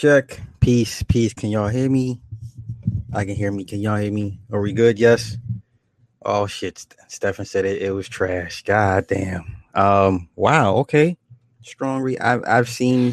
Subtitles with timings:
[0.00, 0.40] check.
[0.60, 1.34] Peace, peace.
[1.34, 2.22] Can y'all hear me?
[3.12, 3.64] I can hear me.
[3.64, 4.40] Can y'all hear me?
[4.50, 4.98] Are we good?
[4.98, 5.36] Yes.
[6.24, 6.86] Oh shit.
[7.08, 8.62] Stefan said it, it was trash.
[8.62, 9.56] God damn.
[9.74, 11.18] Um, wow, okay.
[11.60, 13.12] Strong re I've I've seen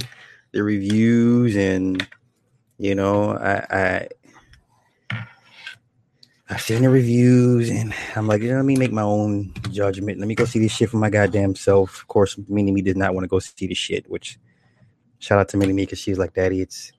[0.53, 2.07] the reviews and
[2.77, 4.07] you know, I I
[6.49, 10.19] I've seen the reviews and I'm like, you know, let me make my own judgment.
[10.19, 11.99] Let me go see this shit for my goddamn self.
[11.99, 14.39] Of course, Mini Me did not want to go see the shit, which
[15.19, 16.91] shout out to Mini Me because she's like, Daddy, it's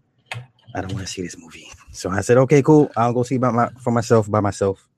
[0.75, 1.71] I don't want to see this movie.
[1.93, 2.91] So I said, okay, cool.
[2.97, 4.89] I'll go see about my for myself by myself.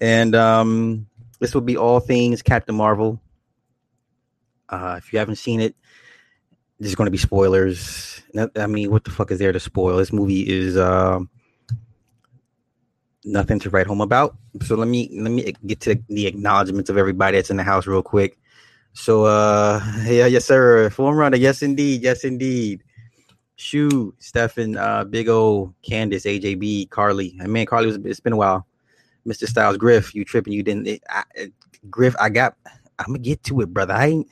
[0.00, 1.06] And um
[1.40, 3.20] this will be all things Captain Marvel.
[4.68, 5.74] Uh if you haven't seen it,
[6.80, 8.22] there's going to be spoilers.
[8.56, 9.96] I mean, what the fuck is there to spoil?
[9.96, 11.30] This movie is um
[13.24, 14.36] nothing to write home about.
[14.62, 17.86] So let me let me get to the acknowledgments of everybody that's in the house
[17.86, 18.38] real quick.
[18.98, 20.90] So uh yeah, yes sir.
[20.90, 22.82] Form runner, yes indeed, yes indeed.
[23.54, 27.36] Shoe, Stefan, uh, Big O, Candace, AJB, Carly.
[27.40, 28.66] I mean, Carly was it's been a while.
[29.26, 29.46] Mr.
[29.48, 30.52] Styles, Griff, you tripping?
[30.52, 30.86] You didn't.
[30.86, 31.22] It, I,
[31.88, 32.56] Griff, I got.
[32.98, 33.94] I'm gonna get to it, brother.
[33.94, 34.28] I ain't.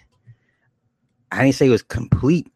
[1.30, 2.48] I didn't say it was complete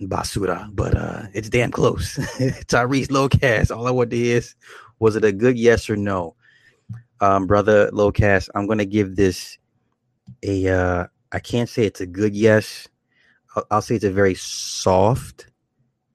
[0.00, 2.16] basura, but uh, it's damn close.
[2.66, 3.74] Tyrese Lowcast.
[3.74, 4.54] All I want to hear is,
[5.00, 6.34] was it a good yes or no?
[7.20, 9.58] Um, brother Lowcast, I'm gonna give this
[10.42, 10.68] a.
[10.68, 12.88] Uh, I can't say it's a good yes.
[13.54, 15.50] I'll, I'll say it's a very soft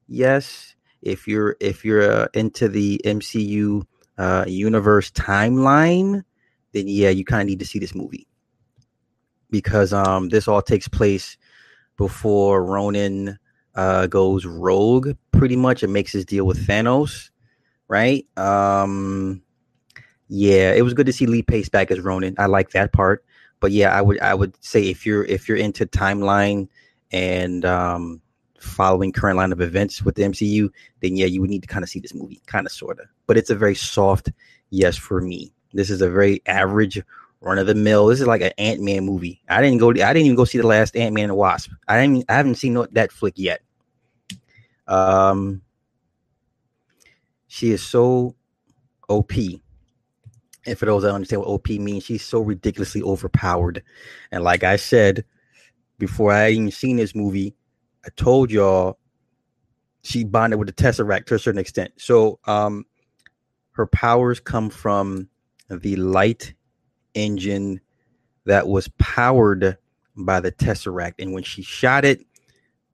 [0.08, 0.76] yes.
[1.02, 3.84] If you're if you're uh, into the mcu
[4.18, 6.24] uh, universe timeline
[6.72, 8.28] then yeah you kind of need to see this movie.
[9.50, 11.38] Because um this all takes place
[11.98, 13.38] before ronan
[13.76, 17.30] uh goes rogue pretty much and makes his deal with thanos
[17.88, 18.26] right?
[18.38, 19.44] Um
[20.30, 23.24] yeah it was good to see lee pace back as ronan i like that part
[23.64, 26.68] but yeah i would i would say if you're if you're into timeline
[27.14, 28.22] and um
[28.64, 30.70] following current line of events with the MCU,
[31.02, 33.08] then yeah, you would need to kind of see this movie, kind of sort of.
[33.28, 34.32] But it's a very soft
[34.70, 35.54] yes for me.
[35.74, 37.02] This is a very average
[37.42, 38.08] run of the mill.
[38.08, 39.42] This is like an Ant Man movie.
[39.50, 39.90] I didn't go.
[39.90, 41.72] I didn't even go see the last Ant Man and Wasp.
[41.88, 42.26] I didn't.
[42.30, 43.62] I haven't seen that flick yet.
[44.88, 45.62] Um,
[47.48, 48.36] she is so
[49.10, 49.34] OP.
[50.66, 53.84] And for those that understand what OP means, she's so ridiculously overpowered.
[54.32, 55.26] And like I said
[56.00, 57.56] before, I even seen this movie.
[58.06, 58.98] I told y'all
[60.04, 61.94] she bonded with the Tesseract to a certain extent.
[61.98, 62.86] So um
[63.72, 65.30] her powers come from
[65.70, 66.54] the light
[67.14, 67.82] engine
[68.46, 69.78] that was powered
[70.16, 71.16] by the Tesseract.
[71.20, 72.26] And when she shot it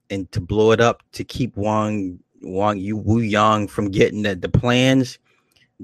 [0.08, 4.34] and to blow it up to keep Wang Wang Yu Wu Yang from getting the,
[4.34, 5.18] the plans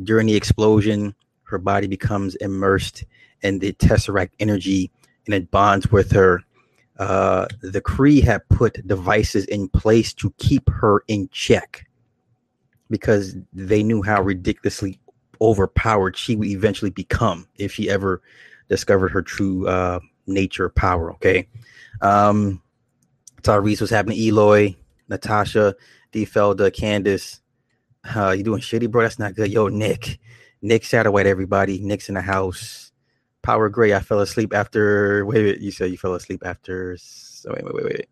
[0.03, 1.15] during the explosion,
[1.47, 3.05] her body becomes immersed
[3.43, 4.91] in the Tesseract energy
[5.27, 6.43] and it bonds with her
[6.99, 11.87] uh, the Kree have put devices in place to keep her in check
[12.89, 14.99] because they knew how ridiculously
[15.41, 18.23] overpowered she would eventually become if she ever
[18.69, 21.13] discovered her true uh, nature power.
[21.13, 21.47] Okay.
[22.01, 22.63] Um,
[23.43, 24.75] Tyrese was having Eloy,
[25.09, 25.77] Natasha,
[26.13, 26.25] D.
[26.25, 27.41] Felda, Candace.
[28.15, 29.03] Uh, you doing shitty, bro?
[29.03, 29.53] That's not good.
[29.53, 30.19] Yo, Nick.
[30.63, 31.81] Nick Satterwhite, everybody.
[31.81, 32.93] Nick's in the house.
[33.43, 33.95] Power Gray.
[33.95, 35.25] I fell asleep after.
[35.27, 36.97] Wait, wait, you said you fell asleep after.
[36.99, 38.09] So wait, wait, wait, wait.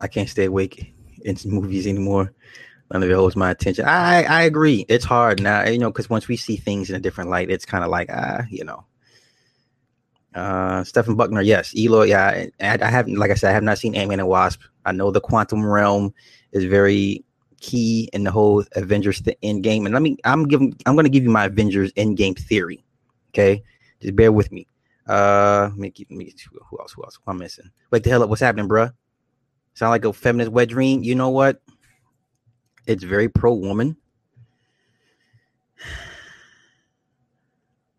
[0.00, 0.94] I can't stay awake
[1.24, 2.32] in movies anymore.
[2.92, 3.86] None of it holds my attention.
[3.86, 4.84] I I agree.
[4.88, 7.64] It's hard now, you know, because once we see things in a different light, it's
[7.64, 8.84] kind of like ah, you know.
[10.34, 11.74] Uh, Stephen Buckner, yes.
[11.76, 12.46] Eloy, yeah.
[12.60, 14.62] I, I haven't, like I said, I have not seen Ant Man and Wasp.
[14.86, 16.14] I know the quantum realm
[16.52, 17.22] is very
[17.62, 19.86] key in the whole Avengers the end game.
[19.86, 22.84] And let me, I'm giving, I'm going to give you my Avengers end game theory.
[23.30, 23.62] Okay,
[24.00, 24.66] just bear with me.
[25.08, 26.34] Uh, let me keep, me
[26.68, 26.92] who else?
[26.92, 27.18] Who else?
[27.24, 27.70] Who I'm missing?
[27.90, 28.28] Wake the hell up!
[28.28, 28.92] What's happening, bruh?
[29.74, 31.02] Sound like a feminist wet dream?
[31.02, 31.62] You know what?
[32.86, 33.96] It's very pro woman.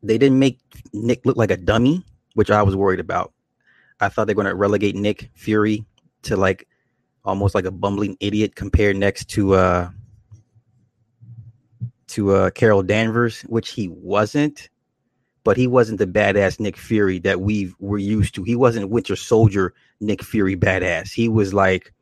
[0.06, 0.60] They didn't make
[0.92, 3.32] Nick look like a dummy, which I was worried about.
[4.02, 5.86] I thought they're going to relegate Nick Fury
[6.24, 6.68] to like
[7.26, 9.90] almost like a bumbling idiot compared next to uh
[12.08, 14.70] to uh Carol Danvers, which he wasn't
[15.44, 18.44] but he wasn't the badass Nick Fury that we were used to.
[18.44, 21.12] He wasn't Winter Soldier Nick Fury badass.
[21.12, 21.94] He was like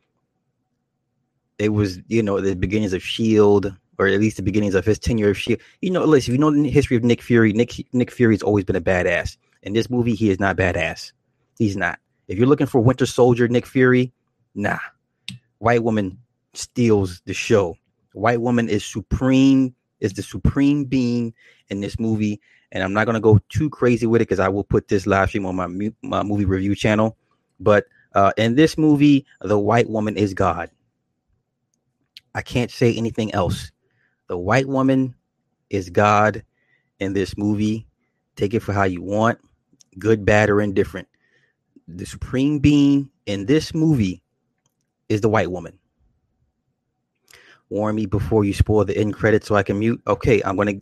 [1.57, 4.97] it was, you know, the beginnings of Shield, or at least the beginnings of his
[4.97, 5.59] tenure of Shield.
[5.81, 7.53] You know, listen, you know the history of Nick Fury.
[7.53, 9.37] Nick Nick Fury's always been a badass.
[9.63, 11.11] In this movie, he is not badass.
[11.57, 11.99] He's not.
[12.27, 14.11] If you're looking for Winter Soldier Nick Fury,
[14.55, 14.79] nah.
[15.61, 16.17] White woman
[16.53, 17.77] steals the show.
[18.13, 21.33] White woman is supreme, is the supreme being
[21.69, 22.41] in this movie
[22.71, 25.29] and I'm not gonna go too crazy with it because I will put this live
[25.29, 27.17] stream on my my movie review channel.
[27.59, 27.85] But
[28.15, 30.69] uh, in this movie, the white woman is God.
[32.33, 33.71] I can't say anything else.
[34.27, 35.15] The white woman
[35.69, 36.43] is God
[36.99, 37.87] in this movie.
[38.35, 39.39] Take it for how you want,
[39.99, 41.07] good, bad, or indifferent.
[41.87, 44.23] The supreme being in this movie
[45.11, 45.77] is the white woman.
[47.69, 50.01] Warn me before you spoil the end credit so I can mute.
[50.07, 50.73] Okay, I'm gonna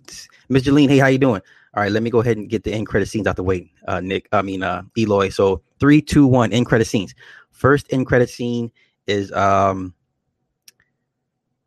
[0.49, 1.41] Miss Jeline, hey, how you doing?
[1.75, 3.71] All right, let me go ahead and get the end credit scenes out the way.
[3.87, 5.29] Uh Nick, I mean uh Eloy.
[5.29, 7.15] So three, two, one, end credit scenes.
[7.51, 8.71] First end credit scene
[9.07, 9.93] is um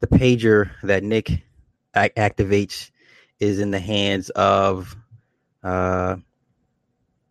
[0.01, 1.43] the pager that Nick
[1.95, 2.91] a- activates
[3.41, 4.97] is in the hands of
[5.65, 6.17] uh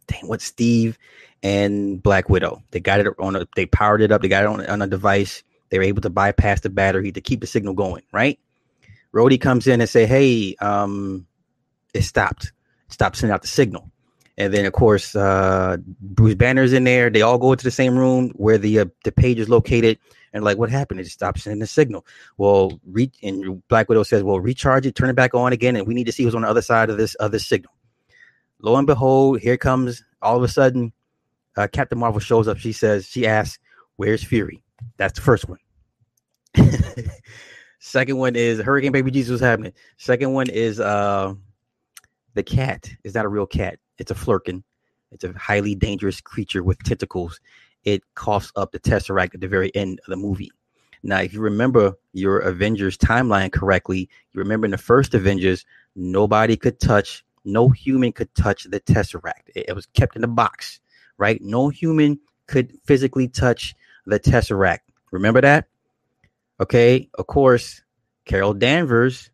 [0.07, 0.97] dang what Steve
[1.43, 2.63] and Black Widow.
[2.71, 4.87] They got it on a they powered it up, they got it on, on a
[4.87, 5.43] device.
[5.69, 8.39] They were able to bypass the battery to keep the signal going, right?
[9.13, 11.25] Rhodey comes in and say, Hey, um,
[11.93, 12.51] it stopped.
[12.87, 13.89] It stopped sending out the signal.
[14.37, 17.09] And then of course uh Bruce Banner's in there.
[17.09, 19.97] They all go into the same room where the uh, the page is located
[20.33, 20.99] and like what happened?
[20.99, 22.05] It stopped sending the signal.
[22.37, 25.85] Well, re- and Black Widow says, Well, recharge it, turn it back on again, and
[25.85, 27.73] we need to see what's on the other side of this other signal.
[28.61, 30.93] Lo and behold, here comes all of a sudden
[31.57, 32.57] uh, Captain Marvel shows up.
[32.57, 33.59] She says, she asks,
[33.97, 34.63] Where's Fury?
[34.97, 35.59] That's the first one.
[37.79, 39.73] Second one is Hurricane Baby Jesus was happening.
[39.97, 41.33] Second one is uh
[42.33, 43.79] the cat is not a real cat.
[43.97, 44.63] It's a Flerken.
[45.11, 47.39] It's a highly dangerous creature with tentacles.
[47.83, 50.51] It coughs up the Tesseract at the very end of the movie.
[51.03, 55.65] Now, if you remember your Avengers timeline correctly, you remember in the first Avengers,
[55.95, 59.49] nobody could touch, no human could touch the Tesseract.
[59.55, 60.79] It, it was kept in a box,
[61.21, 61.39] right?
[61.41, 63.75] No human could physically touch
[64.07, 64.79] the Tesseract.
[65.11, 65.67] Remember that?
[66.59, 67.81] Okay, of course,
[68.25, 69.29] Carol Danvers,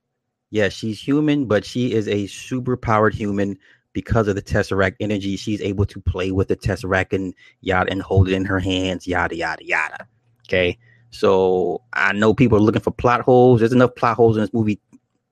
[0.49, 3.57] yeah, she's human, but she is a super powered human
[3.93, 5.37] because of the Tesseract energy.
[5.37, 9.07] She's able to play with the Tesseract and yada and hold it in her hands,
[9.07, 10.07] yada yada yada.
[10.47, 10.77] Okay.
[11.09, 13.59] So I know people are looking for plot holes.
[13.59, 14.79] There's enough plot holes in this movie.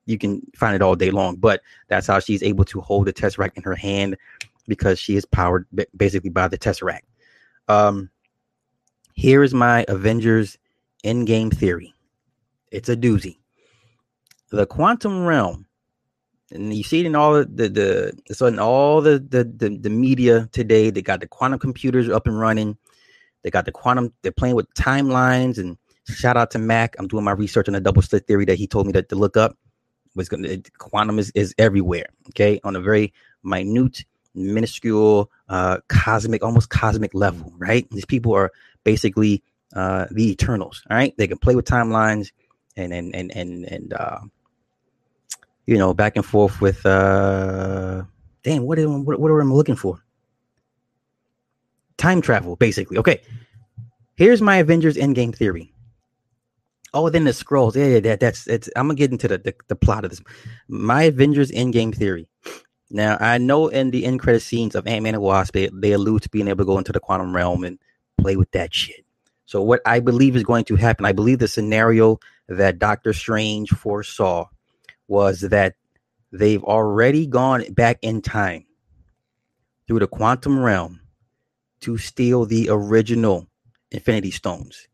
[0.05, 3.13] You can find it all day long, but that's how she's able to hold the
[3.13, 4.15] Tesseract in her hand
[4.67, 7.01] because she is powered basically by the Tesseract.
[7.67, 8.09] Um,
[9.13, 10.57] here is my Avengers
[11.03, 11.93] Endgame theory.
[12.71, 13.37] It's a doozy.
[14.51, 15.65] The quantum realm,
[16.51, 19.89] and you see it in all the the, it's in all the, the the the
[19.89, 20.89] media today.
[20.89, 22.77] They got the quantum computers up and running.
[23.43, 24.13] They got the quantum.
[24.21, 25.57] They're playing with timelines.
[25.57, 25.77] And
[26.07, 26.95] shout out to Mac.
[26.97, 29.15] I'm doing my research on the double slit theory that he told me that to
[29.15, 29.57] look up.
[30.15, 32.07] Was going quantum is is everywhere.
[32.29, 33.13] Okay, on a very
[33.43, 37.53] minute, minuscule, uh, cosmic, almost cosmic level.
[37.57, 37.89] Right.
[37.91, 38.51] These people are
[38.83, 39.43] basically
[39.75, 40.81] uh, the Eternals.
[40.89, 42.31] All right, they can play with timelines
[42.77, 44.19] and and and and and uh,
[45.65, 46.85] you know back and forth with.
[46.85, 48.03] Uh,
[48.43, 50.01] damn, what am what, what am I looking for?
[51.97, 52.97] Time travel, basically.
[52.97, 53.21] Okay,
[54.15, 55.73] here's my Avengers Endgame theory.
[56.93, 57.75] Oh, then the Skrulls.
[57.75, 58.69] Yeah, yeah, that, that's it's.
[58.75, 60.21] I'm gonna get into the, the the plot of this.
[60.67, 62.27] My Avengers Endgame theory.
[62.91, 65.93] Now, I know in the end credit scenes of Ant Man and Wasp, they, they
[65.93, 67.79] allude to being able to go into the quantum realm and
[68.19, 69.05] play with that shit.
[69.45, 73.69] So what I believe is going to happen, I believe the scenario that Doctor Strange
[73.69, 74.47] foresaw
[75.07, 75.75] was that
[76.31, 78.65] they've already gone back in time
[79.87, 80.99] through the quantum realm
[81.81, 83.47] to steal the original
[83.91, 84.87] Infinity Stones.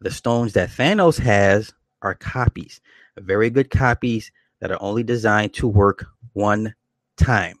[0.00, 1.72] The stones that Thanos has
[2.02, 2.80] are copies,
[3.18, 6.74] very good copies that are only designed to work one
[7.20, 7.58] time.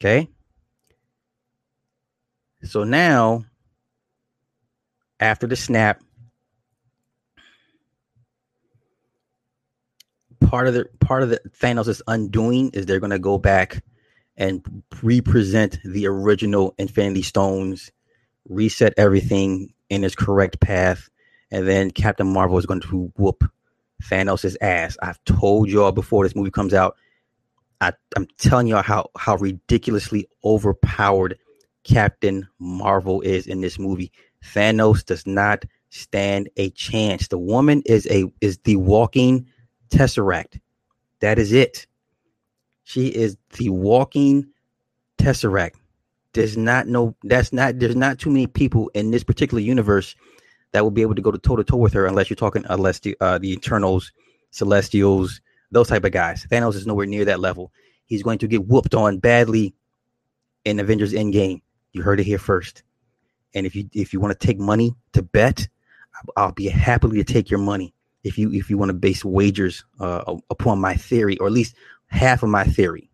[0.00, 0.28] Okay?
[2.64, 3.44] So now
[5.20, 6.00] after the snap,
[10.40, 13.82] part of the part of the Thanos' is undoing is they're gonna go back
[14.36, 17.90] and represent the original Infinity Stones,
[18.48, 21.08] reset everything in its correct path,
[21.50, 23.44] and then Captain Marvel is going to whoop
[24.02, 24.96] Thanos' ass.
[25.02, 26.96] I've told y'all before this movie comes out.
[27.82, 31.36] I, I'm telling y'all how how ridiculously overpowered
[31.82, 34.12] Captain Marvel is in this movie.
[34.54, 37.26] Thanos does not stand a chance.
[37.26, 39.48] The woman is a is the walking
[39.90, 40.60] tesseract.
[41.20, 41.88] That is it.
[42.84, 44.46] She is the walking
[45.18, 45.74] tesseract.
[46.34, 50.14] There's not no that's not there's not too many people in this particular universe
[50.70, 52.64] that will be able to go to toe to toe with her unless you're talking
[52.68, 54.12] unless the uh, the Eternals,
[54.52, 55.40] Celestials,
[55.72, 56.46] those type of guys.
[56.50, 57.72] Thanos is nowhere near that level.
[58.06, 59.74] He's going to get whooped on badly
[60.64, 61.62] in Avengers Endgame.
[61.92, 62.82] You heard it here first.
[63.54, 65.68] And if you if you want to take money to bet,
[66.36, 69.84] I'll be happily to take your money if you if you want to base wagers
[70.00, 71.74] uh, upon my theory or at least
[72.06, 73.10] half of my theory.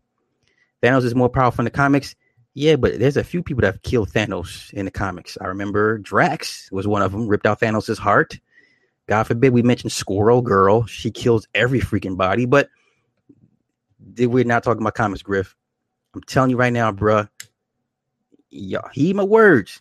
[0.82, 2.14] Thanos is more powerful in the comics.
[2.54, 5.38] Yeah, but there's a few people that have killed Thanos in the comics.
[5.40, 8.38] I remember Drax was one of them, ripped out Thanos' heart.
[9.08, 10.84] God forbid we mention Squirrel Girl.
[10.86, 12.44] She kills every freaking body.
[12.44, 12.68] But
[14.18, 15.56] we're not talking about comics, Griff.
[16.14, 17.28] I'm telling you right now, bruh.
[18.50, 19.80] Y'all, heed my words.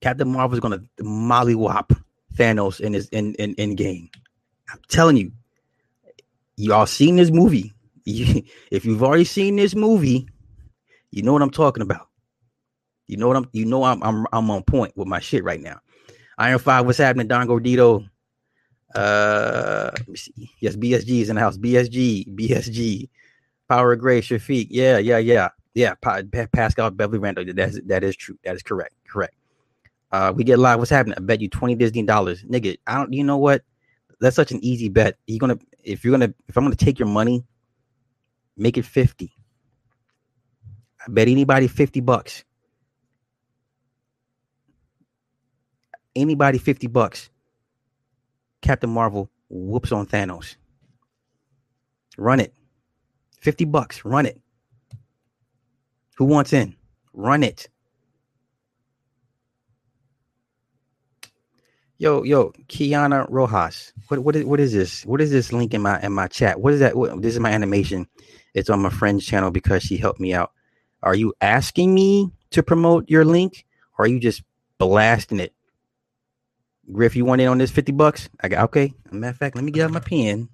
[0.00, 1.96] Captain Marvel's gonna mollywop
[2.34, 4.08] Thanos in his in in, in game.
[4.70, 5.32] I'm telling you,
[6.56, 7.74] y'all seen this movie.
[8.06, 10.28] if you've already seen this movie,
[11.10, 12.08] you know what I'm talking about.
[13.06, 13.48] You know what I'm.
[13.52, 15.80] You know I'm I'm I'm on point with my shit right now.
[16.38, 17.26] Iron Five, what's happening?
[17.26, 18.08] Don Gordito.
[18.94, 20.50] Uh, let me see.
[20.60, 21.58] Yes, BSG is in the house.
[21.58, 23.08] BSG, BSG,
[23.68, 24.68] Power of Grace, Shafiq.
[24.70, 25.94] Yeah, yeah, yeah, yeah.
[26.00, 27.44] Pa- Pascal Beverly Randall.
[27.44, 28.38] That is that is true.
[28.44, 28.94] That is correct.
[29.06, 29.34] Correct.
[30.10, 30.78] Uh, we get live.
[30.78, 31.16] What's happening?
[31.18, 32.78] I bet you twenty Disney dollars, nigga.
[32.86, 33.12] I don't.
[33.12, 33.62] You know what?
[34.20, 35.16] That's such an easy bet.
[35.26, 37.44] You're gonna if you're gonna if I'm gonna take your money,
[38.56, 39.32] make it fifty.
[41.00, 42.44] I bet anybody fifty bucks.
[46.16, 47.30] Anybody fifty bucks.
[48.62, 50.56] Captain Marvel whoops on Thanos.
[52.16, 52.54] Run it.
[53.40, 54.04] 50 bucks.
[54.04, 54.40] Run it.
[56.16, 56.74] Who wants in?
[57.12, 57.68] Run it.
[61.98, 63.92] Yo, yo, Kiana Rojas.
[64.08, 65.04] What what is what is this?
[65.04, 66.60] What is this link in my in my chat?
[66.60, 66.96] What is that?
[66.96, 68.06] What, this is my animation.
[68.54, 70.52] It's on my friend's channel because she helped me out.
[71.02, 73.64] Are you asking me to promote your link
[73.98, 74.42] or are you just
[74.78, 75.54] blasting it?
[76.90, 78.28] Griff, you want in on this 50 bucks?
[78.40, 78.94] I got okay.
[79.10, 80.48] matter of fact, let me get out my pen.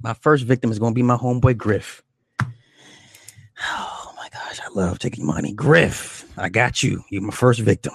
[0.00, 2.02] My first victim is gonna be my homeboy Griff.
[3.62, 5.52] Oh my gosh, I love taking money.
[5.52, 7.02] Griff, I got you.
[7.10, 7.94] You're my first victim.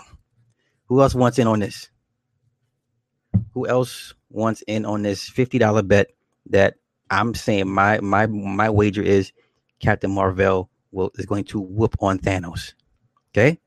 [0.86, 1.90] Who else wants in on this?
[3.54, 6.12] Who else wants in on this $50 bet
[6.48, 6.76] that
[7.10, 9.32] I'm saying my my my wager is
[9.80, 12.74] Captain Marvel will is going to whoop on Thanos.
[13.32, 13.60] Okay.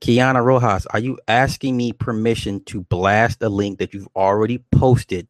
[0.00, 5.28] Kiana Rojas, are you asking me permission to blast a link that you've already posted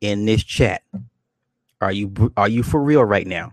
[0.00, 0.82] in this chat?
[1.80, 3.52] Are you are you for real right now?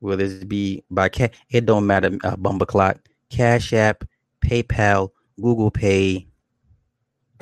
[0.00, 1.30] Will this be by cash?
[1.50, 2.98] It don't matter, uh, Bumbleclot.
[3.30, 4.04] Cash App,
[4.40, 6.26] PayPal, Google Pay.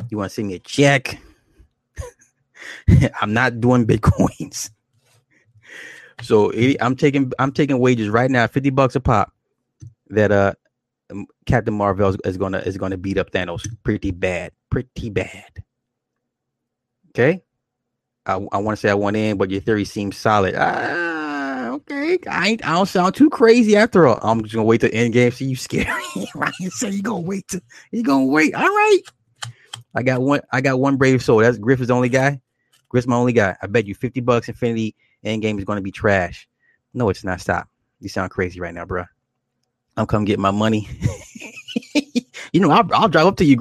[0.08, 1.20] You want to send me a check?
[3.20, 4.70] I'm not doing bitcoins.
[6.22, 9.32] So I'm taking I'm taking wages right now, fifty bucks a pop.
[10.08, 10.52] That uh,
[11.10, 15.64] um, Captain Marvel is gonna is gonna beat up Thanos pretty bad, pretty bad.
[17.10, 17.42] Okay,
[18.26, 20.54] I, I want to say I want in, but your theory seems solid.
[20.56, 24.18] Ah, okay, I ain't, I don't sound too crazy after all.
[24.22, 25.30] I'm just gonna wait to end game.
[25.30, 26.02] See you scary.
[26.34, 28.54] Ryan said you gonna wait to you gonna wait.
[28.54, 29.00] All right.
[29.94, 30.40] I got one.
[30.52, 31.38] I got one brave soul.
[31.38, 32.40] That's Griffith's only guy.
[32.88, 33.56] Griff's my only guy.
[33.60, 34.48] I bet you fifty bucks.
[34.48, 36.48] Infinity Endgame is going to be trash.
[36.92, 37.40] No, it's not.
[37.40, 37.68] Stop.
[38.00, 39.04] You sound crazy right now, bro.
[39.96, 40.88] I'm come get my money.
[42.52, 43.56] you know, I'll, I'll, drive up to you.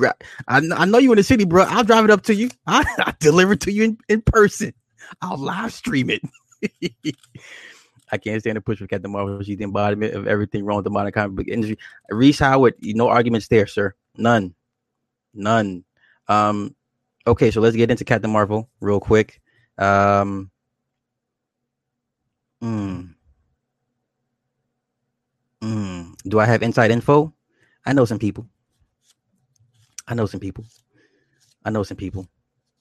[0.48, 1.64] I, I know you in the city, bro.
[1.64, 2.50] I'll drive it up to you.
[2.66, 4.74] I'll, I'll deliver it to you in, in person.
[5.22, 6.22] I'll live stream it.
[8.12, 9.42] I can't stand the push for Captain Marvel.
[9.42, 11.78] She's the embodiment of everything wrong with the modern comic book industry.
[12.10, 13.96] Reese Howard, no arguments there, sir.
[14.16, 14.54] None.
[15.34, 15.84] None.
[16.28, 16.76] Um,
[17.26, 19.42] okay, so let's get into Captain Marvel real quick.
[19.78, 20.52] Um,
[22.64, 23.14] Mm.
[25.62, 26.16] Mm.
[26.24, 27.34] Do I have inside info?
[27.86, 28.48] I know some people.
[30.08, 30.66] I know some people.
[31.66, 32.28] I know some people.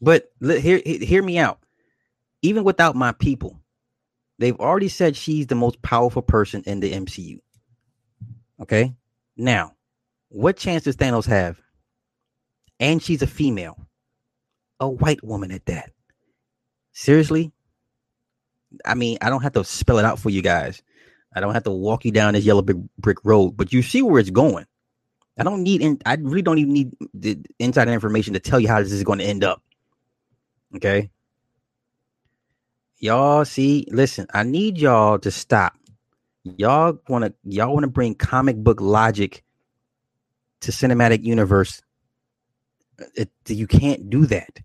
[0.01, 1.59] But hear hear me out.
[2.43, 3.61] Even without my people,
[4.39, 7.39] they've already said she's the most powerful person in the MCU.
[8.61, 8.95] Okay?
[9.37, 9.75] Now,
[10.29, 11.61] what chance does Thanos have?
[12.81, 13.87] And she's a female.
[14.81, 15.93] A white woman at that.
[16.93, 17.53] Seriously?
[18.85, 20.83] I mean, I don't have to spell it out for you guys.
[21.35, 24.03] I don't have to walk you down this yellow brick, brick road, but you see
[24.03, 24.67] where it's going.
[25.39, 28.69] I don't need, in, I really don't even need the inside information to tell you
[28.69, 29.63] how this is going to end up.
[30.77, 31.11] Okay.
[32.99, 35.75] Y'all see, listen, I need y'all to stop.
[36.45, 39.43] Y'all want to, y'all want to bring comic book logic
[40.61, 41.83] to cinematic universe.
[43.15, 44.61] It, you can't do that.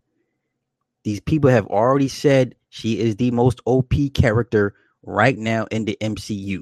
[1.04, 5.98] These people have already said she is the most OP character right now in the
[6.02, 6.62] MCU.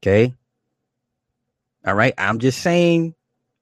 [0.00, 0.34] Okay.
[1.84, 2.14] All right.
[2.18, 3.14] I'm just saying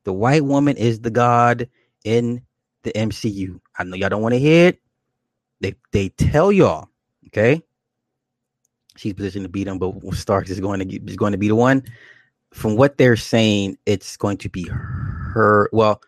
[0.05, 1.69] the white woman is the god
[2.05, 2.43] in
[2.83, 3.61] the MCU.
[3.79, 4.81] I know y'all don't want to hear it.
[5.61, 6.89] They they tell y'all,
[7.27, 7.63] okay?
[8.97, 11.55] She's positioned to beat him, but Stark is going to is going to be the
[11.55, 11.83] one.
[12.53, 15.69] From what they're saying, it's going to be her.
[15.73, 16.03] Well,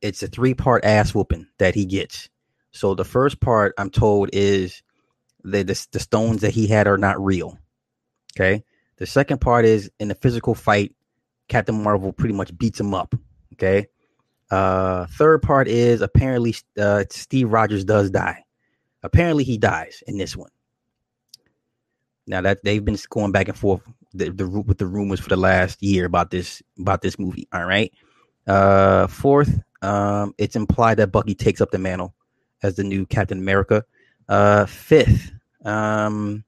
[0.00, 2.28] it's a three part ass whooping that he gets.
[2.72, 4.82] So the first part I'm told is
[5.44, 7.58] that the, the stones that he had are not real.
[8.34, 8.64] Okay.
[8.96, 10.94] The second part is in the physical fight,
[11.48, 13.14] Captain Marvel pretty much beats him up.
[13.54, 13.86] Okay.
[14.50, 18.44] Uh, third part is apparently uh, Steve Rogers does die.
[19.02, 20.50] Apparently, he dies in this one.
[22.26, 23.82] Now that they've been going back and forth
[24.12, 27.46] the, the with the rumors for the last year about this about this movie.
[27.52, 27.92] All right.
[28.46, 32.14] Uh, fourth, um, it's implied that Bucky takes up the mantle
[32.62, 33.84] as the new Captain America.
[34.28, 35.32] Uh, fifth,
[35.64, 36.44] um,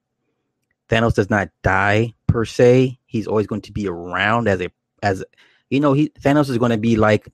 [0.89, 2.99] Thanos does not die per se.
[3.05, 4.69] He's always going to be around as a
[5.01, 5.23] as
[5.69, 5.93] you know.
[5.93, 7.27] He Thanos is going to be like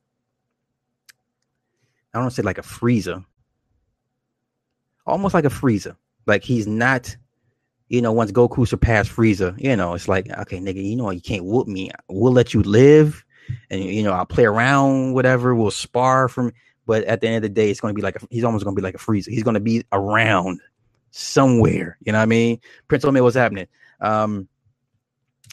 [2.14, 3.24] I don't want to say like a Frieza,
[5.06, 5.96] almost like a Frieza.
[6.26, 7.16] Like he's not,
[7.90, 11.22] you know, once Goku surpassed Frieza, you know, it's like okay, nigga, you know, you
[11.22, 11.92] can't whoop me.
[12.10, 13.24] We'll let you live,
[13.70, 15.54] and you know, I'll play around, whatever.
[15.56, 16.54] We'll spar from,
[16.88, 18.64] but at the end of the day, it's going to be like a, he's almost
[18.64, 19.28] going to be like a Frieza.
[19.28, 20.60] He's going to be around
[21.12, 21.98] somewhere.
[22.04, 22.60] You know what I mean?
[22.88, 23.68] Prince Omid, what's happening?
[24.02, 24.48] Um,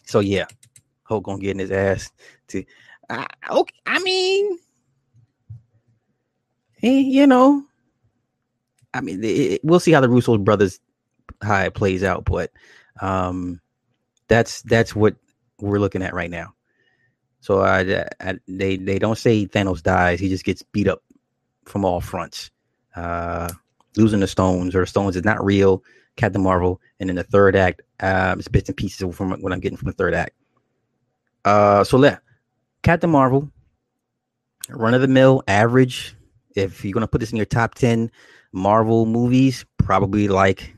[0.07, 0.47] so yeah,
[1.03, 2.11] Hulk gonna get in his ass
[2.49, 2.65] to.
[3.11, 4.59] Uh, okay, I mean,
[6.83, 7.65] eh, you know,
[8.95, 10.81] I mean, it, we'll see how the Russo brothers
[11.43, 12.51] how it plays out, but
[13.01, 13.61] um,
[14.29, 15.17] that's that's what
[15.61, 16.55] we're looking at right now.
[17.41, 21.03] So I, I, they they don't say Thanos dies; he just gets beat up
[21.67, 22.51] from all fronts.
[22.95, 23.51] Uh,
[23.97, 25.83] losing the stones or the stones is not real.
[26.17, 29.59] Captain Marvel, and then the third act, uh, it's bits and pieces from what I'm
[29.59, 30.33] getting from the third act.
[31.45, 32.21] Uh, so let
[32.83, 33.51] Captain Marvel,
[34.69, 36.15] run of the mill, average.
[36.55, 38.13] If you're gonna put this in your top ten
[38.53, 40.73] Marvel movies, probably like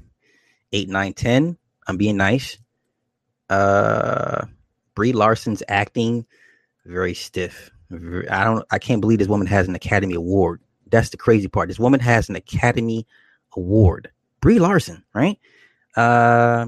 [0.73, 1.59] eight, nine, ten.
[1.87, 2.57] I'm being nice.
[3.51, 4.47] Uh,
[4.95, 6.27] Brie Larson's acting
[6.87, 7.71] very stiff.
[7.93, 8.65] I don't.
[8.71, 10.61] I can't believe this woman has an Academy Award.
[10.91, 11.69] That's the crazy part.
[11.69, 13.07] This woman has an Academy
[13.57, 14.11] Award.
[14.41, 15.39] Brie Larson, right?
[15.97, 16.67] Uh,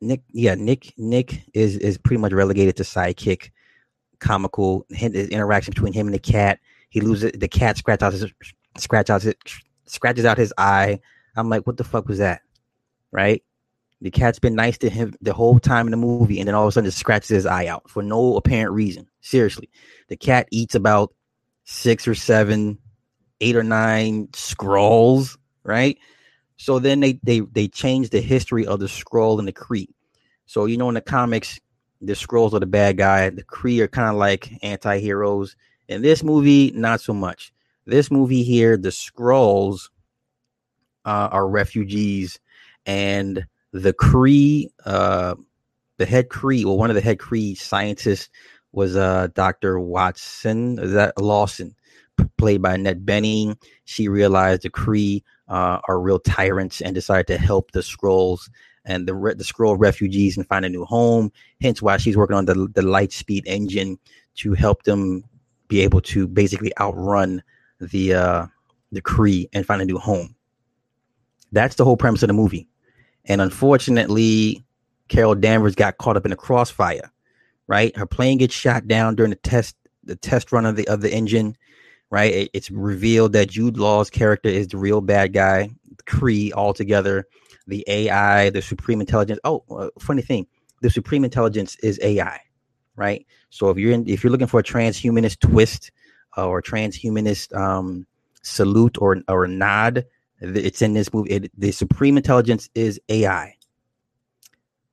[0.00, 3.50] Nick, yeah, Nick, Nick is is pretty much relegated to sidekick,
[4.20, 4.86] comical.
[4.90, 6.60] His interaction between him and the cat.
[6.90, 8.26] He loses the cat scratch out his
[8.78, 9.34] scratch out his
[9.86, 11.00] scratches out his eye.
[11.36, 12.42] I'm like, what the fuck was that?
[13.10, 13.42] Right?
[14.00, 16.64] The cat's been nice to him the whole time in the movie, and then all
[16.64, 19.08] of a sudden, it scratches his eye out for no apparent reason.
[19.22, 19.70] Seriously,
[20.08, 21.14] the cat eats about
[21.64, 22.78] six or seven,
[23.44, 25.98] eight or nine Skrulls, right?
[26.56, 29.88] So then they they they changed the history of the Skrull and the Kree.
[30.46, 31.60] So you know in the comics,
[32.00, 33.28] the Skrulls are the bad guy.
[33.30, 35.56] The Kree are kind of like anti-heroes.
[35.88, 37.52] In this movie, not so much.
[37.86, 39.90] This movie here, the Skrulls
[41.04, 42.40] uh, are refugees,
[42.86, 45.34] and the Kree, uh,
[45.98, 48.30] the head Kree, well, one of the head Kree scientists
[48.72, 49.78] was uh, Dr.
[49.78, 50.78] Watson.
[50.78, 51.74] Is that Lawson,
[52.38, 53.56] played by Annette Bening?
[53.84, 58.48] She realized the Kree uh, are real tyrants and decided to help the Skrulls
[58.84, 61.32] and the the Skrull refugees and find a new home.
[61.60, 63.98] Hence why she's working on the the light speed engine
[64.36, 65.24] to help them
[65.68, 67.42] be able to basically outrun
[67.80, 68.46] the uh,
[68.92, 70.34] the Kree and find a new home.
[71.52, 72.68] That's the whole premise of the movie.
[73.26, 74.64] And unfortunately,
[75.08, 77.10] Carol Danvers got caught up in a crossfire.
[77.66, 81.00] Right, her plane gets shot down during the test the test run of the of
[81.00, 81.56] the engine
[82.10, 82.32] right?
[82.32, 85.70] It, it's revealed that Jude Law's character is the real bad guy,
[86.06, 87.26] Kree altogether.
[87.66, 89.40] The AI, the supreme intelligence.
[89.44, 90.46] Oh, uh, funny thing,
[90.82, 92.40] the supreme intelligence is AI,
[92.94, 93.26] right?
[93.50, 95.90] So if you're in, if you're looking for a transhumanist twist
[96.36, 98.06] uh, or transhumanist um,
[98.42, 100.04] salute or or nod,
[100.40, 101.30] it's in this movie.
[101.30, 103.56] It, the supreme intelligence is AI.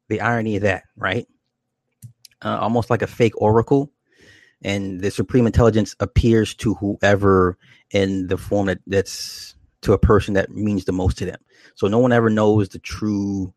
[0.07, 1.27] The irony of that, right?
[2.43, 3.91] Uh, almost like a fake oracle
[4.61, 7.57] and the supreme intelligence appears to whoever
[7.91, 11.39] in the form that that's to a person that means the most to them.
[11.75, 13.53] So no one ever knows the true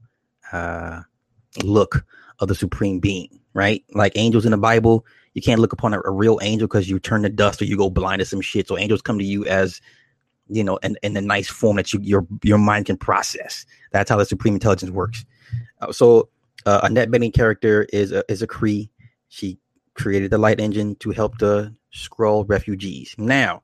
[0.52, 1.02] uh,
[1.62, 2.04] look
[2.40, 3.84] of the supreme being, right?
[3.92, 6.98] Like angels in the Bible, you can't look upon a, a real angel because you
[6.98, 8.68] turn to dust or you go blind to some shit.
[8.68, 9.80] So angels come to you as
[10.48, 13.64] you know, in, in a nice form that you, your your mind can process.
[13.92, 15.24] That's how the supreme intelligence works.
[15.80, 16.28] Uh, so
[16.66, 18.90] uh, Annette Bening character is a, is a Kree.
[19.28, 19.58] She
[19.94, 23.14] created the light engine to help the Skrull refugees.
[23.18, 23.62] Now,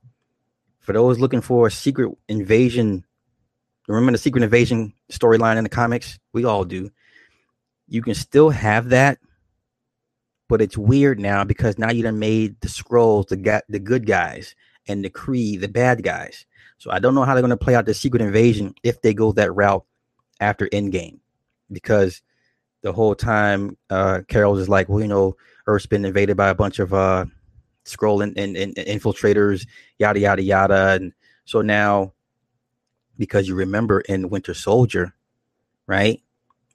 [0.80, 3.04] for those looking for a secret invasion,
[3.88, 6.18] remember the secret invasion storyline in the comics?
[6.32, 6.90] We all do.
[7.88, 9.18] You can still have that,
[10.48, 14.06] but it's weird now because now you done made the Skrulls the ga- the good
[14.06, 14.54] guys
[14.86, 16.46] and the Kree the bad guys.
[16.78, 19.12] So I don't know how they're going to play out the secret invasion if they
[19.12, 19.84] go that route
[20.40, 21.18] after Endgame,
[21.70, 22.22] because
[22.82, 26.54] the whole time uh Carol's is like, well, you know, Earth's been invaded by a
[26.54, 27.26] bunch of uh
[27.84, 29.66] Skrull and, and, and infiltrators,
[29.98, 30.90] yada yada yada.
[30.92, 31.12] And
[31.44, 32.12] so now
[33.18, 35.14] because you remember in Winter Soldier,
[35.86, 36.22] right?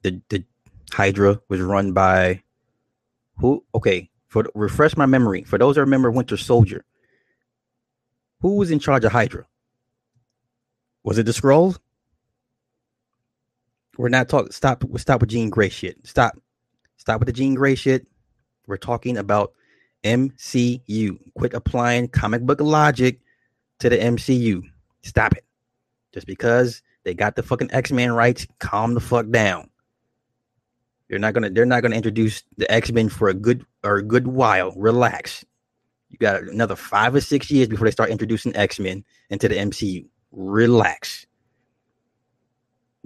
[0.04, 0.44] The the
[0.92, 2.44] Hydra was run by
[3.38, 3.64] Who?
[3.74, 5.44] Okay, for refresh my memory.
[5.44, 6.86] For those that remember Winter Soldier,
[8.42, 9.46] who was in charge of Hydra?
[11.04, 11.80] Was it the Skrulls?
[13.98, 14.52] We're not talking.
[14.52, 14.84] Stop.
[14.98, 15.98] Stop with Jean Grey shit.
[16.06, 16.38] Stop.
[16.98, 18.08] Stop with the Jean Grey shit.
[18.68, 19.54] We're talking about
[20.04, 21.18] MCU.
[21.38, 23.20] Quit applying comic book logic
[23.80, 24.64] to the MCU.
[25.04, 25.46] Stop it.
[26.14, 29.70] Just because they got the fucking X Men rights, calm the fuck down.
[31.10, 31.50] They're not gonna.
[31.50, 34.72] They're not gonna introduce the X Men for a good or a good while.
[34.76, 35.46] Relax.
[36.10, 39.56] You got another five or six years before they start introducing X Men into the
[39.56, 40.06] MCU.
[40.32, 41.26] Relax.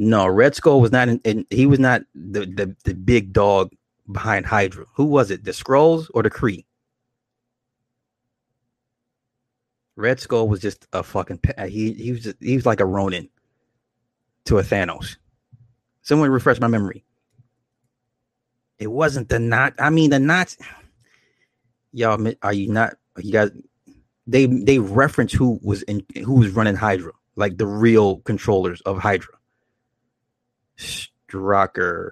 [0.02, 3.74] No, Red Skull was not in, in, he was not the, the the big dog
[4.10, 4.86] behind Hydra.
[4.94, 5.44] Who was it?
[5.44, 6.64] The Skrulls or the Kree?
[9.98, 13.28] Red Skull was just a fucking he he was just, he was like a Ronan
[14.46, 15.18] to a Thanos.
[16.02, 17.04] Someone refresh my memory.
[18.78, 19.74] It wasn't the not.
[19.80, 20.56] I mean the not.
[21.92, 22.94] Y'all, are you not?
[23.18, 23.52] Are you guys?
[24.28, 28.98] They they reference who was in who was running Hydra, like the real controllers of
[28.98, 29.34] Hydra.
[30.80, 32.12] Strucker.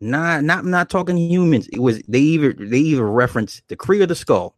[0.00, 1.68] Not not not talking humans.
[1.68, 4.56] It was they either they either reference the Kree or the Skull.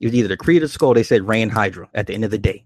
[0.00, 0.94] It was either the Kree or the Skull.
[0.94, 2.64] They said ran Hydra at the end of the day.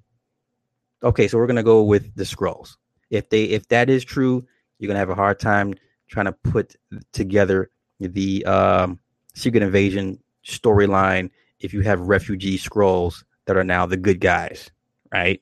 [1.03, 2.77] Okay, so we're gonna go with the Skrulls.
[3.11, 4.47] If they if that is true,
[4.79, 5.75] you're gonna have a hard time
[6.09, 6.75] trying to put
[7.13, 8.99] together the um,
[9.35, 14.71] Secret Invasion storyline if you have refugee Skrulls that are now the good guys,
[15.13, 15.41] right?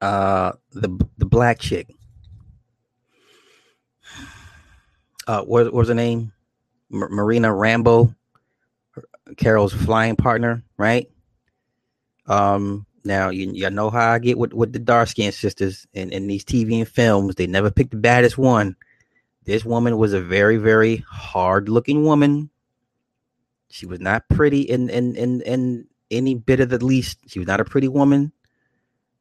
[0.00, 1.88] Uh, the the black chick
[5.26, 6.32] uh, what, what was her name?
[6.92, 8.14] M- Marina Rambeau,
[9.36, 11.10] Carol's flying partner, right?
[12.26, 16.12] Um, now you, you know how I get with, with the dark skinned sisters in,
[16.12, 17.34] in these TV and films.
[17.34, 18.76] They never pick the baddest one.
[19.44, 22.50] This woman was a very, very hard looking woman.
[23.68, 27.18] She was not pretty in in in in any bit of the least.
[27.26, 28.32] She was not a pretty woman.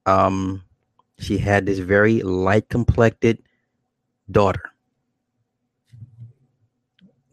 [0.05, 0.63] Um,
[1.19, 3.41] she had this very light complected
[4.29, 4.72] daughter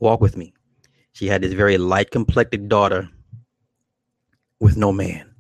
[0.01, 0.53] walk with me.
[1.13, 3.09] She had this very light complected daughter
[4.59, 5.35] with no man.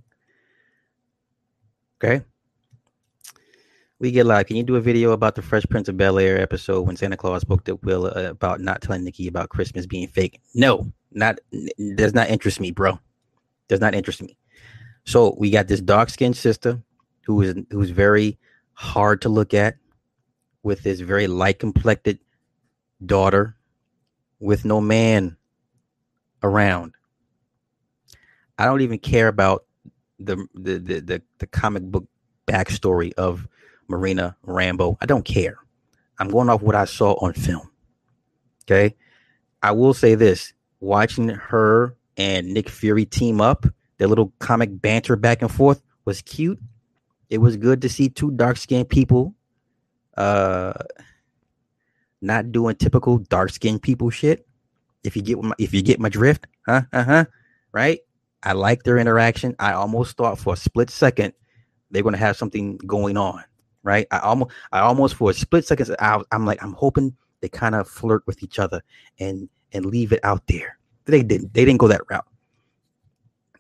[2.03, 2.25] Okay.
[3.99, 4.47] We get live.
[4.47, 7.19] Can you do a video about the Fresh Prince of Bel Air episode when Santa
[7.19, 10.41] Claus spoke to Will about not telling Nikki about Christmas being fake?
[10.55, 11.39] No, not
[11.97, 12.99] does not interest me, bro.
[13.69, 14.39] Does not interest me.
[15.05, 16.83] So we got this dark skinned sister
[17.27, 18.39] who is who's very
[18.73, 19.77] hard to look at,
[20.63, 22.19] with this very light complected
[23.05, 23.55] daughter
[24.41, 25.37] with no man
[26.43, 26.95] around.
[28.59, 29.65] I don't even care about
[30.19, 32.07] the the the the, the comic book
[32.47, 33.47] backstory of
[33.89, 34.97] Marina Rambeau.
[35.01, 35.59] I don't care.
[36.19, 37.71] I'm going off what I saw on film.
[38.65, 38.95] Okay.
[39.63, 43.67] I will say this watching her and Nick Fury team up,
[43.99, 46.59] their little comic banter back and forth was cute.
[47.31, 49.35] It was good to see two dark skinned people
[50.17, 50.73] uh
[52.21, 54.47] not doing typical dark skinned people shit.
[55.05, 56.83] If you get my, if you get my drift, huh?
[56.93, 57.25] Uh huh.
[57.73, 58.01] Right.
[58.43, 59.55] I like their interaction.
[59.59, 61.33] I almost thought for a split second
[61.91, 63.43] they're going to have something going on.
[63.83, 64.07] Right.
[64.11, 67.75] I almost I almost for a split second I, I'm like I'm hoping they kind
[67.75, 68.83] of flirt with each other
[69.19, 70.79] and and leave it out there.
[71.07, 71.55] They didn't.
[71.55, 72.27] They didn't go that route.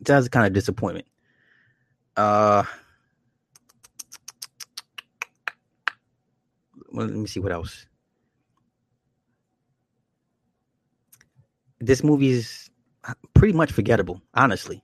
[0.03, 1.07] That's a kind of disappointment.
[2.16, 2.64] Uh.
[6.92, 7.87] Well, let me see what else.
[11.81, 12.71] This movie is
[13.35, 14.83] pretty much forgettable, honestly.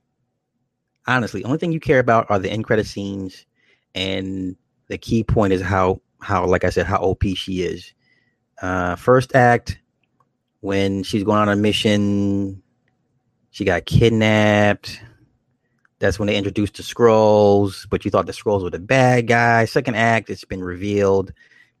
[1.05, 3.45] Honestly, only thing you care about are the end credit scenes,
[3.95, 4.55] and
[4.87, 7.93] the key point is how how like I said how OP she is.
[8.61, 9.79] Uh, first act
[10.61, 12.61] when she's going on a mission,
[13.51, 14.99] she got kidnapped.
[15.99, 19.65] That's when they introduced the Skrulls, but you thought the Skrulls were the bad guy.
[19.65, 21.33] Second act, it's been revealed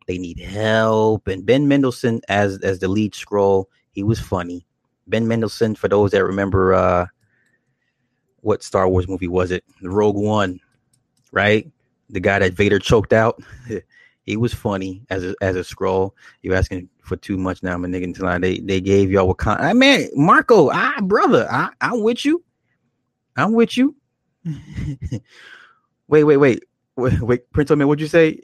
[0.07, 4.66] they need help, and Ben Mendelsohn as as the lead Skrull, he was funny.
[5.07, 7.05] Ben Mendelsohn, for those that remember, uh,
[8.41, 9.63] what Star Wars movie was it?
[9.81, 10.59] Rogue One,
[11.31, 11.69] right?
[12.09, 13.41] The guy that Vader choked out.
[14.27, 16.11] he was funny as a, as a Skrull.
[16.41, 18.13] You're asking for too much now, my nigga.
[18.13, 19.59] Tonight they they gave y'all what kind?
[19.59, 22.43] I mean, Marco, ah, brother, I I'm with you.
[23.35, 23.95] I'm with you.
[26.07, 26.63] wait, wait, wait.
[26.97, 28.41] Wait, Prince man, what'd you say?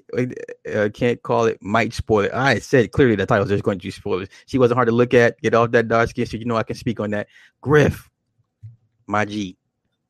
[0.73, 2.33] Uh, can't call it, might spoil it.
[2.33, 4.29] I said clearly the title is just going to be spoilers.
[4.47, 5.41] She wasn't hard to look at.
[5.41, 7.27] Get off that dark skin, so you know I can speak on that.
[7.61, 8.09] Griff,
[9.07, 9.57] my G,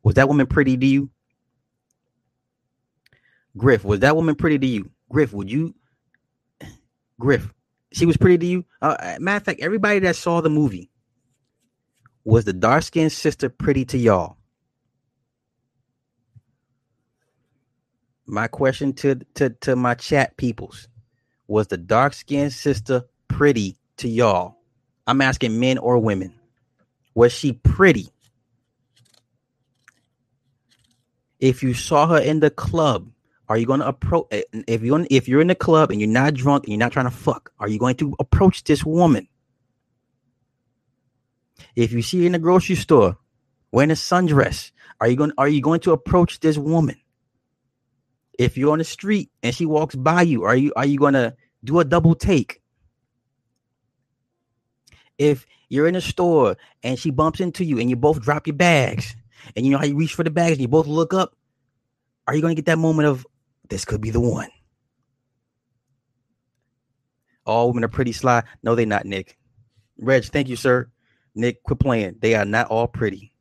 [0.03, 1.11] was that woman pretty to you?
[3.57, 4.91] Griff, was that woman pretty to you?
[5.11, 5.75] Griff, would you?
[7.19, 7.53] Griff,
[7.93, 8.65] she was pretty to you.
[8.81, 10.89] Uh, matter of fact, everybody that saw the movie,
[12.25, 14.37] Was the dark skinned sister pretty to y'all?
[18.25, 20.87] My question to, to, to my chat peoples
[21.47, 24.55] was the dark skinned sister pretty to y'all?
[25.05, 26.33] I'm asking men or women.
[27.15, 28.07] Was she pretty?
[31.39, 33.09] If you saw her in the club,
[33.49, 34.27] are you going to approach?
[34.31, 36.93] Eh, if you're if you're in the club and you're not drunk and you're not
[36.93, 39.27] trying to fuck, are you going to approach this woman?
[41.75, 43.17] If you see her in the grocery store
[43.71, 46.95] wearing a sundress, are you going are you going to approach this woman?
[48.37, 51.35] If you're on the street and she walks by you, are you are you to
[51.63, 52.61] do a double take?
[55.17, 58.55] If you're in a store and she bumps into you and you both drop your
[58.55, 59.15] bags
[59.55, 61.35] and you know how you reach for the bags and you both look up,
[62.27, 63.25] are you to get that moment of
[63.69, 64.49] this could be the one?
[67.45, 68.43] All women are pretty sly.
[68.63, 69.37] No, they're not, Nick.
[69.99, 70.89] Reg, thank you, sir.
[71.35, 72.15] Nick, quit playing.
[72.19, 73.33] They are not all pretty.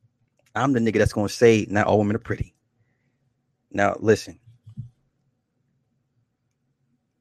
[0.55, 2.55] I'm the nigga that's to say not all women are pretty.
[3.70, 4.38] Now, listen.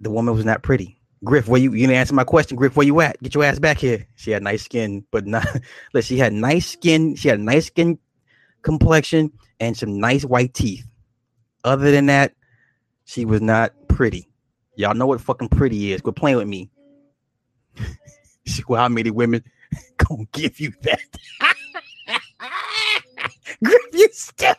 [0.02, 0.98] The woman was not pretty.
[1.24, 2.58] Griff, where you you didn't answer my question.
[2.58, 3.22] Griff, where you at?
[3.22, 4.08] Get your ass back here.
[4.16, 5.46] She had nice skin, but not.
[5.94, 7.16] Listen, she had nice skin.
[7.16, 8.00] She had nice skin
[8.64, 10.86] complexion and some nice white teeth.
[11.64, 12.34] Other than that,
[13.06, 14.28] she was not pretty.
[14.76, 16.02] Y'all know what fucking pretty is.
[16.02, 16.72] Quit playing with me.
[18.68, 19.44] well, how many women
[19.98, 21.00] gonna give you that?
[23.64, 24.58] Griff, you stupid.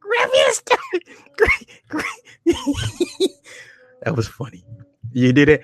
[0.00, 1.02] Griff, you stupid.
[1.36, 2.20] Griff, Griff.
[4.04, 4.64] That was funny.
[5.12, 5.62] You did it.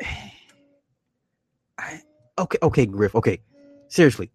[1.78, 2.00] I,
[2.38, 3.14] okay, okay, Griff.
[3.14, 3.40] Okay,
[3.88, 4.30] seriously.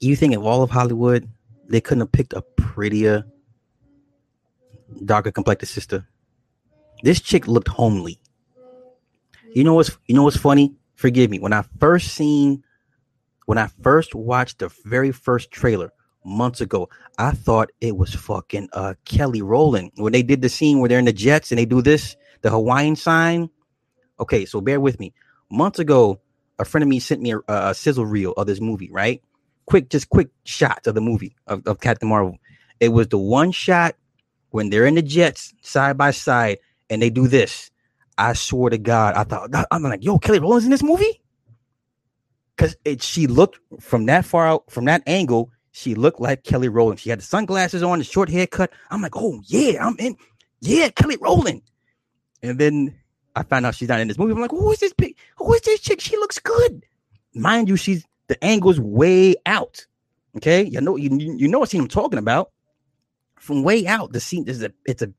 [0.00, 1.28] You think of all of Hollywood,
[1.68, 3.24] they couldn't have picked a prettier,
[5.04, 6.06] darker complected sister?
[7.02, 8.18] This chick looked homely.
[9.54, 10.74] You know what's you know what's funny?
[10.94, 11.38] Forgive me.
[11.38, 12.62] When I first seen,
[13.46, 15.92] when I first watched the very first trailer
[16.24, 16.88] months ago,
[17.18, 20.98] I thought it was fucking uh Kelly Rowland when they did the scene where they're
[20.98, 23.50] in the jets and they do this the Hawaiian sign.
[24.18, 25.12] Okay, so bear with me.
[25.50, 26.20] Months ago,
[26.58, 29.22] a friend of me sent me a, a sizzle reel of this movie, right?
[29.66, 32.36] Quick, just quick shots of the movie of, of Captain Marvel.
[32.80, 33.94] It was the one shot
[34.50, 37.70] when they're in the jets side by side and they do this.
[38.18, 41.22] I swear to God, I thought I'm like, yo, Kelly Rowland's in this movie?
[42.54, 46.68] Because it she looked from that far out, from that angle, she looked like Kelly
[46.68, 47.00] Rowland.
[47.00, 48.70] She had the sunglasses on, the short haircut.
[48.90, 50.16] I'm like, oh yeah, I'm in.
[50.60, 51.62] Yeah, Kelly Rowland.
[52.42, 52.94] And then
[53.36, 54.32] I found out she's not in this movie.
[54.32, 55.16] I'm like, who is this big?
[55.36, 56.00] Who is this chick?
[56.00, 56.84] She looks good.
[57.34, 59.86] Mind you, she's the angle's way out.
[60.36, 62.50] Okay, you know, you you know what scene I'm talking about.
[63.36, 65.12] From way out, the scene is a it's a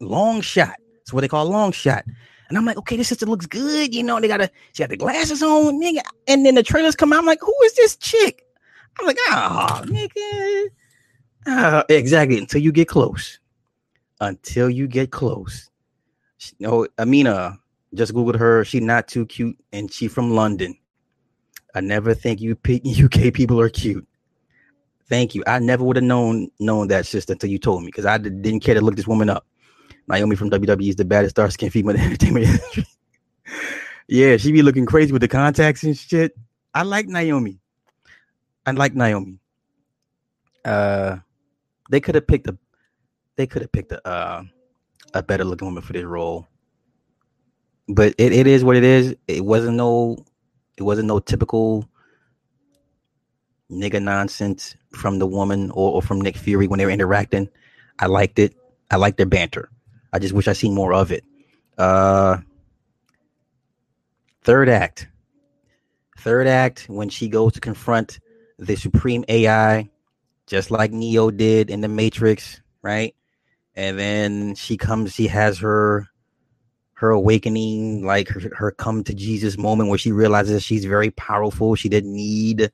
[0.00, 0.76] long shot.
[1.02, 2.04] It's what they call a long shot.
[2.48, 3.94] And I'm like, okay, this sister looks good.
[3.94, 6.00] You know, they got a she got the glasses on, nigga.
[6.26, 7.18] And then the trailers come out.
[7.18, 8.42] I'm like, who is this chick?
[8.98, 10.68] I'm like, oh, nigga.
[11.46, 12.38] Uh, exactly.
[12.38, 13.38] Until you get close.
[14.20, 15.67] Until you get close.
[16.58, 17.58] No, Amina
[17.94, 18.64] just googled her.
[18.64, 20.76] She not too cute, and she from London.
[21.74, 24.06] I never think you UK people are cute.
[25.08, 25.42] Thank you.
[25.46, 28.60] I never would have known known that sister until you told me because I didn't
[28.60, 29.46] care to look this woman up.
[30.06, 32.86] Naomi from WWE is the baddest dark skin female in entertainment industry.
[34.08, 36.36] yeah, she be looking crazy with the contacts and shit.
[36.74, 37.58] I like Naomi.
[38.66, 39.38] I like Naomi.
[40.64, 41.18] Uh,
[41.90, 42.58] they could have picked a.
[43.36, 44.06] They could have picked a.
[44.06, 44.42] Uh,
[45.18, 46.46] a better looking woman for this role.
[47.88, 49.16] But it, it is what it is.
[49.26, 50.24] It wasn't no
[50.76, 51.88] it wasn't no typical
[53.70, 57.48] nigga nonsense from the woman or, or from Nick Fury when they were interacting.
[57.98, 58.54] I liked it.
[58.90, 59.70] I liked their banter.
[60.12, 61.24] I just wish I seen more of it.
[61.76, 62.38] Uh
[64.42, 65.08] third act.
[66.18, 68.20] Third act when she goes to confront
[68.58, 69.88] the supreme AI,
[70.46, 73.14] just like Neo did in the Matrix, right?
[73.78, 76.08] And then she comes she has her
[76.94, 81.76] her awakening like her, her come to jesus moment where she realizes she's very powerful.
[81.76, 82.72] She didn't need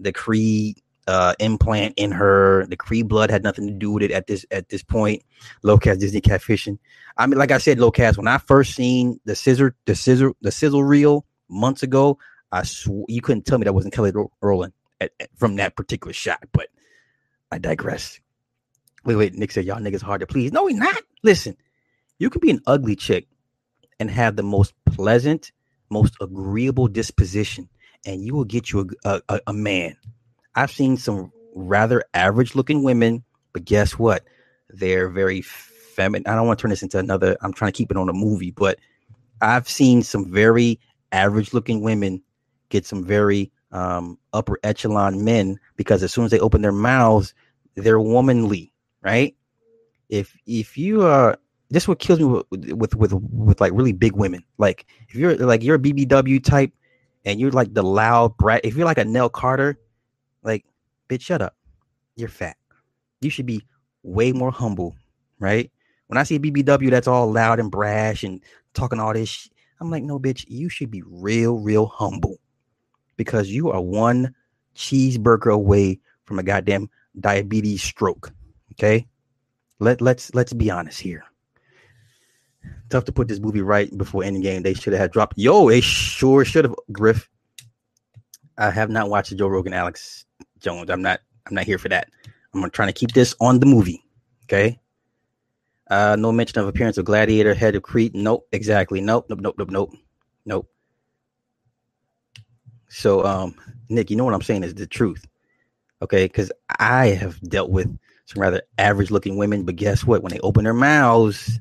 [0.00, 0.74] the Kree
[1.06, 2.64] uh, implant in her.
[2.66, 5.22] The Kree blood had nothing to do with it at this at this point.
[5.62, 6.78] Locast disney catfishing.
[7.18, 10.50] I mean like i said locast when i first seen the scissor the scissor the
[10.50, 12.18] sizzle reel months ago
[12.52, 14.72] i sw- you couldn't tell me that wasn't kelly rowland
[15.36, 16.68] from that particular shot but
[17.50, 18.18] i digress
[19.04, 19.34] Wait, wait.
[19.34, 20.52] Nick said y'all niggas hard to please.
[20.52, 20.96] No, we not.
[21.22, 21.56] Listen,
[22.18, 23.26] you can be an ugly chick
[24.00, 25.52] and have the most pleasant,
[25.90, 27.68] most agreeable disposition,
[28.04, 29.96] and you will get you a, a, a man.
[30.54, 34.24] I've seen some rather average looking women, but guess what?
[34.70, 36.26] They're very feminine.
[36.26, 37.36] I don't want to turn this into another.
[37.42, 38.78] I'm trying to keep it on a movie, but
[39.40, 42.22] I've seen some very average looking women
[42.70, 47.34] get some very um, upper echelon men because as soon as they open their mouths,
[47.74, 48.71] they're womanly,
[49.02, 49.34] right?
[50.08, 51.36] If if you uh
[51.70, 54.44] this what kills me with, with with with like really big women.
[54.58, 56.72] Like if you're like you're a BBW type
[57.24, 59.78] and you're like the loud brat, if you're like a Nell Carter,
[60.42, 60.66] like
[61.08, 61.56] bitch, shut up.
[62.16, 62.56] You're fat.
[63.22, 63.64] You should be
[64.02, 64.94] way more humble,
[65.38, 65.70] right?
[66.08, 68.42] When I see BBW that's all loud and brash and
[68.74, 69.48] talking all this, sh-
[69.80, 72.38] I'm like, no, bitch, you should be real, real humble
[73.16, 74.34] because you are one
[74.76, 78.32] cheeseburger away from a goddamn diabetes stroke.
[78.72, 79.06] Okay,
[79.78, 81.24] let let's let's be honest here.
[82.88, 84.62] Tough to put this movie right before Endgame.
[84.62, 85.38] They should have had dropped.
[85.38, 86.74] Yo, they sure should have.
[86.90, 87.28] Griff,
[88.58, 90.26] I have not watched Joe Rogan Alex
[90.60, 90.90] Jones.
[90.90, 91.20] I'm not.
[91.46, 92.08] I'm not here for that.
[92.54, 94.04] I'm trying to keep this on the movie.
[94.44, 94.78] Okay.
[95.90, 98.14] Uh, no mention of appearance of Gladiator, head of Crete.
[98.14, 98.46] Nope.
[98.52, 99.00] Exactly.
[99.00, 99.26] Nope.
[99.28, 99.40] Nope.
[99.40, 99.56] Nope.
[99.58, 99.70] Nope.
[99.70, 99.92] Nope.
[100.46, 100.68] Nope.
[102.88, 103.54] So, um,
[103.88, 105.26] Nick, you know what I'm saying is the truth.
[106.02, 107.88] Okay, because I have dealt with
[108.26, 110.22] some rather average looking women, but guess what?
[110.22, 111.60] When they open their mouths,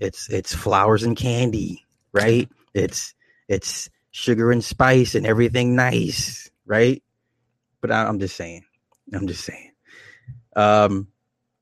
[0.00, 2.48] it's it's flowers and candy, right?
[2.74, 3.14] It's
[3.48, 7.02] it's sugar and spice and everything nice, right?
[7.80, 8.62] But I, I'm just saying,
[9.12, 9.72] I'm just saying.
[10.54, 11.08] Um,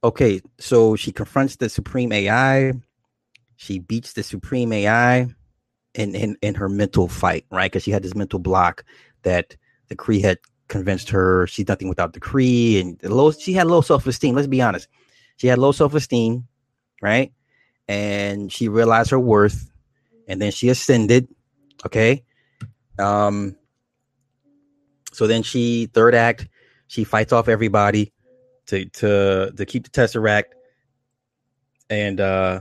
[0.04, 2.72] okay, so she confronts the supreme AI.
[3.56, 5.28] She beats the supreme AI
[5.94, 7.70] in in in her mental fight, right?
[7.70, 8.85] Because she had this mental block
[9.22, 9.56] that
[9.88, 10.38] the Kree had
[10.70, 13.30] convinced her she's nothing without the Kree, and low.
[13.33, 14.35] She had low self esteem.
[14.35, 14.88] Let's be honest.
[15.37, 16.46] She had low self esteem,
[17.02, 17.33] right?
[17.88, 19.70] And she realized her worth,
[20.26, 21.28] and then she ascended.
[21.85, 22.24] Okay.
[22.98, 23.56] Um.
[25.12, 26.48] So then she third act,
[26.87, 28.12] she fights off everybody
[28.66, 30.54] to to to keep the tesseract,
[31.90, 32.61] and uh,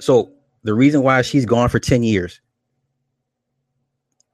[0.00, 2.40] so the reason why she's gone for 10 years,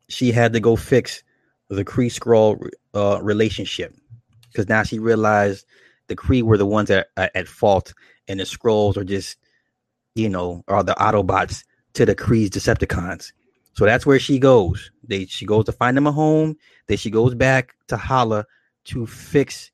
[0.09, 1.23] she had to go fix
[1.69, 3.95] the Kree Skrull uh, relationship
[4.51, 5.67] because now she realized
[6.09, 7.93] the Kree were the ones that at fault,
[8.27, 9.37] and the Skrulls are just,
[10.15, 13.33] you know, are the Autobots to the Kree's Decepticons.
[13.75, 14.91] So that's where she goes.
[15.05, 16.57] They she goes to find them a home.
[16.87, 18.45] Then she goes back to Hala
[18.87, 19.71] to fix.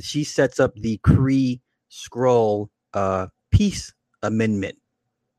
[0.00, 3.92] She sets up the Kree Skrull uh, peace
[4.22, 4.78] amendment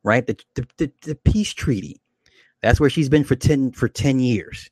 [0.06, 0.26] right?
[0.26, 2.00] The, the, the, the, peace treaty.
[2.62, 4.70] That's where she's been for 10 for 10 years.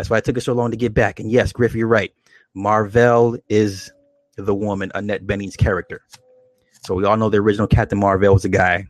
[0.00, 1.20] That's why it took us so long to get back.
[1.20, 2.10] And yes, Griff, you're right.
[2.54, 3.92] Mar-Vell is
[4.38, 6.00] the woman, Annette Bening's character.
[6.84, 8.86] So we all know the original Captain Mar-Vell was a guy.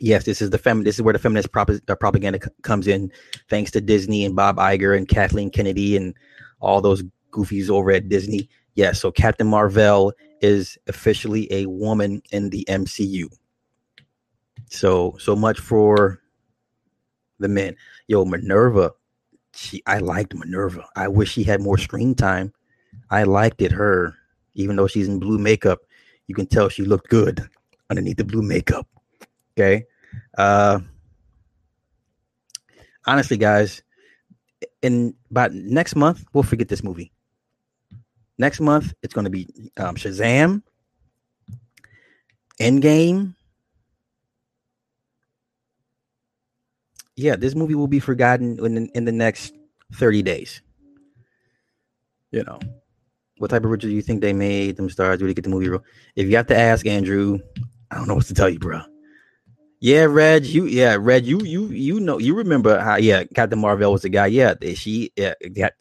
[0.00, 0.82] Yes, this is the fem.
[0.82, 3.12] This is where the feminist prop- uh, propaganda c- comes in,
[3.48, 6.12] thanks to Disney and Bob Iger and Kathleen Kennedy and
[6.58, 8.48] all those goofies over at Disney.
[8.74, 13.26] Yes, so Captain Mar-Vell is officially a woman in the MCU.
[14.70, 16.20] So so much for
[17.38, 17.76] the men.
[18.08, 18.90] Yo, Minerva,
[19.54, 20.86] she I liked Minerva.
[20.96, 22.52] I wish she had more screen time.
[23.10, 24.14] I liked it her,
[24.54, 25.80] even though she's in blue makeup.
[26.26, 27.46] You can tell she looked good
[27.90, 28.86] underneath the blue makeup.
[29.56, 29.86] Okay.
[30.36, 30.80] Uh
[33.06, 33.82] honestly, guys,
[34.82, 37.12] in about next month, we'll forget this movie.
[38.38, 40.62] Next month, it's going to be um, Shazam,
[42.60, 43.34] Endgame,
[47.16, 49.54] yeah, this movie will be forgotten in in the next
[49.94, 50.60] 30 days.
[52.30, 52.58] You know,
[53.38, 55.20] what type of Richard do you think they made them stars?
[55.20, 55.68] They get the movie?
[55.68, 55.84] Real?
[56.16, 57.38] If you have to ask Andrew,
[57.90, 58.82] I don't know what to tell you, bro.
[59.80, 63.92] Yeah, Reg, you yeah, Reg, you you you know you remember how yeah, Captain Mar-Vell
[63.92, 64.26] was the guy.
[64.26, 65.34] Yeah, she yeah,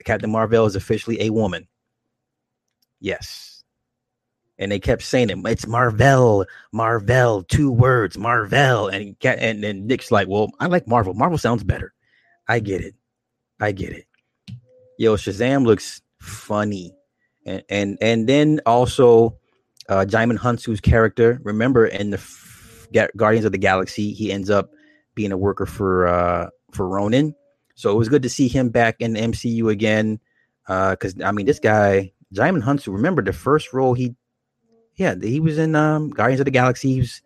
[0.05, 1.67] Captain Mar-Vell is officially a woman.
[2.99, 3.52] Yes
[4.63, 5.37] and they kept saying it.
[5.45, 11.13] It's Mar-Vell, Mar-Vell, two words, Mar-Vell, and and then Nick's like, well, I like Marvel.
[11.13, 11.93] Marvel sounds better.
[12.47, 12.95] I get it.
[13.59, 14.07] I get it.
[14.97, 16.93] Yo, Shazam looks funny,
[17.45, 19.37] and and and then also,
[19.89, 21.39] uh, Djimon Hounsou's character.
[21.43, 24.71] Remember in the F- Guardians of the Galaxy, he ends up
[25.15, 27.35] being a worker for uh for Ronan.
[27.75, 30.19] So it was good to see him back in the MCU again.
[30.67, 32.93] Uh, because I mean, this guy, Djimon Hounsou.
[32.93, 34.15] Remember the first role he
[34.95, 36.93] yeah, he was in um, Guardians of the Galaxy.
[36.93, 37.21] He was,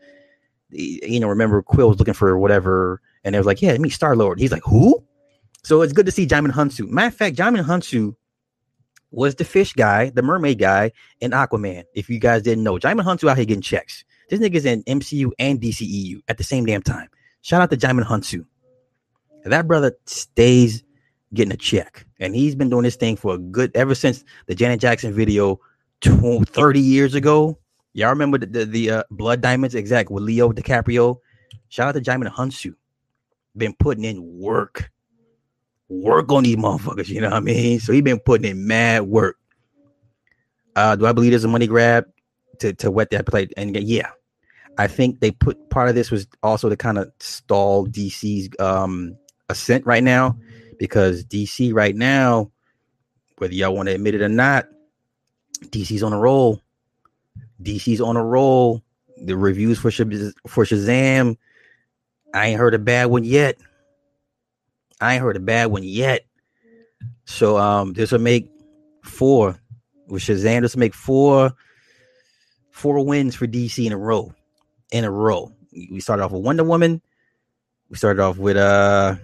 [0.69, 4.15] you know, remember Quill was looking for whatever, and it was like, yeah, me Star
[4.15, 4.39] Lord.
[4.39, 5.03] He's like, who?
[5.63, 6.89] So it's good to see Djimon Hounsou.
[6.89, 8.15] Matter of fact, Djimon Hounsou
[9.11, 11.83] was the fish guy, the mermaid guy in Aquaman.
[11.93, 14.05] If you guys didn't know, Djimon Hounsou out here getting checks.
[14.29, 17.09] This nigga's in MCU and DCEU at the same damn time.
[17.41, 18.45] Shout out to Djimon Hounsou.
[19.45, 20.83] That brother stays
[21.33, 24.55] getting a check, and he's been doing this thing for a good ever since the
[24.55, 25.59] Janet Jackson video
[26.01, 27.57] 30 years ago.
[27.93, 31.17] Y'all remember the the, the uh, Blood Diamonds exact with Leo DiCaprio?
[31.69, 32.75] Shout out to Djimon Hounsou.
[33.55, 34.91] Been putting in work.
[35.89, 37.09] work on these motherfuckers.
[37.09, 37.79] You know what I mean?
[37.79, 39.37] So he been putting in mad work.
[40.75, 42.05] Uh, do I believe there's a money grab
[42.59, 43.51] to to wet that plate?
[43.57, 44.11] And yeah,
[44.77, 49.17] I think they put part of this was also to kind of stall DC's um
[49.49, 50.37] ascent right now
[50.77, 52.51] because DC right now,
[53.39, 54.67] whether y'all want to admit it or not,
[55.65, 56.61] DC's on a roll.
[57.61, 58.81] DC's on a roll.
[59.17, 61.37] The reviews for for Shazam,
[62.33, 63.57] I ain't heard a bad one yet.
[65.01, 66.25] I ain't heard a bad one yet.
[67.25, 68.49] So um, this will make
[69.03, 69.59] four
[70.07, 70.61] with Shazam.
[70.61, 71.51] This will make four
[72.71, 74.33] four wins for DC in a row.
[74.91, 75.51] In a row.
[75.71, 77.01] We started off with Wonder Woman.
[77.89, 79.15] We started off with uh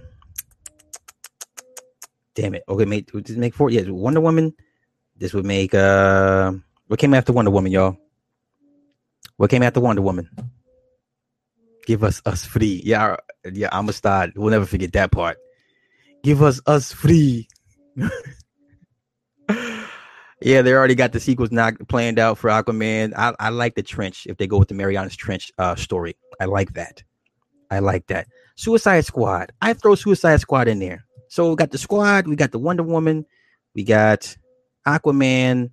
[2.35, 2.63] damn it.
[2.67, 3.69] Okay, make make four.
[3.69, 4.53] Yeah, Wonder Woman.
[5.17, 6.51] This would make uh
[6.87, 7.97] what came after Wonder Woman, y'all?
[9.37, 10.29] What came after Wonder Woman?
[11.85, 12.81] Give us us free.
[12.85, 13.17] Yeah,
[13.51, 14.29] yeah, I'm a star.
[14.35, 15.37] We'll never forget that part.
[16.23, 17.47] Give us us free.
[20.41, 23.13] yeah, they already got the sequels not planned out for Aquaman.
[23.15, 26.15] I, I like the trench if they go with the Marianas Trench uh, story.
[26.39, 27.03] I like that.
[27.69, 28.27] I like that.
[28.55, 29.51] Suicide Squad.
[29.61, 31.05] I throw Suicide Squad in there.
[31.27, 33.25] So we got the squad, we got the Wonder Woman,
[33.73, 34.37] we got
[34.87, 35.71] Aquaman,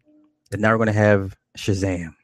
[0.52, 2.14] and now we're gonna have Shazam.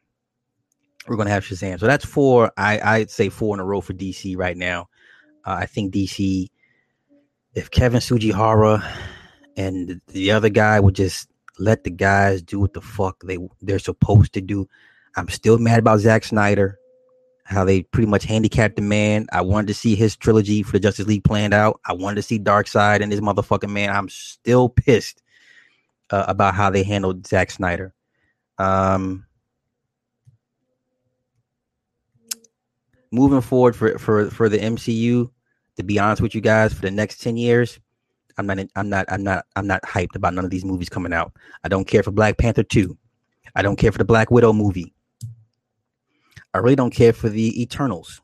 [1.07, 1.79] We're gonna have Shazam.
[1.79, 2.53] So that's four.
[2.57, 4.89] I I'd say four in a row for DC right now.
[5.45, 6.49] Uh, I think DC,
[7.55, 8.85] if Kevin Tsujihara
[9.57, 11.29] and the other guy would just
[11.59, 14.69] let the guys do what the fuck they they're supposed to do.
[15.17, 16.79] I'm still mad about Zack Snyder
[17.47, 19.27] how they pretty much handicapped the man.
[19.33, 21.81] I wanted to see his trilogy for the Justice League planned out.
[21.85, 23.91] I wanted to see Darkseid and his motherfucking man.
[23.91, 25.23] I'm still pissed
[26.11, 27.95] uh, about how they handled Zack Snyder.
[28.59, 29.27] Um,
[33.11, 35.31] moving forward for for for the MCU,
[35.77, 37.79] to be honest with you guys, for the next ten years,
[38.39, 41.13] I'm not I'm not I'm not I'm not hyped about none of these movies coming
[41.13, 41.33] out.
[41.65, 42.97] I don't care for Black Panther two.
[43.55, 44.95] I don't care for the Black Widow movie.
[46.53, 48.21] I really don't care for the Eternals,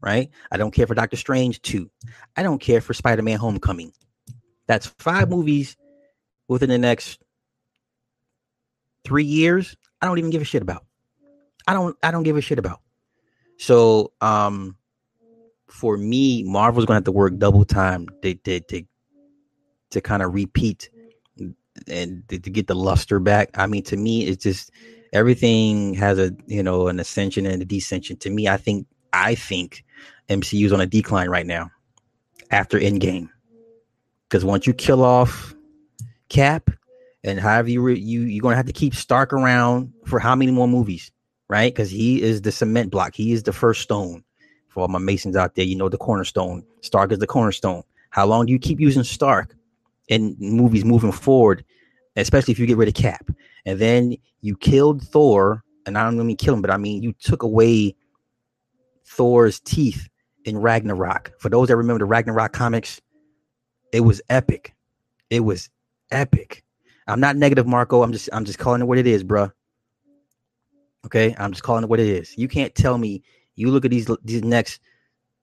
[0.00, 0.30] right?
[0.50, 1.90] I don't care for Doctor Strange 2.
[2.36, 3.92] I don't care for Spider Man Homecoming.
[4.68, 5.76] That's five movies
[6.52, 7.22] within the next
[9.04, 9.76] three years.
[10.00, 10.84] I don't even give a shit about.
[11.66, 12.80] I don't I don't give a shit about.
[13.58, 14.76] So um
[15.68, 18.82] for me, Marvel's gonna have to work double time to to to,
[19.90, 20.90] to kind of repeat
[21.88, 23.50] and to, to get the luster back.
[23.54, 24.70] I mean, to me, it's just
[25.12, 28.18] everything has a you know an ascension and a descension.
[28.20, 29.84] To me, I think I think
[30.28, 31.70] MCU's on a decline right now
[32.50, 33.28] after Endgame,
[34.28, 35.54] because once you kill off
[36.32, 36.70] Cap
[37.24, 40.50] and however you re, you you're gonna have to keep Stark around for how many
[40.50, 41.12] more movies,
[41.48, 41.72] right?
[41.72, 43.14] Because he is the cement block.
[43.14, 44.24] He is the first stone
[44.68, 45.64] for all my Masons out there.
[45.66, 46.64] You know the cornerstone.
[46.80, 47.82] Stark is the cornerstone.
[48.10, 49.54] How long do you keep using Stark
[50.08, 51.64] in movies moving forward?
[52.16, 53.30] Especially if you get rid of Cap
[53.66, 57.12] and then you killed Thor, and I don't mean kill him, but I mean you
[57.12, 57.94] took away
[59.06, 60.08] Thor's teeth
[60.46, 61.32] in Ragnarok.
[61.38, 63.02] For those that remember the Ragnarok comics,
[63.92, 64.74] it was epic.
[65.28, 65.68] It was
[66.12, 66.64] epic.
[67.06, 68.02] I'm not negative, Marco.
[68.02, 69.52] I'm just I'm just calling it what it is, bruh.
[71.06, 72.36] Okay, I'm just calling it what it is.
[72.38, 73.22] You can't tell me
[73.56, 74.80] you look at these these next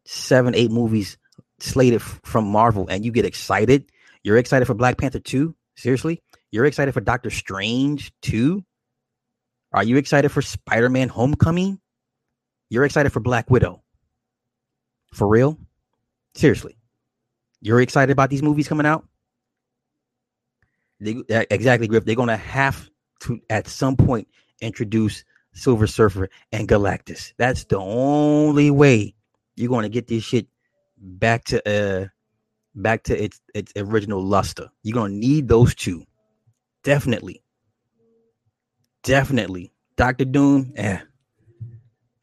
[0.05, 1.17] seven, eight movies
[1.59, 3.91] slated f- from Marvel and you get excited.
[4.23, 5.55] You're excited for Black Panther 2?
[5.75, 6.21] Seriously?
[6.51, 8.63] You're excited for Doctor Strange 2?
[9.71, 11.79] Are you excited for Spider Man Homecoming?
[12.69, 13.83] You're excited for Black Widow?
[15.13, 15.57] For real?
[16.35, 16.77] Seriously.
[17.61, 19.07] You're excited about these movies coming out?
[20.99, 22.05] They, exactly, Griff.
[22.05, 22.89] They're to have
[23.21, 24.27] to, at some point,
[24.61, 25.23] introduce
[25.53, 27.33] Silver Surfer and Galactus.
[27.37, 29.15] That's the only way
[29.55, 30.47] you're to get this shit
[30.97, 32.07] back to uh
[32.75, 34.69] back to its its original luster.
[34.83, 36.03] You're to need those two.
[36.83, 37.41] Definitely.
[39.03, 39.71] Definitely.
[39.95, 40.99] Doctor Doom, eh.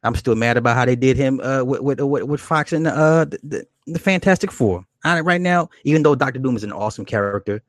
[0.03, 2.87] I'm still mad about how they did him uh with with, with, with Fox and
[2.87, 4.85] uh the, the, the Fantastic Four.
[5.05, 7.63] On it right now, even though Doctor Doom is an awesome character,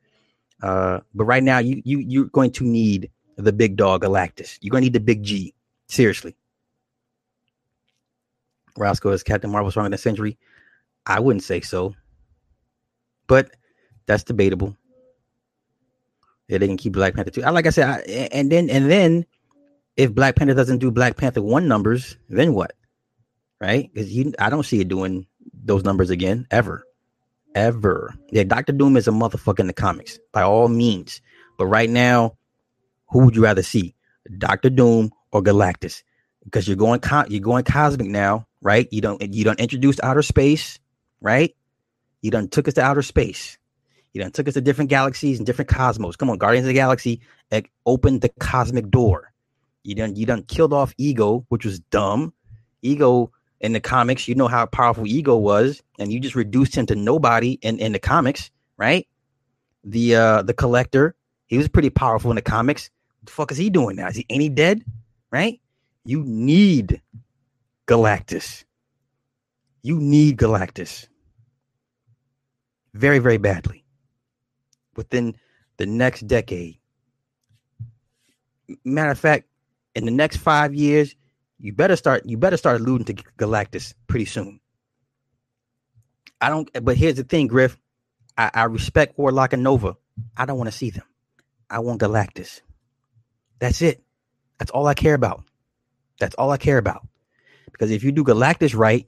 [0.62, 4.58] uh, but right now you you you're going to need the big dog Galactus.
[4.60, 5.54] You're gonna need the big G.
[5.88, 6.36] Seriously.
[8.76, 10.38] Roscoe is Captain Marvel stronger than Sentry.
[11.06, 11.94] I wouldn't say so,
[13.26, 13.50] but
[14.06, 14.76] that's debatable.
[16.48, 17.44] Yeah, they can keep Black Panther too.
[17.44, 17.98] I Like I said, I,
[18.32, 19.26] and then and then
[19.96, 22.72] if Black Panther doesn't do Black Panther one numbers, then what?
[23.60, 23.90] Right?
[23.92, 26.84] Because you, I don't see it doing those numbers again ever,
[27.58, 28.14] ever.
[28.30, 31.20] Yeah, Doctor Doom is a motherfucker in the comics by all means,
[31.58, 32.36] but right now,
[33.10, 33.94] who would you rather see,
[34.38, 36.02] Doctor Doom or Galactus?
[36.44, 38.88] Because you're going co- you're going cosmic now, right?
[38.92, 40.78] You don't you don't introduce outer space,
[41.20, 41.54] right?
[42.22, 43.58] You done took us to outer space.
[44.12, 46.16] You done took us to different galaxies and different cosmos.
[46.16, 47.20] Come on, Guardians of the Galaxy
[47.86, 49.32] opened the cosmic door.
[49.82, 52.32] You done you done killed off Ego, which was dumb.
[52.82, 56.86] Ego in the comics, you know how powerful Ego was, and you just reduced him
[56.86, 59.06] to nobody in, in the comics, right?
[59.84, 61.14] The uh the collector,
[61.46, 62.90] he was pretty powerful in the comics.
[63.20, 64.08] What the fuck is he doing now?
[64.08, 64.84] Is he he dead?
[65.30, 65.60] Right?
[66.04, 67.00] You need
[67.86, 68.64] Galactus.
[69.82, 71.08] You need Galactus
[72.94, 73.84] very, very badly
[74.96, 75.36] within
[75.76, 76.78] the next decade.
[78.84, 79.46] Matter of fact,
[79.94, 81.14] in the next five years,
[81.58, 84.60] you better start you better start alluding to Galactus pretty soon.
[86.40, 87.76] I don't but here's the thing, Griff.
[88.36, 89.96] I, I respect Warlock and Nova.
[90.36, 91.04] I don't want to see them.
[91.68, 92.60] I want Galactus.
[93.58, 94.02] That's it.
[94.58, 95.44] That's all I care about.
[96.18, 97.06] That's all I care about.
[97.70, 99.06] Because if you do Galactus right,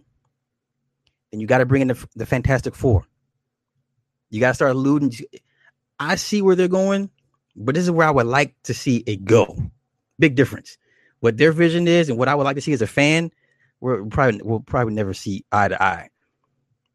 [1.31, 3.05] then you got to bring in the, the Fantastic Four.
[4.31, 5.11] You got to start alluding.
[5.11, 5.27] To,
[5.99, 7.11] I see where they're going,
[7.57, 9.57] but this is where I would like to see it go.
[10.19, 10.79] Big difference.
[11.21, 13.31] What their vision is and what I would like to see as a fan,
[13.81, 16.09] we're probably we'll probably never see eye to eye.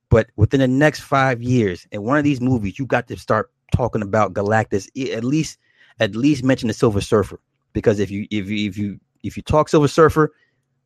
[0.09, 3.51] But within the next five years, in one of these movies, you got to start
[3.75, 4.87] talking about Galactus.
[5.11, 5.57] At least,
[5.99, 7.39] at least mention the Silver Surfer,
[7.73, 10.33] because if you if you if you if you talk Silver Surfer,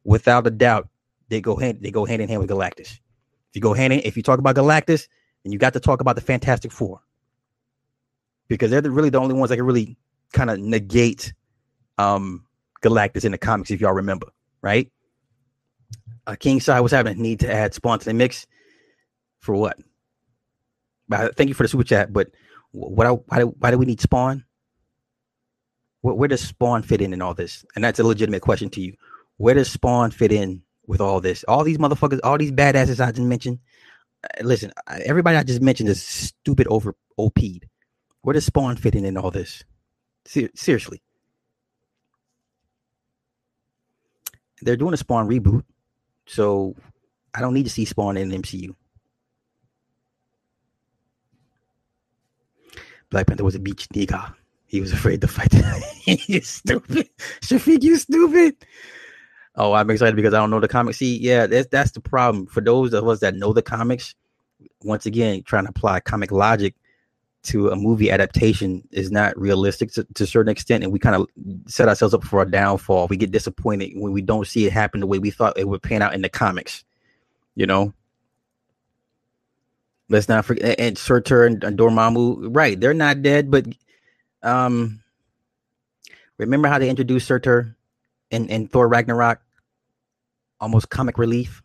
[0.03, 0.87] without a doubt,
[1.27, 2.91] they go hand they go hand in hand with Galactus.
[2.91, 5.07] If you go hand in, if you talk about Galactus,
[5.43, 7.01] then you got to talk about the Fantastic Four,
[8.47, 9.97] because they're the, really the only ones that can really
[10.33, 11.33] kind of negate
[11.97, 12.45] um
[12.81, 14.27] Galactus in the comics, if y'all remember,
[14.61, 14.91] right?
[16.27, 18.45] Uh, King Side was having a need to add Spawn to the mix
[19.39, 19.77] for what?
[21.11, 22.29] Uh, thank you for the super chat, but
[22.71, 23.07] what?
[23.07, 24.45] I, why, why do we need Spawn?
[26.01, 27.65] Where, where does Spawn fit in in all this?
[27.75, 28.95] And that's a legitimate question to you.
[29.37, 31.43] Where does Spawn fit in with all this?
[31.47, 33.59] All these motherfuckers, all these badasses I just mentioned.
[34.23, 37.65] Uh, listen, everybody I just mentioned is stupid over OP'd.
[38.21, 39.63] Where does Spawn fit in in all this?
[40.25, 41.01] Ser- seriously.
[44.61, 45.63] They're doing a Spawn reboot,
[46.25, 46.75] so
[47.33, 48.75] I don't need to see Spawn in MCU.
[53.09, 54.33] Black Panther was a beach nigga.
[54.67, 55.53] He was afraid to fight.
[56.05, 57.09] you stupid.
[57.41, 58.55] Shafiq, you stupid.
[59.55, 60.99] Oh, I'm excited because I don't know the comics.
[60.99, 62.45] See, yeah, that's that's the problem.
[62.45, 64.13] For those of us that know the comics,
[64.83, 66.75] once again, trying to apply comic logic
[67.41, 71.15] to a movie adaptation is not realistic to, to a certain extent, and we kind
[71.15, 71.27] of
[71.67, 73.07] set ourselves up for a downfall.
[73.07, 75.81] We get disappointed when we don't see it happen the way we thought it would
[75.81, 76.83] pan out in the comics.
[77.55, 77.93] You know,
[80.09, 82.55] let's not forget and Surtur and, and Dormammu.
[82.55, 83.65] Right, they're not dead, but
[84.43, 85.01] um,
[86.37, 87.75] remember how they introduced Surtur
[88.31, 89.41] in, in Thor Ragnarok?
[90.59, 91.63] Almost comic relief.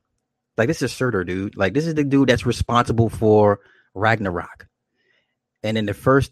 [0.56, 1.56] Like this is Surtur, dude.
[1.56, 3.58] Like this is the dude that's responsible for
[3.92, 4.68] Ragnarok.
[5.64, 6.30] And in the first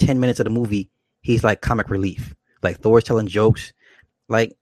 [0.00, 0.90] 10 minutes of the movie,
[1.22, 2.34] he's like comic relief.
[2.62, 3.72] Like Thor's telling jokes.
[4.28, 4.54] Like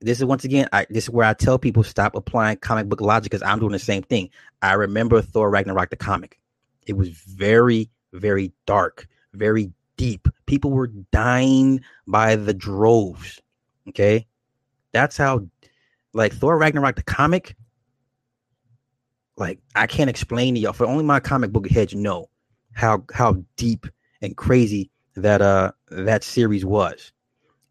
[0.00, 3.00] this is once again, I this is where I tell people stop applying comic book
[3.00, 4.30] logic because I'm doing the same thing.
[4.60, 6.38] I remember Thor Ragnarok the comic.
[6.86, 10.28] It was very, very dark, very deep.
[10.46, 13.40] People were dying by the droves.
[13.88, 14.26] Okay.
[14.92, 15.46] That's how
[16.12, 17.54] like Thor Ragnarok the comic.
[19.36, 20.72] Like I can't explain to y'all.
[20.72, 22.28] For only my comic book heads know
[22.76, 23.86] how how deep
[24.20, 27.12] and crazy that uh that series was.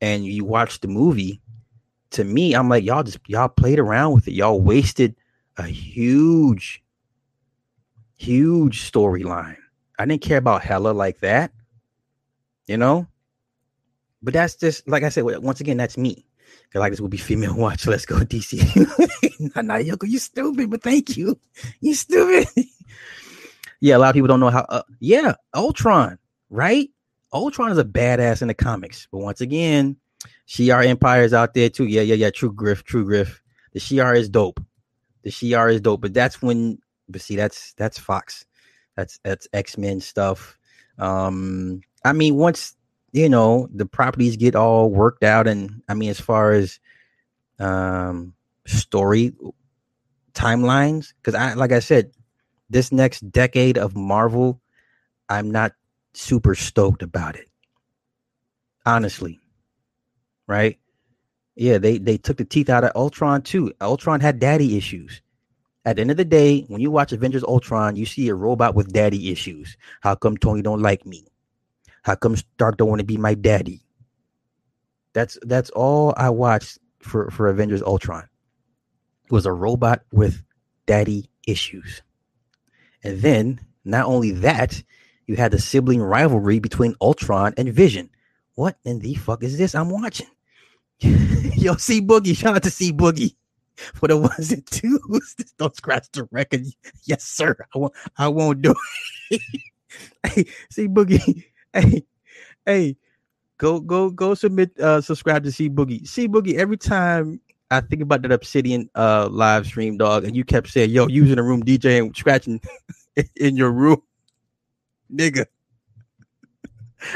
[0.01, 1.41] And you watch the movie
[2.11, 4.33] to me, I'm like, y'all just y'all played around with it.
[4.33, 5.15] Y'all wasted
[5.57, 6.83] a huge,
[8.15, 9.57] huge storyline.
[9.97, 11.51] I didn't care about Hela like that,
[12.67, 13.07] you know.
[14.23, 15.23] But that's just like I said.
[15.23, 16.25] Once again, that's me.
[16.73, 17.85] Cause like this will be female watch.
[17.85, 18.57] Let's go DC.
[19.63, 21.39] nah, Yoko, you stupid, but thank you.
[21.79, 22.47] You stupid.
[23.85, 24.65] yeah, a lot of people don't know how.
[24.67, 26.17] Uh, yeah, Ultron,
[26.49, 26.89] right?
[27.31, 29.95] Ultron is a badass in the comics, but once again,
[30.47, 31.85] Shi'ar Empire is out there too.
[31.85, 32.31] Yeah, yeah, yeah.
[32.31, 33.43] True Griff, True Griff.
[33.73, 34.59] The Shi'ar is dope.
[35.21, 36.79] The Shi'ar is dope, but that's when.
[37.07, 38.43] But see, that's that's Fox.
[38.95, 40.57] That's that's X Men stuff.
[40.97, 42.75] Um, I mean, once
[43.11, 46.79] you know the properties get all worked out, and I mean, as far as
[47.59, 48.33] um
[48.65, 49.31] story
[50.33, 52.09] timelines, because I like I said,
[52.69, 54.61] this next decade of Marvel,
[55.29, 55.73] I'm not
[56.13, 57.49] super stoked about it.
[58.85, 59.39] Honestly,
[60.47, 60.77] right?
[61.55, 63.73] Yeah, they they took the teeth out of Ultron too.
[63.81, 65.21] Ultron had daddy issues.
[65.85, 68.73] At the end of the day, when you watch Avengers Ultron, you see a robot
[68.73, 69.77] with daddy issues.
[70.01, 71.25] How come Tony don't like me?
[72.01, 73.81] How come Stark don't want to be my daddy?
[75.13, 78.27] That's that's all I watched for for Avengers Ultron.
[79.25, 80.43] It was a robot with
[80.85, 82.01] daddy issues.
[83.05, 84.81] And then not only that,
[85.27, 88.09] you had the sibling rivalry between Ultron and Vision.
[88.55, 90.27] What in the fuck is this I'm watching?
[90.99, 93.35] Yo, C Boogie, shout out to C Boogie
[93.93, 95.35] for the ones and twos.
[95.57, 96.65] Don't scratch the record.
[97.03, 97.55] Yes, sir.
[97.75, 97.93] I won't.
[98.17, 98.73] I won't do
[99.29, 99.41] it.
[100.25, 101.43] hey, C Boogie.
[101.73, 102.05] Hey,
[102.65, 102.97] hey,
[103.57, 104.79] go go go submit.
[104.79, 106.07] Uh, subscribe to C Boogie.
[106.07, 106.55] C Boogie.
[106.55, 107.39] Every time
[107.75, 111.39] I think about that Obsidian uh live stream, dog, and you kept saying, "Yo, using
[111.39, 112.61] a room DJ and scratching
[113.35, 114.01] in your room,
[115.13, 115.45] nigga."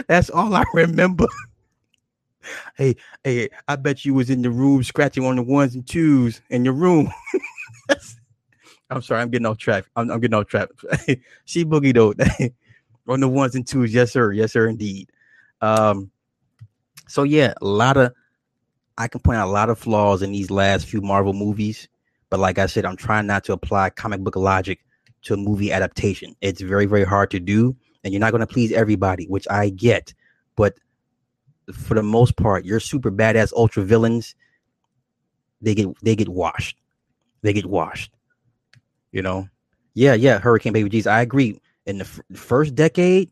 [0.07, 1.25] That's all I remember.
[2.75, 6.41] hey, hey, I bet you was in the room scratching on the ones and twos
[6.49, 7.11] in your room.
[8.89, 9.85] I'm sorry, I'm getting off track.
[9.95, 10.69] I'm, I'm getting off track.
[11.45, 12.13] C Boogie though
[13.07, 13.93] on the ones and twos.
[13.93, 14.31] Yes, sir.
[14.31, 15.11] Yes, sir, indeed.
[15.61, 16.11] Um,
[17.07, 18.13] so yeah, a lot of
[18.99, 21.87] I can point out a lot of flaws in these last few Marvel movies,
[22.29, 24.85] but like I said, I'm trying not to apply comic book logic
[25.23, 26.35] to a movie adaptation.
[26.41, 29.69] It's very, very hard to do, and you're not going to please everybody, which I
[29.69, 30.13] get.
[30.57, 30.75] But
[31.73, 34.35] for the most part, your super badass ultra villains,
[35.61, 36.77] they get they get washed.
[37.41, 38.11] They get washed.
[39.13, 39.47] You know,
[39.93, 40.39] yeah, yeah.
[40.39, 41.07] Hurricane Baby G's.
[41.07, 41.61] I agree.
[41.85, 43.31] In the f- first decade,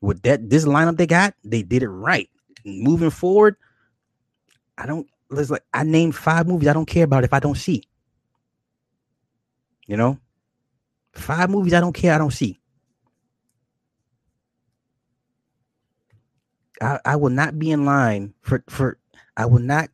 [0.00, 2.30] with that this lineup they got, they did it right.
[2.64, 3.56] Moving forward,
[4.80, 5.06] I don't.
[5.30, 7.84] Let's like I named five movies I don't care about if I don't see.
[9.86, 10.18] You know,
[11.14, 12.60] five movies I don't care I don't see.
[16.80, 18.98] I, I will not be in line for for
[19.36, 19.90] I will not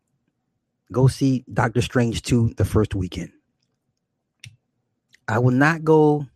[0.93, 3.33] go see Doctor Strange 2 the first weekend.
[5.29, 6.27] I will not go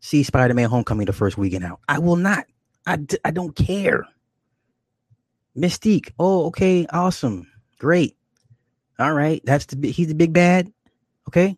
[0.00, 1.80] see Spider-Man Homecoming the first weekend out.
[1.88, 2.46] I will not.
[2.86, 4.06] I, I don't care.
[5.56, 6.12] Mystique.
[6.18, 7.46] Oh, okay, awesome.
[7.78, 8.16] Great.
[8.98, 9.40] All right.
[9.44, 10.72] That's the he's the big bad.
[11.28, 11.56] Okay.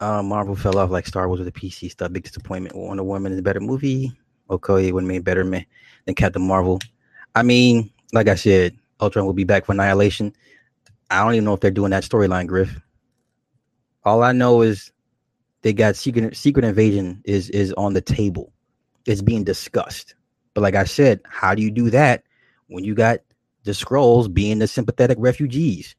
[0.00, 2.12] Uh, Marvel fell off like Star Wars with the PC stuff.
[2.12, 2.74] Big disappointment.
[2.76, 4.12] Wonder Woman is a better movie.
[4.50, 5.64] Okoye would made better man
[6.04, 6.80] than Captain Marvel.
[7.34, 10.34] I mean, like I said, Ultron will be back for Annihilation.
[11.10, 12.80] I don't even know if they're doing that storyline, Griff.
[14.04, 14.92] All I know is
[15.62, 18.52] they got secret secret invasion is is on the table.
[19.06, 20.14] It's being discussed.
[20.56, 22.24] But like I said, how do you do that
[22.68, 23.20] when you got
[23.64, 25.94] the Skrulls being the sympathetic refugees?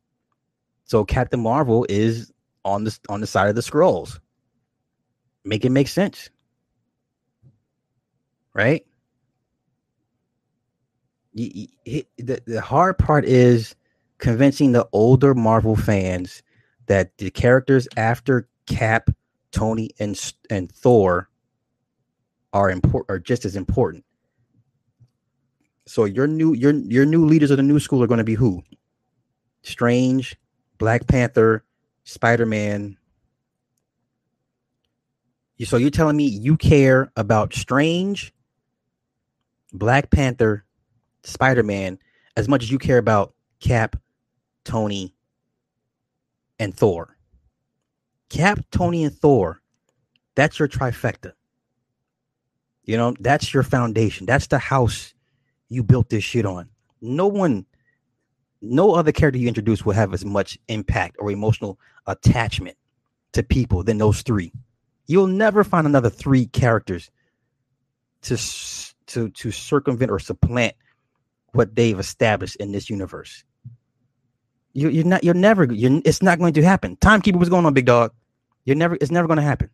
[0.86, 2.34] So Captain Marvel is
[2.66, 4.20] on the on the side of the Skrulls.
[5.45, 6.30] Make it make sense
[8.58, 8.84] right?
[11.36, 11.70] the,
[12.18, 13.76] the hard part is
[14.18, 16.41] convincing the older Marvel fans
[16.88, 19.12] that the characters after Cap,
[19.51, 21.30] Tony, and and Thor
[22.53, 24.03] are important are just as important.
[25.88, 28.35] So your new your your new leaders of the new school are going to be
[28.35, 28.61] who?
[29.61, 30.35] Strange,
[30.77, 31.63] Black Panther,
[32.03, 32.97] Spider Man.
[35.63, 38.33] So you're telling me you care about Strange,
[39.73, 40.65] Black Panther,
[41.23, 41.99] Spider Man,
[42.35, 43.95] as much as you care about Cap,
[44.65, 45.15] Tony,
[46.59, 47.17] and Thor.
[48.29, 49.61] Cap, Tony, and Thor,
[50.35, 51.31] that's your trifecta.
[52.83, 54.25] You know, that's your foundation.
[54.25, 55.13] That's the house
[55.70, 56.70] you built this shit on.
[57.01, 57.65] No one,
[58.61, 62.78] no other character you introduce will have as much impact or emotional attachment
[63.34, 64.51] to people than those three.
[65.07, 67.09] You'll never find another three characters
[68.24, 68.38] to
[69.07, 70.74] to to circumvent or supplant
[71.53, 73.43] what they've established in this universe.
[74.74, 75.24] You, you're not.
[75.24, 75.72] You're never.
[75.72, 76.97] You're, it's not going to happen.
[76.97, 78.11] Timekeeper was going on, big dog.
[78.65, 78.97] You're never.
[78.99, 79.70] It's never going to happen.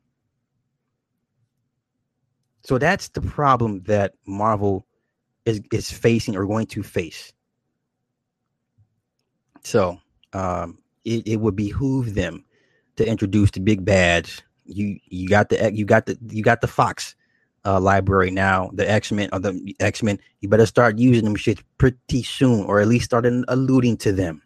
[2.64, 4.86] So that's the problem that Marvel
[5.46, 7.34] is is facing or going to face.
[9.64, 10.00] So
[10.34, 12.44] um, it, it would behoove them
[12.98, 14.41] to introduce the big bads.
[14.66, 17.16] You you got the you got the you got the Fox
[17.66, 21.36] uh, library now, the X Men or the X Men, you better start using them
[21.36, 24.41] shit pretty soon, or at least start alluding to them.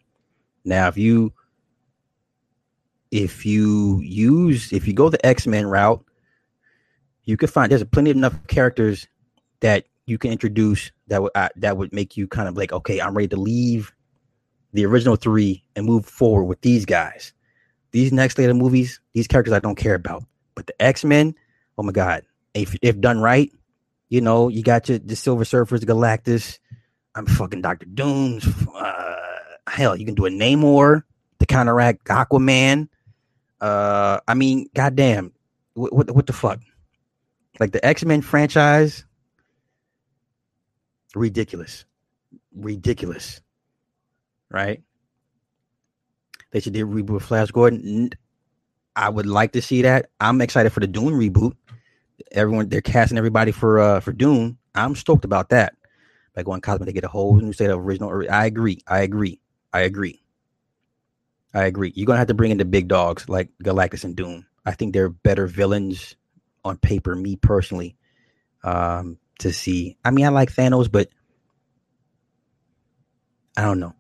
[0.66, 1.34] Now, if you
[3.12, 6.04] if you use if you go the X Men route,
[7.24, 9.08] you can find there's plenty enough characters
[9.62, 13.00] that you can introduce that would uh, that would make you kind of like, okay,
[13.00, 13.94] I'm ready to leave
[14.74, 17.34] the original three and move forward with these guys.
[17.92, 20.24] These next later movies, these characters I don't care about,
[20.56, 21.36] but the X Men,
[21.78, 23.52] oh my god, if if done right,
[24.10, 26.60] you know, you got your the Silver Surfers, Galactus.
[27.16, 28.48] I'm fucking Doctor Dooms.
[28.74, 29.16] Uh,
[29.68, 31.04] hell, you can do a Namor
[31.40, 32.88] to counteract Aquaman.
[33.60, 35.34] Uh, I mean, goddamn,
[35.74, 36.60] what, what what the fuck?
[37.60, 39.04] Like the X Men franchise,
[41.18, 41.86] ridiculous,
[42.56, 43.42] ridiculous,
[44.50, 44.82] right?
[46.52, 48.12] They should do reboot Flash Gordon.
[48.96, 50.10] I would like to see that.
[50.20, 51.56] I'm excited for the Dune reboot.
[52.32, 54.58] Everyone they're casting everybody for uh for Dune.
[54.74, 55.76] I'm stoked about that.
[56.36, 58.24] Like going Cosmo they get a whole new set of original.
[58.30, 58.82] I agree.
[58.88, 59.40] I agree.
[59.74, 60.22] I agree.
[61.54, 61.92] I agree.
[61.96, 64.46] You're gonna have to bring in the big dogs like Galactus and Dune.
[64.66, 66.16] I think they're better villains
[66.64, 67.16] on paper.
[67.16, 67.96] Me personally,
[68.64, 69.98] um, to see.
[70.06, 71.10] I mean, I like Thanos, but
[73.58, 73.94] I don't know.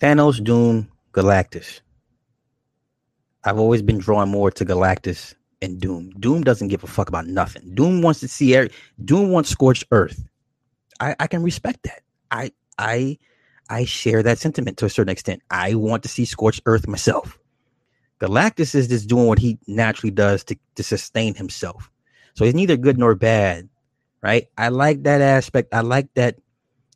[0.00, 1.80] Thanos, Doom, Galactus.
[3.44, 6.10] I've always been drawn more to Galactus and Doom.
[6.18, 7.74] Doom doesn't give a fuck about nothing.
[7.74, 8.70] Doom wants to see every,
[9.04, 10.22] Doom wants scorched earth.
[11.00, 12.02] I, I can respect that.
[12.30, 13.18] I I
[13.68, 15.42] I share that sentiment to a certain extent.
[15.50, 17.38] I want to see scorched earth myself.
[18.20, 21.90] Galactus is just doing what he naturally does to, to sustain himself.
[22.34, 23.68] So he's neither good nor bad,
[24.22, 24.48] right?
[24.56, 25.74] I like that aspect.
[25.74, 26.36] I like that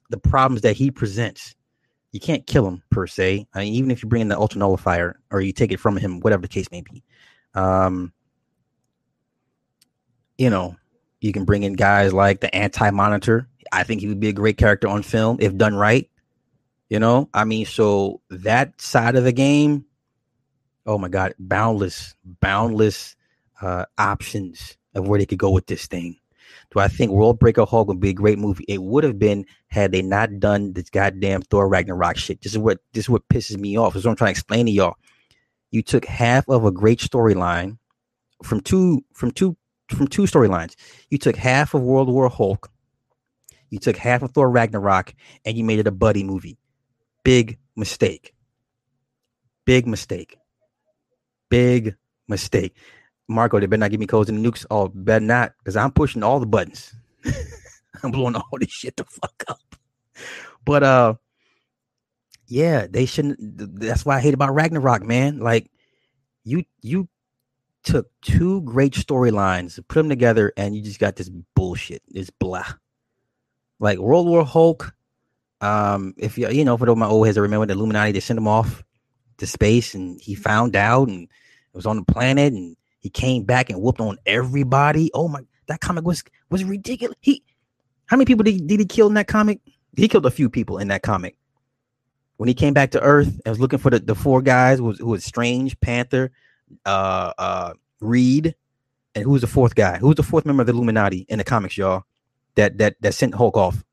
[0.09, 1.55] the problems that he presents
[2.13, 3.47] you can't kill him per se.
[3.55, 5.97] I mean, even if you bring in the ultra nullifier or you take it from
[5.97, 7.05] him, whatever the case may be.
[7.55, 8.13] Um,
[10.37, 10.77] you know,
[11.21, 13.49] you can bring in guys like the anti monitor.
[13.73, 16.11] I think he would be a great character on film if done right.
[16.89, 19.85] You know, I mean, so that side of the game,
[20.87, 23.15] oh my God, boundless, boundless
[23.61, 26.17] uh, options of where they could go with this thing.
[26.73, 28.65] Do I think World Breaker Hulk would be a great movie?
[28.69, 32.43] It would have been had they not done this goddamn Thor Ragnarok shit.
[32.43, 33.93] This is what this is what pisses me off.
[33.93, 34.97] This is what I'm trying to explain to y'all.
[35.71, 37.79] You took half of a great storyline
[38.45, 39.57] from two from two
[39.89, 40.77] from two storylines.
[41.11, 42.71] You took half of World War Hulk,
[43.71, 45.15] you took half of Thor Ragnarok,
[45.45, 46.59] and you made it a buddy movie.
[47.25, 48.35] Big mistake.
[49.65, 50.37] Big mistake.
[51.49, 51.97] Big
[52.29, 52.75] mistake.
[53.31, 54.67] Marco, they better not give me codes and nukes.
[54.71, 56.95] Oh, better not, because I'm pushing all the buttons.
[58.03, 59.77] I'm blowing all this shit the fuck up.
[60.65, 61.15] But uh,
[62.47, 63.39] yeah, they shouldn't.
[63.81, 65.39] That's why I hate about Ragnarok, man.
[65.39, 65.71] Like,
[66.45, 67.09] you you
[67.83, 72.03] took two great storylines, put them together, and you just got this bullshit.
[72.09, 72.67] This blah.
[73.79, 74.93] Like World War Hulk.
[75.61, 78.39] Um, if you you know, for my old heads, I remember the Illuminati, they sent
[78.39, 78.83] him off
[79.39, 83.45] to space, and he found out, and it was on the planet, and he came
[83.45, 85.11] back and whooped on everybody.
[85.15, 87.17] Oh my, that comic was was ridiculous.
[87.21, 87.43] He,
[88.07, 89.61] how many people did, did he kill in that comic?
[89.97, 91.37] He killed a few people in that comic.
[92.37, 94.85] When he came back to Earth and was looking for the, the four guys, who
[94.85, 96.31] was who was Strange, Panther,
[96.87, 98.55] uh, uh, Reed,
[99.15, 99.99] and who was the fourth guy?
[99.99, 102.05] Who was the fourth member of the Illuminati in the comics, y'all?
[102.55, 103.85] That that that sent Hulk off.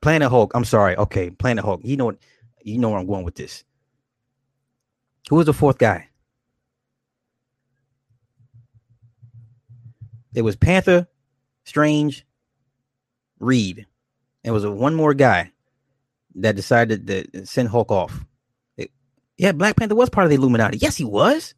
[0.00, 0.52] Planet Hulk.
[0.54, 0.96] I'm sorry.
[0.96, 1.80] Okay, Planet Hulk.
[1.84, 2.18] You know what?
[2.62, 3.64] You know where I'm going with this.
[5.28, 6.08] Who was the fourth guy?
[10.34, 11.06] It was Panther,
[11.64, 12.26] Strange,
[13.38, 13.86] Reed.
[14.42, 15.52] It was a one more guy
[16.36, 18.24] that decided to send Hulk off.
[18.76, 18.90] It,
[19.38, 20.78] yeah, Black Panther was part of the Illuminati.
[20.78, 21.54] Yes, he was.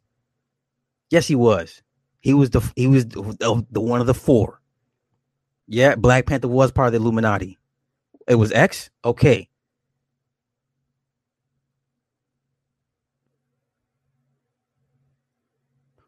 [1.09, 1.81] Yes, he was.
[2.19, 4.61] He was the he was the, the one of the four.
[5.67, 7.57] Yeah, Black Panther was part of the Illuminati.
[8.27, 8.89] It was X.
[9.03, 9.49] Okay.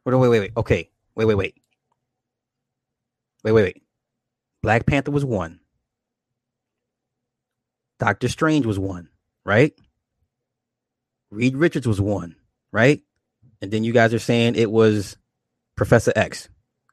[0.06, 0.52] Wait, wait, wait, wait.
[0.58, 0.90] Okay.
[1.16, 1.56] Wait, wait, wait.
[3.44, 3.84] Wait, wait, wait.
[4.62, 5.60] Black Panther was one.
[8.00, 9.10] Doctor Strange was one,
[9.46, 9.74] right?
[11.32, 12.36] Reed Richards was one,
[12.72, 13.02] right?
[13.62, 15.18] And then you guys are saying it was
[15.76, 16.50] Professor X.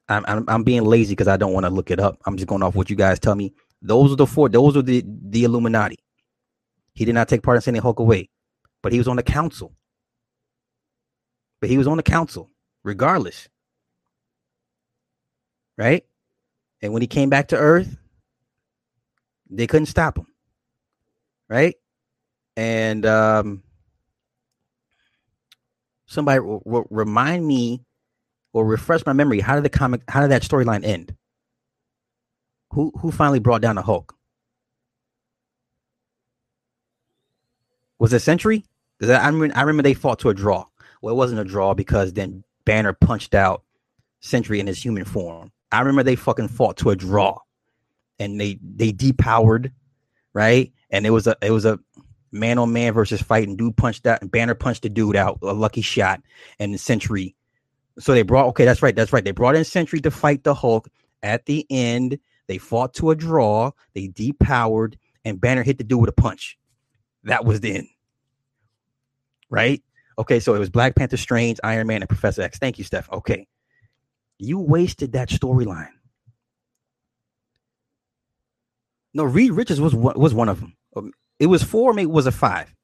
[0.09, 2.21] I'm I'm, I'm being lazy because I don't want to look it up.
[2.27, 3.55] I'm just going off what you guys tell me.
[3.83, 4.49] Those are the four.
[4.49, 5.99] Those are the the Illuminati.
[6.95, 8.31] He did not take part in sending Hulk away,
[8.83, 9.75] but he was on the council.
[11.61, 12.51] But he was on the council,
[12.85, 13.49] regardless.
[15.79, 16.05] Right?
[16.83, 17.97] And when he came back to Earth,
[19.51, 20.27] they couldn't stop him.
[21.49, 21.77] Right?
[22.57, 23.63] And um,
[26.07, 27.85] somebody w- w- remind me
[28.53, 29.41] or refresh my memory.
[29.41, 30.03] How did the comic?
[30.09, 31.15] How did that storyline end?
[32.73, 34.15] Who who finally brought down the Hulk?
[37.99, 38.65] Was it Sentry?
[38.99, 40.67] Because I, remember, I remember they fought to a draw.
[41.03, 43.63] Well, it wasn't a draw because then Banner punched out
[44.21, 45.53] Sentry in his human form.
[45.73, 47.39] I remember they fucking fought to a draw,
[48.19, 49.73] and they they depowered,
[50.33, 50.73] right?
[50.91, 51.79] And it was a it was a
[52.33, 55.39] man on man versus fight, and dude punched that, and Banner punched the dude out,
[55.43, 56.23] a lucky shot,
[56.59, 57.35] and the Sentry.
[57.99, 59.25] So they brought okay, that's right, that's right.
[59.25, 60.89] They brought in Sentry to fight the Hulk.
[61.23, 63.73] At the end, they fought to a draw.
[63.95, 64.95] They depowered,
[65.25, 66.59] and Banner hit the dude with a punch.
[67.25, 67.89] That was the end,
[69.51, 69.83] right?
[70.19, 72.59] Okay, so it was Black Panther, Strange, Iron Man, and Professor X.
[72.59, 73.11] Thank you, Steph.
[73.13, 73.47] Okay,
[74.39, 75.91] you wasted that storyline.
[79.15, 80.77] No, Reed Richards was was one of them.
[80.95, 82.75] Um, it was four, maybe it was a five.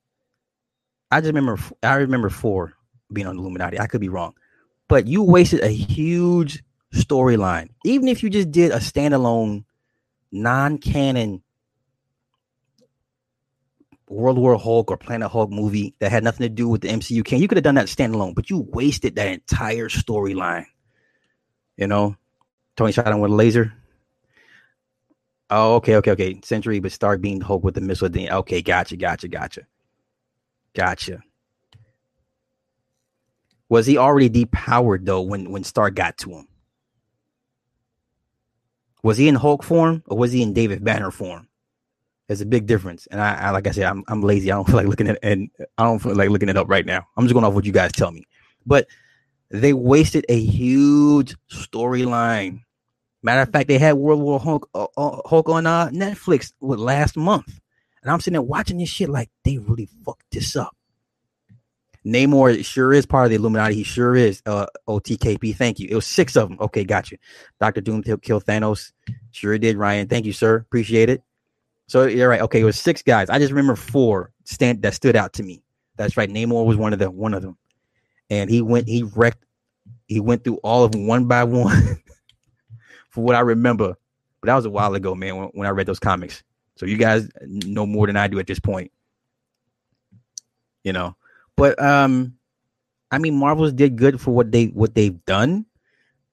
[1.10, 1.58] I just remember.
[1.82, 2.74] I remember four.
[3.12, 3.78] being on Illuminati.
[3.78, 4.34] I could be wrong,
[4.88, 6.62] but you wasted a huge
[6.94, 7.68] storyline.
[7.84, 9.64] Even if you just did a standalone,
[10.32, 11.42] non-canon
[14.08, 17.24] World War Hulk or Planet Hulk movie that had nothing to do with the MCU,
[17.24, 20.66] can you could have done that standalone, but you wasted that entire storyline.
[21.82, 22.16] You know,
[22.76, 23.72] Tony shot him with a laser.
[25.50, 26.40] Oh, okay, okay, okay.
[26.44, 28.08] Sentry, but Stark being Hulk with the missile.
[28.08, 29.62] Then Okay, gotcha, gotcha, gotcha,
[30.74, 31.18] gotcha.
[33.68, 36.46] Was he already depowered though when when Stark got to him?
[39.02, 41.48] Was he in Hulk form or was he in David Banner form?
[42.28, 43.08] There's a big difference.
[43.08, 44.52] And I, I like I said, I'm I'm lazy.
[44.52, 46.86] I don't feel like looking at and I don't feel like looking it up right
[46.86, 47.08] now.
[47.16, 48.24] I'm just going off what you guys tell me.
[48.64, 48.86] But
[49.52, 52.60] they wasted a huge storyline
[53.22, 56.80] Matter of fact, they had World War Hulk, uh, uh, Hulk on uh, Netflix with
[56.80, 57.60] last month,
[58.02, 60.76] and I'm sitting there watching this shit like they really fucked this up.
[62.04, 63.76] Namor sure is part of the Illuminati.
[63.76, 64.42] He sure is.
[64.44, 65.86] Uh, OTKP, thank you.
[65.88, 66.58] It was six of them.
[66.60, 67.18] Okay, got you.
[67.60, 68.90] Doctor Doom killed Thanos.
[69.30, 70.08] Sure did, Ryan.
[70.08, 70.56] Thank you, sir.
[70.56, 71.22] Appreciate it.
[71.86, 72.40] So you're right.
[72.40, 73.30] Okay, it was six guys.
[73.30, 75.62] I just remember four stand that stood out to me.
[75.96, 76.28] That's right.
[76.28, 77.14] Namor was one of them.
[77.14, 77.56] One of them,
[78.32, 78.88] and he went.
[78.88, 79.44] He wrecked.
[80.08, 81.98] He went through all of them one by one.
[83.10, 83.94] for what I remember.
[84.40, 86.42] But that was a while ago, man, when, when I read those comics.
[86.76, 88.90] So you guys know more than I do at this point.
[90.82, 91.14] You know.
[91.56, 92.34] But um
[93.10, 95.66] I mean Marvel's did good for what they what they've done.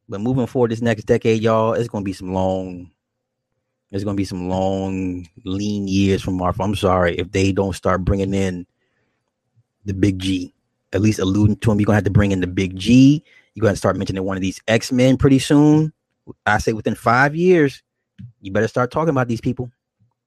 [0.08, 2.92] But moving forward this next decade, y'all, it's gonna be some long
[3.92, 6.64] there's gonna be some long, lean years from Marvel.
[6.64, 8.68] I'm sorry if they don't start bringing in
[9.84, 10.54] the big G,
[10.94, 11.80] at least alluding to him.
[11.80, 13.24] You're gonna have to bring in the big G.
[13.54, 15.94] You're gonna start mentioning one of these X Men pretty soon.
[16.46, 17.82] I say within five years,
[18.42, 19.72] you better start talking about these people.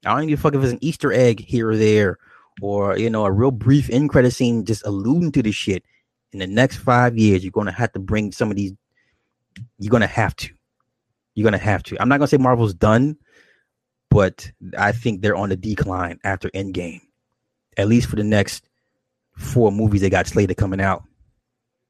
[0.05, 2.19] I don't give a fuck if it's an Easter egg here or there,
[2.61, 5.85] or you know, a real brief end credit scene just alluding to this shit.
[6.33, 8.73] In the next five years, you're gonna have to bring some of these.
[9.79, 10.51] You're gonna have to.
[11.35, 12.01] You're gonna have to.
[12.01, 13.17] I'm not gonna say Marvel's done,
[14.11, 17.01] but I think they're on the decline after Endgame,
[17.77, 18.69] at least for the next
[19.37, 21.05] four movies they got slated coming out.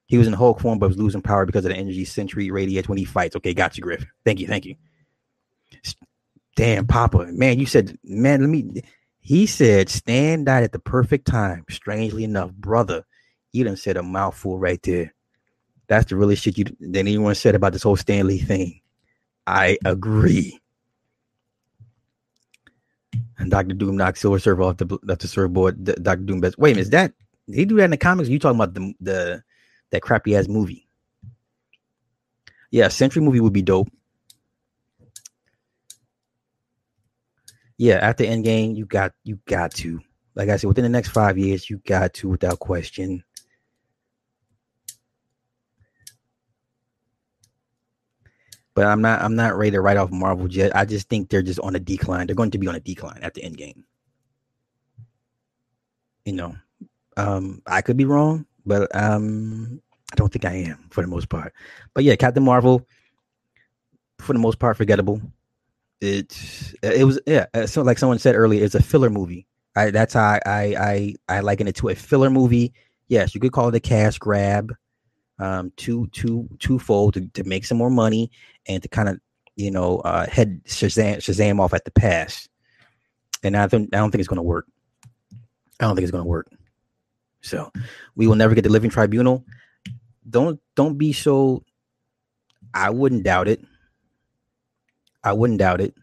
[0.06, 2.88] He was in Hulk form, but was losing power because of the energy Sentry radiates
[2.88, 3.34] when he fights.
[3.36, 4.04] Okay, got you, Griff.
[4.24, 4.76] Thank you, thank you.
[6.54, 8.82] Damn, Papa, man, you said, man, let me.
[9.20, 11.64] He said, Stan died at the perfect time.
[11.70, 13.04] Strangely enough, brother,
[13.52, 15.14] you done said a mouthful right there.
[15.86, 18.80] That's the really shit you than anyone said about this whole Stan Lee thing.
[19.46, 20.58] I agree.
[23.38, 25.84] And Doctor Doom knocks Silver Surfer off the off the surfboard.
[25.84, 26.58] Doctor Doom best.
[26.58, 27.12] Wait is that
[27.46, 28.28] he do that in the comics?
[28.28, 29.42] You talking about the the
[29.90, 30.88] that crappy ass movie.
[32.70, 33.88] Yeah, Sentry movie would be dope.
[37.76, 40.00] Yeah, after Endgame, you got you got to.
[40.34, 43.22] Like I said, within the next five years, you got to, without question.
[48.74, 50.74] But I'm not I'm not ready to write off Marvel yet.
[50.74, 52.26] I just think they're just on a decline.
[52.26, 53.84] They're going to be on a decline at the end game.
[56.24, 56.54] You know,
[57.16, 59.80] um, I could be wrong, but um,
[60.12, 61.52] I don't think I am for the most part.
[61.94, 62.86] But yeah, Captain Marvel,
[64.18, 65.20] for the most part, forgettable.
[66.00, 66.36] It
[66.82, 67.46] it was yeah.
[67.54, 69.46] Uh, so like someone said earlier, it's a filler movie.
[69.76, 72.72] I that's how I I I, I liken it to a filler movie.
[73.08, 74.74] Yes, you could call it a cash grab,
[75.38, 78.30] um, two two twofold to, to make some more money
[78.66, 79.20] and to kind of
[79.56, 82.48] you know uh, head Shazam Shazam off at the pass.
[83.44, 84.66] And I don't I don't think it's going to work.
[85.80, 86.48] I don't think it's going to work.
[87.42, 87.70] So
[88.14, 89.44] we will never get the Living Tribunal.
[90.28, 91.64] Don't don't be so.
[92.72, 93.60] I wouldn't doubt it.
[95.22, 95.94] I wouldn't doubt it.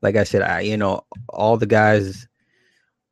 [0.00, 2.26] Like I said, I you know all the guys,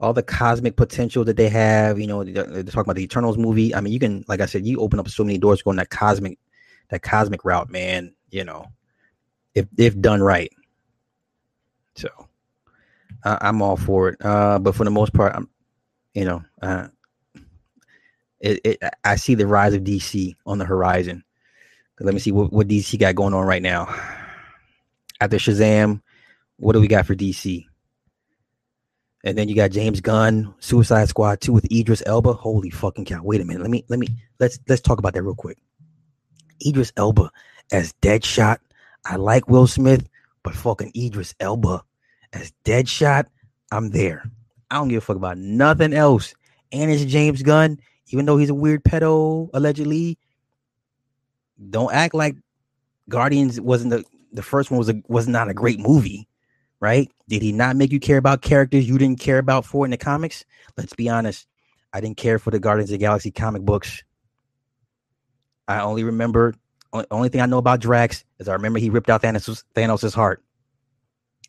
[0.01, 2.01] all the cosmic potential that they have.
[2.01, 3.75] You know, they're, they're talking about the Eternals movie.
[3.75, 5.91] I mean, you can like I said, you open up so many doors going that
[5.91, 6.39] cosmic,
[6.89, 8.15] that cosmic route, man.
[8.31, 8.67] You know,
[9.55, 10.51] if if done right.
[11.95, 12.09] So,
[13.23, 14.25] I'm all for it.
[14.25, 15.51] Uh, but for the most part, I'm
[16.15, 16.89] you know, uh,
[18.41, 21.25] it, it, I see the rise of DC on the horizon.
[22.01, 23.95] Let me see what, what DC got going on right now.
[25.21, 26.01] After Shazam,
[26.57, 27.67] what do we got for DC?
[29.23, 32.33] And then you got James Gunn, Suicide Squad 2 with Idris Elba.
[32.33, 33.23] Holy fucking cow.
[33.23, 33.61] Wait a minute.
[33.61, 34.09] Let me let me
[34.39, 35.59] let's let's talk about that real quick.
[36.67, 37.31] Idris Elba
[37.71, 38.59] as Deadshot.
[39.05, 40.09] I like Will Smith,
[40.43, 41.85] but fucking Idris Elba
[42.33, 43.27] as Deadshot,
[43.71, 44.31] I'm there.
[44.71, 46.35] I don't give a fuck about nothing else.
[46.73, 50.19] And it's James Gunn, even though he's a weird pedo, allegedly.
[51.69, 52.37] Don't act like
[53.09, 56.29] Guardians wasn't the the first one was a was not a great movie,
[56.79, 57.11] right?
[57.29, 59.97] Did he not make you care about characters you didn't care about for in the
[59.97, 60.45] comics?
[60.77, 61.47] Let's be honest.
[61.93, 64.03] I didn't care for the Guardians of the Galaxy comic books.
[65.67, 66.55] I only remember
[67.11, 70.43] only thing I know about Drax is I remember he ripped out Thanos' Thanos' heart.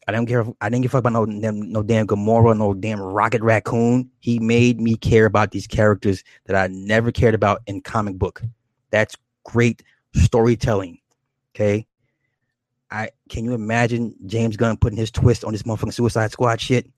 [0.08, 0.42] I don't care.
[0.42, 4.10] If, I didn't give a fuck about no, no damn Gamora, no damn Rocket Raccoon.
[4.20, 8.42] He made me care about these characters that I never cared about in comic book.
[8.90, 9.84] That's great
[10.16, 11.00] storytelling.
[11.56, 11.86] Okay.
[12.90, 16.90] I can you imagine James Gunn putting his twist on this motherfucking Suicide Squad shit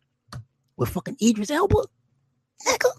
[0.78, 1.84] with fucking Idris Elba?
[2.68, 2.89] nigga.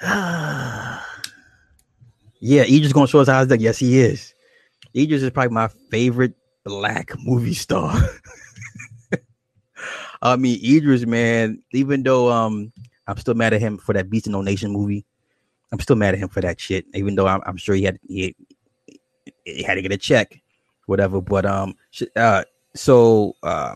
[2.40, 3.42] yeah, Idris gonna show us how.
[3.42, 4.34] Yes, he is.
[4.96, 6.34] Idris is probably my favorite
[6.64, 7.94] black movie star.
[10.22, 12.72] I mean, Idris, man, even though um
[13.06, 15.04] I'm still mad at him for that Beast of No Nation movie.
[15.72, 16.86] I'm still mad at him for that shit.
[16.94, 18.34] Even though I'm, I'm sure he had he,
[19.44, 20.40] he, had to get a check,
[20.86, 21.20] whatever.
[21.20, 21.74] But um,
[22.16, 22.44] uh,
[22.74, 23.74] so uh,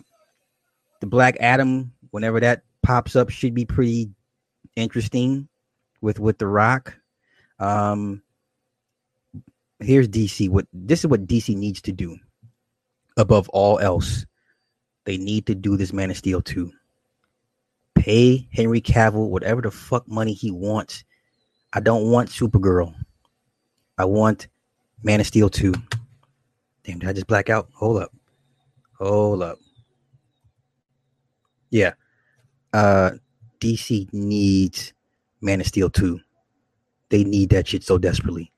[1.01, 4.11] the Black Adam, whenever that pops up, should be pretty
[4.77, 5.49] interesting
[6.01, 6.97] with with the Rock.
[7.59, 8.23] Um,
[9.81, 10.49] here's DC.
[10.49, 12.17] What this is what DC needs to do
[13.19, 14.25] above all else.
[15.05, 16.73] They need to do this Man of Steel 2.
[17.95, 21.05] Pay Henry Cavill whatever the fuck money he wants.
[21.73, 22.95] I don't want Supergirl.
[23.99, 24.49] I want
[25.03, 25.75] Man of Steel 2.
[26.85, 27.69] Damn, did I just black out?
[27.75, 28.13] Hold up.
[28.99, 29.59] Hold up.
[31.71, 31.93] Yeah.
[32.73, 33.11] Uh
[33.61, 34.93] DC needs
[35.41, 36.21] Man of Steel 2.
[37.11, 38.53] They need that shit so desperately.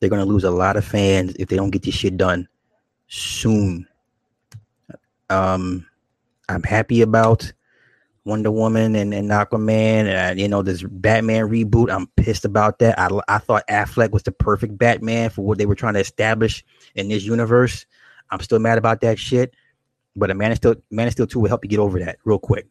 [0.00, 2.48] They're gonna lose a lot of fans if they don't get this shit done
[3.14, 3.86] soon.
[5.30, 5.86] Um,
[6.48, 7.52] I'm happy about
[8.24, 11.92] Wonder Woman and, and Aquaman, and you know this Batman reboot.
[11.92, 12.98] I'm pissed about that.
[12.98, 16.64] I I thought Affleck was the perfect Batman for what they were trying to establish
[16.94, 17.86] in this universe.
[18.30, 19.54] I'm still mad about that shit,
[20.16, 22.18] but a Man of Steel Man of Steel two will help you get over that
[22.24, 22.66] real quick.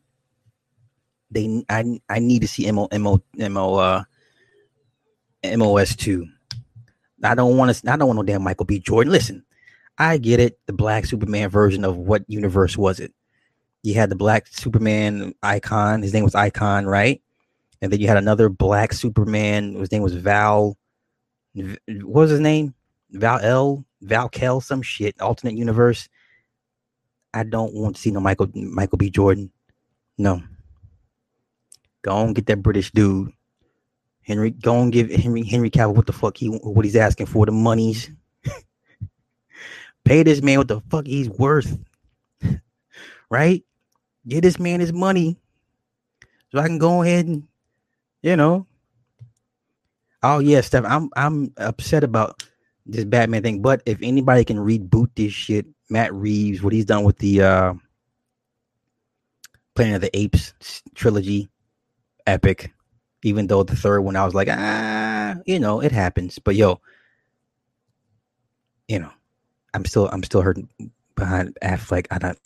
[1.31, 4.03] They I I need to see Mo Mo Mo uh
[5.43, 6.27] MOS two.
[7.23, 7.91] I don't want to.
[7.91, 8.79] I don't want no damn Michael B.
[8.79, 9.13] Jordan.
[9.13, 9.45] Listen,
[9.97, 10.59] I get it.
[10.65, 13.13] The black Superman version of what universe was it?
[13.83, 16.01] You had the black Superman icon.
[16.01, 17.21] His name was Icon, right?
[17.81, 19.75] And then you had another black Superman.
[19.75, 20.77] His name was Val.
[21.53, 22.73] What was his name?
[23.11, 23.85] Val L.
[24.01, 24.61] Val Kell.
[24.61, 25.19] Some shit.
[25.21, 26.07] Alternate universe.
[27.33, 29.09] I don't want to see no Michael Michael B.
[29.09, 29.51] Jordan.
[30.17, 30.41] No.
[32.03, 33.31] Go and get that British dude.
[34.21, 37.45] Henry, go and give Henry Henry Cavill what the fuck he what he's asking for
[37.45, 38.09] the monies.
[40.05, 41.77] Pay this man what the fuck he's worth.
[43.29, 43.63] right?
[44.27, 45.37] Get this man his money.
[46.51, 47.47] So I can go ahead and,
[48.21, 48.67] you know.
[50.21, 50.85] Oh yeah, Steph.
[50.85, 52.43] I'm I'm upset about
[52.85, 53.61] this Batman thing.
[53.61, 57.73] But if anybody can reboot this shit, Matt Reeves, what he's done with the uh
[59.75, 60.53] Planet of the Apes
[60.93, 61.49] trilogy,
[62.27, 62.71] epic.
[63.23, 66.39] Even though the third one, I was like, ah, you know, it happens.
[66.39, 66.81] But yo,
[68.87, 69.11] you know,
[69.73, 70.69] I'm still I'm still hurting
[71.15, 72.07] behind Affleck.
[72.11, 72.39] I don't.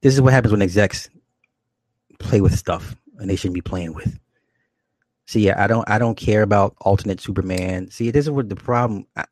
[0.00, 1.08] This is what happens when execs
[2.18, 4.18] play with stuff and they shouldn't be playing with.
[5.26, 7.90] See, yeah, I don't I don't care about alternate Superman.
[7.90, 9.06] See, this is what the problem.
[9.16, 9.24] I,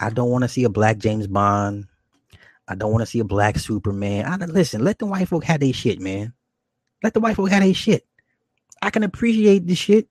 [0.00, 1.86] I don't want to see a black James Bond.
[2.68, 4.26] I don't want to see a black Superman.
[4.26, 4.84] I listen.
[4.84, 6.32] Let the white folk have their shit, man.
[7.02, 8.06] Let the white folk have their shit.
[8.80, 10.08] I can appreciate this shit.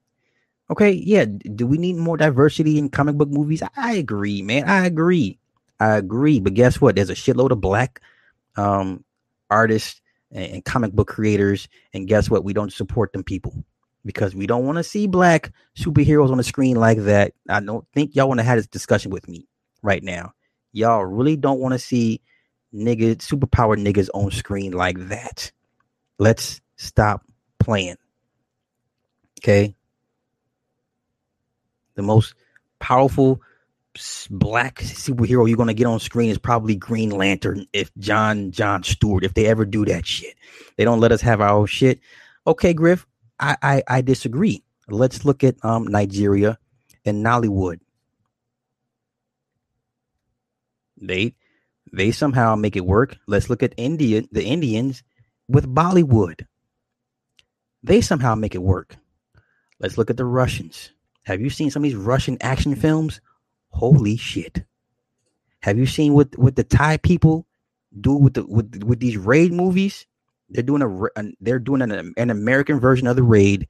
[0.69, 1.25] Okay, yeah.
[1.25, 3.63] Do we need more diversity in comic book movies?
[3.75, 4.67] I agree, man.
[4.67, 5.39] I agree.
[5.80, 6.95] I agree, but guess what?
[6.95, 8.01] There's a shitload of black
[8.55, 9.03] um,
[9.49, 10.01] artists
[10.32, 12.43] and, and comic book creators, and guess what?
[12.43, 13.63] We don't support them people
[14.05, 17.34] because we don't want to see black superheroes on the screen like that.
[17.49, 19.47] I don't think y'all want to have this discussion with me
[19.82, 20.34] right now.
[20.71, 22.21] Y'all really don't want to see
[22.73, 25.51] nigga superpower niggas on screen like that.
[26.19, 27.23] Let's stop
[27.59, 27.97] playing.
[29.39, 29.75] Okay.
[31.95, 32.34] The most
[32.80, 33.41] powerful
[34.29, 37.65] black superhero you're gonna get on screen is probably Green Lantern.
[37.73, 40.35] If John John Stewart, if they ever do that shit,
[40.77, 41.99] they don't let us have our own shit.
[42.45, 43.05] Okay, Griff,
[43.39, 44.63] I I, I disagree.
[44.87, 46.57] Let's look at um Nigeria
[47.05, 47.79] and Nollywood.
[50.99, 51.35] They
[51.93, 53.17] they somehow make it work.
[53.27, 55.03] Let's look at India, the Indians
[55.47, 56.45] with Bollywood.
[57.83, 58.95] They somehow make it work.
[59.79, 60.91] Let's look at the Russians.
[61.23, 63.21] Have you seen some of these Russian action films?
[63.70, 64.63] Holy shit.
[65.61, 67.45] Have you seen what what the Thai people
[67.99, 70.05] do with the with with these raid movies?
[70.49, 73.68] They're doing a they're doing an, an American version of the raid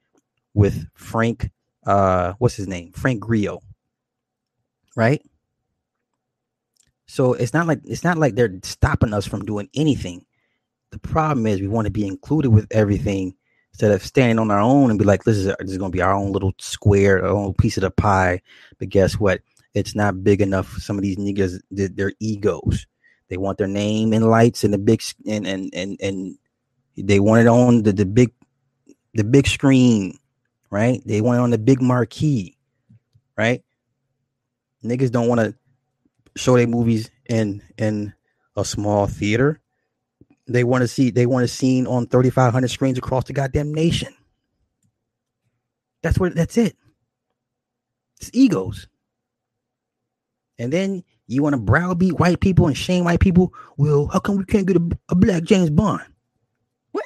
[0.54, 1.50] with Frank
[1.86, 2.92] uh what's his name?
[2.92, 3.60] Frank Grillo.
[4.96, 5.22] Right?
[7.06, 10.24] So it's not like it's not like they're stopping us from doing anything.
[10.90, 13.34] The problem is we want to be included with everything
[13.72, 15.96] instead of standing on our own and be like, this is, this is going to
[15.96, 18.40] be our own little square, our own piece of the pie.
[18.78, 19.40] But guess what?
[19.74, 22.86] It's not big enough some of these niggas, their egos.
[23.28, 26.38] They want their name and lights and the big and and and and
[26.96, 28.32] they want it on the, the big
[29.14, 30.18] the big screen,
[30.70, 31.02] right?
[31.04, 32.56] They want it on the big marquee,
[33.36, 33.62] right?
[34.82, 35.54] Niggas don't want to
[36.36, 38.14] show their movies in in
[38.56, 39.60] a small theater.
[40.46, 44.14] They want to see they want to seen on 3500 screens across the goddamn nation.
[46.02, 46.76] That's what that's it.
[48.20, 48.88] It's egos.
[50.58, 53.52] And then you want to browbeat white people and shame white people.
[53.76, 56.02] Well, how come we can't get a, a black James Bond?
[56.92, 57.04] What?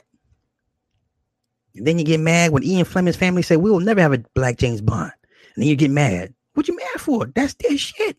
[1.74, 4.24] And then you get mad when Ian Fleming's family say we will never have a
[4.34, 5.12] black James Bond.
[5.54, 6.32] And then you get mad.
[6.54, 7.26] What you mad for?
[7.26, 8.16] That's their shit.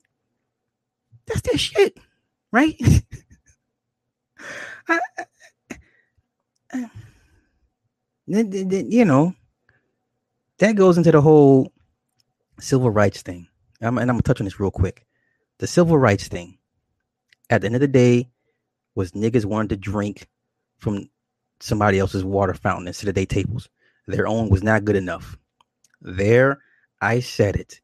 [1.26, 1.98] That's their shit,
[2.52, 2.76] right?
[4.90, 5.00] I,
[6.74, 6.90] I,
[8.28, 9.34] then, then, you know,
[10.58, 11.72] that goes into the whole
[12.60, 13.48] civil rights thing.
[13.82, 15.06] I'm, and I'm gonna touch on this real quick
[15.64, 16.58] the civil rights thing,
[17.50, 18.28] at the end of the day,
[18.96, 20.28] was niggas wanted to drink
[20.78, 21.10] from
[21.62, 23.70] somebody else's water fountain instead of their tables.
[24.06, 25.38] Their own was not good enough.
[26.02, 26.60] There,
[27.00, 27.80] I said it.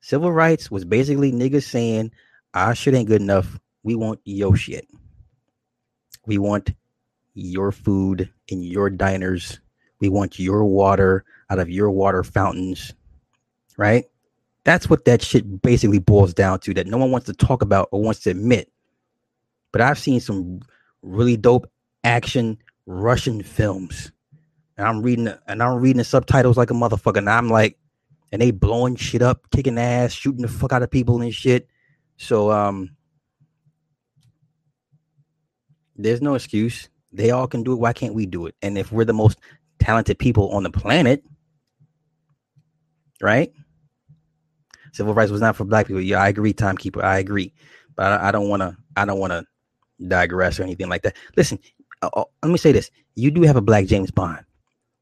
[0.00, 2.12] Civil rights was basically niggas saying,
[2.54, 3.60] our shit ain't good enough.
[3.82, 4.88] We want your shit.
[6.24, 6.70] We want
[7.34, 9.60] your food in your diners.
[10.00, 12.94] We want your water out of your water fountains.
[13.76, 14.06] Right?
[14.68, 17.88] That's what that shit basically boils down to that no one wants to talk about
[17.90, 18.70] or wants to admit.
[19.72, 20.60] But I've seen some
[21.00, 21.70] really dope
[22.04, 24.12] action Russian films.
[24.76, 27.16] And I'm reading and I'm reading the subtitles like a motherfucker.
[27.16, 27.78] And I'm like,
[28.30, 31.66] and they blowing shit up, kicking ass, shooting the fuck out of people and shit.
[32.18, 32.90] So um
[35.96, 36.90] there's no excuse.
[37.10, 37.80] They all can do it.
[37.80, 38.54] Why can't we do it?
[38.60, 39.38] And if we're the most
[39.78, 41.24] talented people on the planet,
[43.22, 43.50] right?
[44.98, 46.02] Civil rights was not for black people.
[46.02, 47.04] Yeah, I agree, timekeeper.
[47.04, 47.54] I agree,
[47.94, 48.76] but I, don't want to.
[48.96, 49.44] I don't want to
[50.08, 51.14] digress or anything like that.
[51.36, 51.60] Listen,
[52.02, 54.44] uh, uh, let me say this: you do have a black James Bond.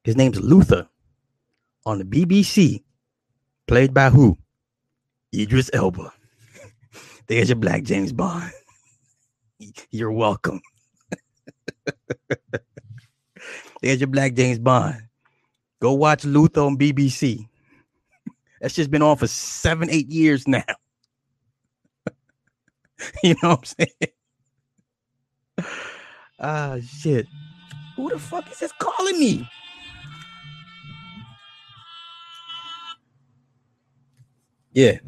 [0.04, 0.86] His name's Luther
[1.86, 2.84] on the BBC,
[3.66, 4.36] played by who?
[5.34, 6.12] Idris Elba.
[7.26, 8.52] There's your black James Bond.
[9.90, 10.60] You're welcome.
[13.80, 15.04] There's your black James Bond.
[15.80, 17.48] Go watch Luther on BBC.
[18.66, 20.64] That's just been on for seven, eight years now.
[23.22, 23.90] you know what I'm saying?
[26.40, 27.28] Ah, shit.
[27.94, 29.48] Who the fuck is this calling me?
[34.72, 34.98] Yeah.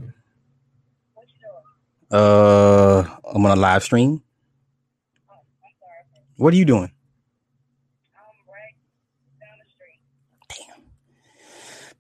[2.13, 3.03] Uh,
[3.35, 4.23] I'm on a live stream.
[6.37, 6.93] What are you doing?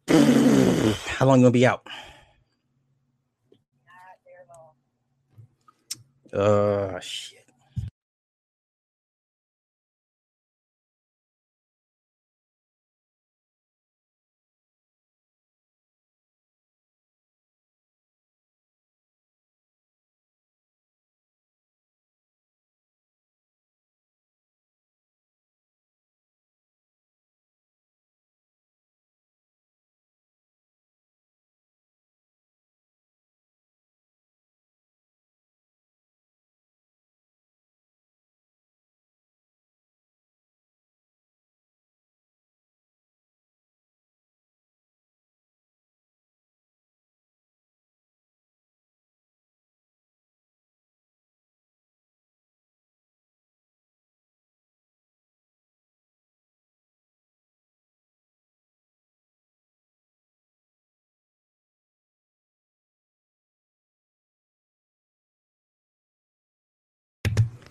[0.09, 1.87] How long you gonna be out?
[6.33, 7.38] Uh, shit.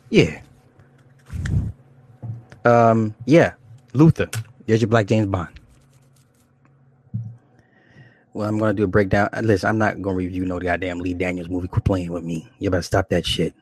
[0.10, 0.42] Yeah.
[2.66, 3.54] Um, yeah.
[3.94, 4.30] Luther.
[4.66, 5.50] There's your Black James Bond.
[8.34, 9.30] Well, I'm gonna do a breakdown.
[9.42, 11.68] Listen, I'm not gonna review no goddamn Lee Daniels movie.
[11.68, 12.48] Quit playing with me.
[12.60, 13.56] You better stop that shit.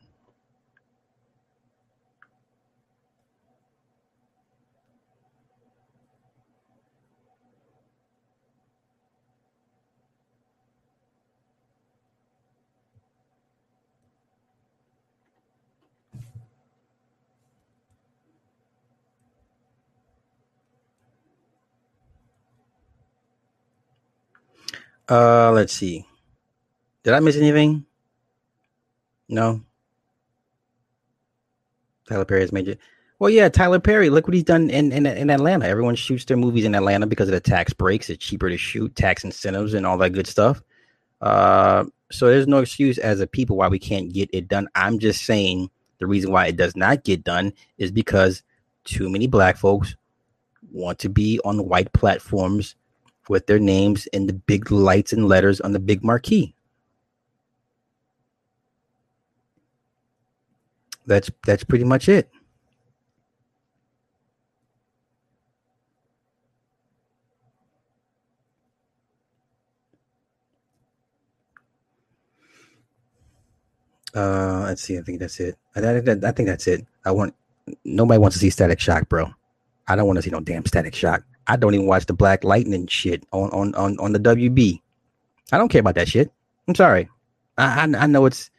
[25.08, 26.06] Uh, let's see.
[27.02, 27.86] Did I miss anything?
[29.28, 29.60] No.
[32.08, 32.78] Tyler Perry has made it.
[33.18, 34.10] Well, yeah, Tyler Perry.
[34.10, 35.66] Look what he's done in, in in Atlanta.
[35.66, 38.10] Everyone shoots their movies in Atlanta because of the tax breaks.
[38.10, 40.62] It's cheaper to shoot, tax incentives, and all that good stuff.
[41.20, 44.68] Uh, so there's no excuse as a people why we can't get it done.
[44.74, 48.42] I'm just saying the reason why it does not get done is because
[48.84, 49.96] too many black folks
[50.70, 52.75] want to be on white platforms
[53.28, 56.54] with their names in the big lights and letters on the big marquee.
[61.06, 62.30] That's that's pretty much it.
[74.14, 74.98] Uh, let's see.
[74.98, 75.56] I think that's it.
[75.76, 76.86] I, I, I think that's it.
[77.04, 77.34] I want
[77.84, 79.30] nobody wants to see Static Shock, bro.
[79.86, 81.22] I don't want to see no damn Static Shock.
[81.46, 84.80] I don't even watch the Black Lightning shit on on on, on the WB.
[85.52, 86.30] I don't care about that shit.
[86.68, 87.08] I'm sorry.
[87.56, 88.50] I I, I know it's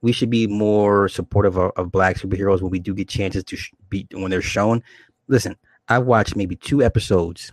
[0.00, 3.56] we should be more supportive of, of, black superheroes when we do get chances to
[3.56, 4.82] sh- be when they're shown.
[5.28, 5.56] Listen,
[5.88, 7.52] I watched maybe two episodes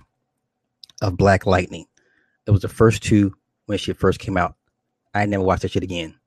[1.02, 1.86] of Black Lightning.
[2.48, 3.36] It was the first two
[3.68, 4.56] when shit first came out.
[5.14, 6.20] I never watched that shit again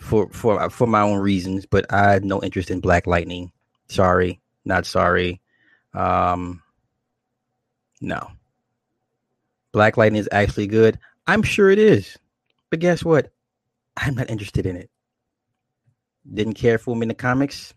[0.00, 3.52] for for for my own reasons, but I had no interest in Black Lightning.
[3.88, 5.40] Sorry, not sorry.
[5.96, 6.62] Um,
[8.00, 8.30] no.
[9.72, 10.98] Black Lightning is actually good.
[11.26, 12.16] I'm sure it is,
[12.70, 13.32] but guess what?
[13.96, 14.90] I'm not interested in it.
[16.32, 17.74] Didn't care for him in the comics.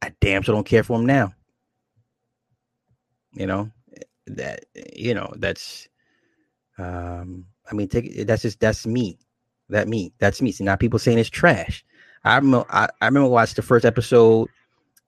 [0.00, 1.32] I damn sure don't care for him now.
[3.32, 3.70] You know
[4.26, 5.88] that you know that's.
[6.78, 9.18] Um, I mean, take that's just that's me
[9.70, 10.12] that me.
[10.18, 10.52] That's me.
[10.52, 11.84] See now people saying it's trash.
[12.24, 14.48] I remember I, I remember watched the first episode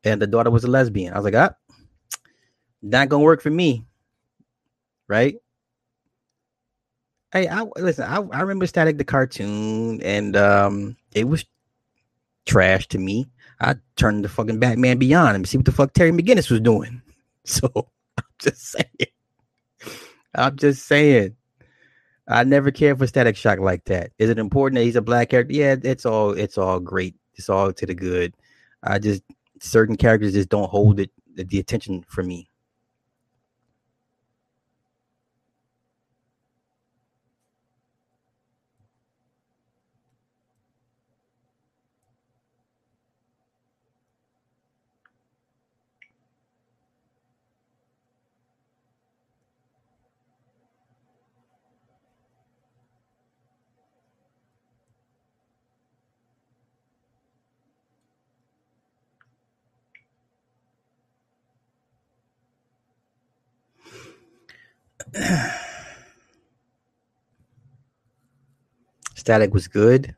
[0.05, 1.13] and the daughter was a lesbian.
[1.13, 1.55] I was like, ah,
[2.82, 3.85] not gonna work for me.
[5.09, 5.36] Right?
[7.32, 11.44] Hey, I listen, I, I remember Static the cartoon and um it was
[12.47, 13.28] trash to me.
[13.61, 17.02] I turned the fucking Batman Beyond and see what the fuck Terry McGinnis was doing.
[17.47, 19.11] So I'm just saying.
[20.35, 21.36] I'm just saying.
[22.28, 24.12] I never cared for Static Shock like that.
[24.19, 25.55] Is it important that he's a black character?
[25.55, 27.16] Yeah, it's all it's all great.
[27.35, 28.35] It's all to the good.
[28.82, 29.23] I just
[29.61, 32.50] certain characters just don't hold it the attention for me.
[69.21, 70.15] Static was good.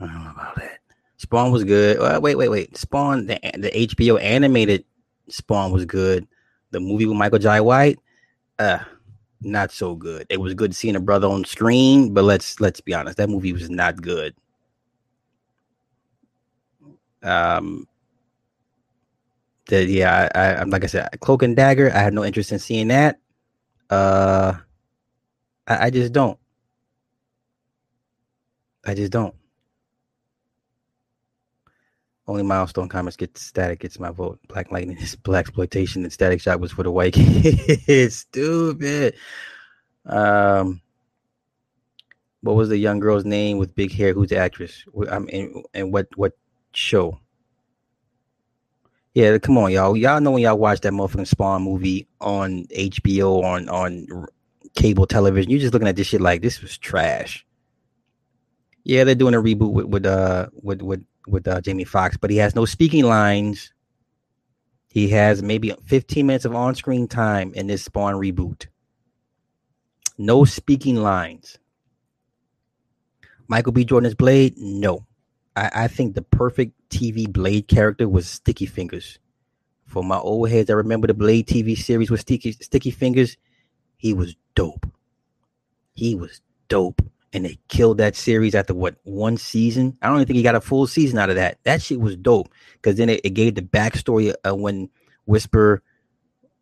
[0.00, 0.78] I don't know about that.
[1.18, 1.98] Spawn was good.
[1.98, 2.76] Uh, wait, wait, wait.
[2.76, 4.84] Spawn, the, the HBO animated
[5.28, 6.26] Spawn was good.
[6.72, 7.98] The movie with Michael Jai White,
[8.58, 8.78] uh,
[9.42, 10.26] not so good.
[10.30, 13.52] It was good seeing a brother on screen, but let's let's be honest, that movie
[13.52, 14.34] was not good.
[17.22, 17.86] Um,
[19.66, 21.92] that yeah, I, I like I said, Cloak and Dagger.
[21.94, 23.20] I have no interest in seeing that.
[23.90, 24.54] Uh,
[25.68, 26.38] I, I just don't.
[28.84, 29.34] I just don't.
[32.26, 34.38] Only Milestone Comics get static gets my vote.
[34.48, 38.16] Black Lightning is black exploitation and Static Shock was for the white kids.
[38.16, 39.14] Stupid.
[40.06, 40.80] Um
[42.42, 44.12] what was the young girl's name with big hair?
[44.12, 44.84] Who's the actress?
[45.10, 46.32] I mean, and what what
[46.72, 47.20] show?
[49.14, 49.96] Yeah, come on, y'all.
[49.96, 54.26] Y'all know when y'all watch that motherfucking Spawn movie on HBO on on
[54.74, 57.46] cable television, you're just looking at this shit like this was trash.
[58.84, 62.30] Yeah, they're doing a reboot with with uh with with with uh, Jamie Foxx, but
[62.30, 63.72] he has no speaking lines.
[64.88, 68.66] He has maybe 15 minutes of on-screen time in this Spawn reboot.
[70.18, 71.58] No speaking lines.
[73.48, 73.84] Michael B.
[73.84, 75.06] Jordan's Blade, no.
[75.56, 79.18] I, I think the perfect TV Blade character was Sticky Fingaz.
[79.86, 83.36] For my old heads, I remember the Blade TV series with Sticky Sticky Fingaz.
[83.96, 84.86] He was dope.
[85.94, 87.02] He was dope
[87.32, 89.96] and they killed that series after what one season.
[90.02, 91.58] I don't even think he got a full season out of that.
[91.64, 94.90] That shit was dope because then it, it, gave the backstory of when
[95.24, 95.82] Whisper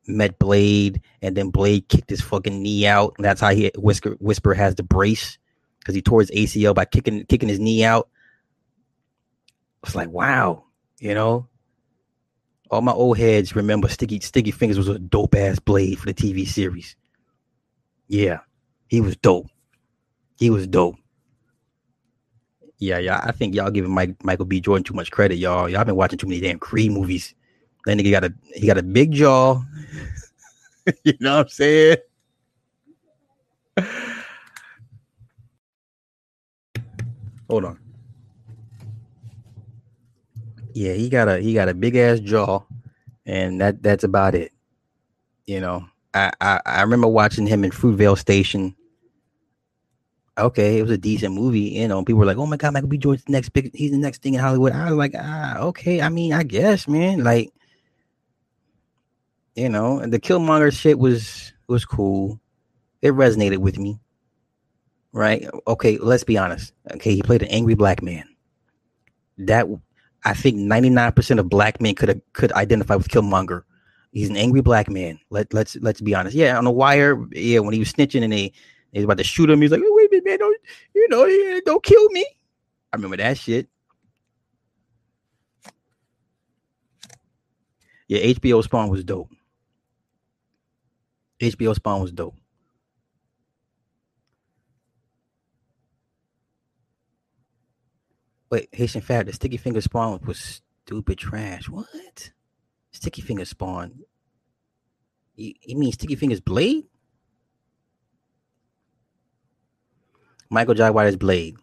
[0.06, 4.16] met Blade, and then Blade kicked his fucking knee out, and that's how he Whisper
[4.20, 5.38] Whisper has the brace
[5.80, 8.08] because he tore his ACL by kicking kicking his knee out.
[9.82, 10.64] It's like wow,
[10.98, 11.46] you know.
[12.70, 16.14] All my old heads remember Sticky Sticky Fingaz was a dope ass Blade for the
[16.14, 16.94] TV series.
[18.06, 18.40] Yeah,
[18.86, 19.48] he was dope.
[20.40, 20.96] He was dope.
[22.78, 23.20] Yeah, yeah.
[23.22, 24.58] I think y'all giving Mike Michael B.
[24.58, 25.68] Jordan too much credit, y'all.
[25.68, 27.34] Y'all been watching too many damn Creed movies.
[27.84, 29.62] That nigga got a he got a big jaw.
[31.04, 31.96] you know what I'm saying?
[37.50, 37.78] Hold on.
[40.72, 42.62] Yeah, he got a he got a big ass jaw,
[43.26, 44.52] and that that's about it.
[45.46, 45.84] You know,
[46.14, 48.74] I I, I remember watching him in Fruitvale Station.
[50.38, 51.60] Okay, it was a decent movie.
[51.60, 52.98] You know, people were like, "Oh my god, Michael B.
[52.98, 53.74] Jordan's the next big.
[53.74, 56.00] He's the next thing in Hollywood." I was like, "Ah, okay.
[56.00, 57.24] I mean, I guess, man.
[57.24, 57.52] Like,
[59.54, 62.40] you know, the Killmonger shit was was cool.
[63.02, 63.98] It resonated with me.
[65.12, 65.48] Right?
[65.66, 66.72] Okay, let's be honest.
[66.92, 68.24] Okay, he played an angry black man.
[69.38, 69.66] That
[70.24, 73.62] I think 99% of black men could could identify with Killmonger.
[74.12, 75.18] He's an angry black man.
[75.30, 76.36] Let let's let's be honest.
[76.36, 78.52] Yeah, on the wire, yeah, when he was snitching and they
[78.92, 79.80] they about to shoot him, he's like,
[80.10, 80.60] minute, man, don't
[80.94, 82.26] you know, don't kill me.
[82.92, 83.68] I remember that shit.
[88.08, 89.30] Yeah, HBO Spawn was dope.
[91.40, 92.34] HBO Spawn was dope.
[98.50, 101.68] Wait, Haitian Fat, the Sticky Finger Spawn was stupid trash.
[101.68, 102.32] What?
[102.90, 104.00] Sticky Finger Spawn?
[105.36, 106.84] You, you mean Sticky Fingaz Blade?
[110.50, 111.56] Michael Jai Blade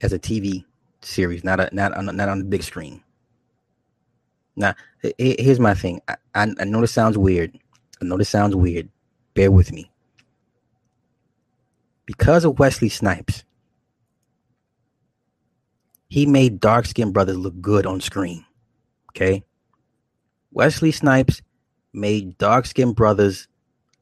[0.00, 0.64] as a TV
[1.02, 3.02] series, not a not on not on the big screen.
[4.56, 4.74] Now,
[5.18, 6.00] here's my thing.
[6.08, 7.56] I, I, I know this sounds weird.
[8.02, 8.88] I know this sounds weird.
[9.34, 9.90] Bear with me.
[12.06, 13.44] Because of Wesley Snipes,
[16.08, 18.44] he made dark skinned brothers look good on screen.
[19.10, 19.44] Okay.
[20.50, 21.42] Wesley Snipes
[21.92, 23.46] made dark skinned brothers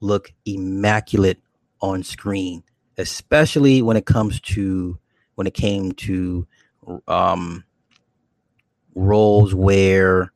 [0.00, 1.40] look immaculate
[1.80, 2.62] on screen,
[2.98, 4.98] especially when it comes to
[5.34, 6.46] when it came to
[7.08, 7.64] um,
[8.94, 10.32] roles where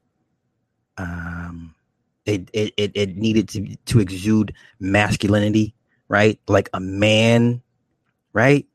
[0.97, 1.75] um,
[2.27, 5.75] it, it, it, it needed to, to exude masculinity,
[6.09, 6.39] right?
[6.47, 7.63] Like a man,
[8.33, 8.67] right?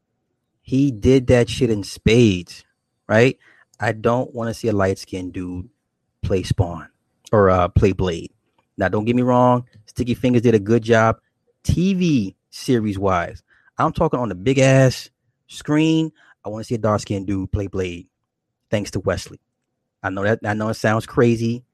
[0.61, 2.63] He did that shit in spades,
[3.07, 3.37] right?
[3.79, 5.69] I don't want to see a light skinned dude
[6.23, 6.89] play Spawn
[7.31, 8.31] or uh, play Blade.
[8.77, 9.67] Now, don't get me wrong.
[9.85, 11.17] Sticky Fingaz did a good job
[11.63, 13.43] TV series wise.
[13.77, 15.09] I'm talking on the big ass
[15.47, 16.11] screen.
[16.43, 18.07] I want to see a dark skinned dude play Blade.
[18.69, 19.39] Thanks to Wesley.
[20.03, 21.65] I know that I know it sounds crazy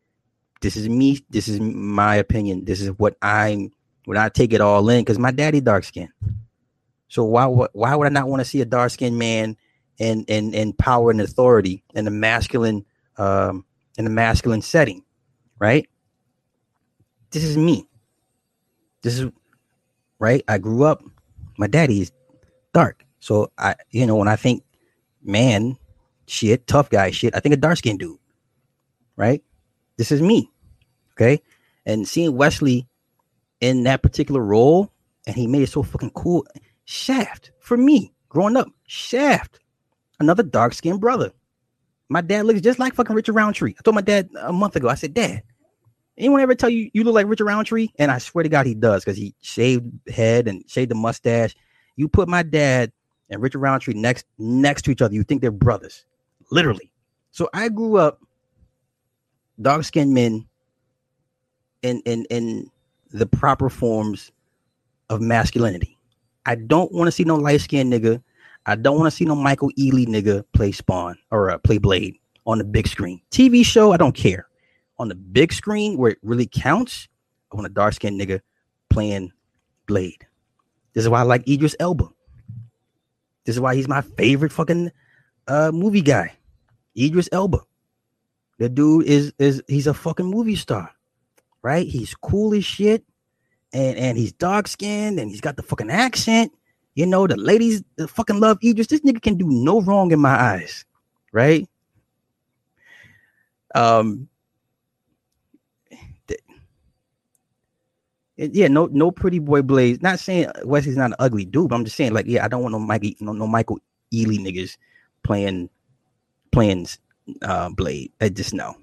[0.61, 1.19] this is me.
[1.29, 2.65] This is my opinion.
[2.65, 3.71] This is what I'm
[4.05, 6.09] when I take it all in because my daddy dark skin.
[7.07, 9.57] So why why would I not want to see a dark skinned man
[9.97, 12.85] in in in power and authority in a masculine
[13.17, 13.65] um
[13.97, 15.03] in a masculine setting,
[15.59, 15.89] right?
[17.31, 17.87] This is me.
[19.01, 19.31] This is
[20.19, 20.43] right.
[20.47, 21.03] I grew up.
[21.57, 22.11] My daddy is
[22.73, 24.63] dark, so I you know when I think
[25.23, 25.77] man
[26.27, 28.17] shit, tough guy shit, I think a dark skinned dude,
[29.15, 29.43] right?
[29.97, 30.49] This is me.
[31.13, 31.41] Okay.
[31.85, 32.87] And seeing Wesley
[33.59, 34.91] in that particular role,
[35.27, 36.45] and he made it so fucking cool.
[36.85, 39.59] Shaft for me growing up, Shaft,
[40.19, 41.31] another dark skinned brother.
[42.09, 43.75] My dad looks just like fucking Richard Roundtree.
[43.77, 45.43] I told my dad a month ago, I said, Dad,
[46.21, 47.89] anyone ever tell you you look like Richard Roundtree?
[47.99, 51.55] And I swear to God, he does because he shaved head and shaved the mustache.
[51.97, 52.91] You put my dad
[53.29, 56.05] and Richard Roundtree next next to each other, you think they're brothers,
[56.51, 56.91] literally.
[57.31, 58.19] So I grew up
[59.61, 60.45] dark skinned men
[61.81, 62.69] in in in
[63.11, 64.31] the proper forms
[65.09, 65.97] of masculinity.
[66.45, 68.21] I don't want to see no light skinned nigga.
[68.65, 72.15] I don't want to see no Michael Ealy nigga play Spawn or uh, play Blade
[72.45, 73.21] on the big screen.
[73.31, 74.47] TV show, I don't care.
[75.01, 77.07] On the big screen where it really counts,
[77.51, 78.41] I want a dark skinned nigga
[78.89, 79.31] playing
[79.87, 80.27] Blade.
[80.93, 82.07] This is why I like Idris Elba.
[83.45, 84.91] This is why he's my favorite fucking
[85.47, 86.33] uh, movie guy.
[86.95, 87.59] Idris Elba.
[88.59, 90.91] The dude is is he's a fucking movie star
[91.61, 91.87] right?
[91.87, 93.03] He's cool as shit,
[93.73, 96.51] and and he's dark skinned, and he's got the fucking accent.
[96.95, 98.87] You know, the ladies the fucking love Idris.
[98.87, 100.85] This nigga can do no wrong in my eyes,
[101.31, 101.67] right?
[103.73, 104.27] Um,
[108.51, 110.01] yeah, no, no pretty boy Blaze.
[110.01, 112.61] Not saying Wesley's not an ugly dude, but I'm just saying, like, yeah, I don't
[112.61, 113.79] want no Mikey, no, no Michael
[114.13, 114.77] Ealy niggas
[115.23, 115.69] playing,
[116.51, 116.87] playing
[117.43, 118.11] uh Blade.
[118.19, 118.75] I just know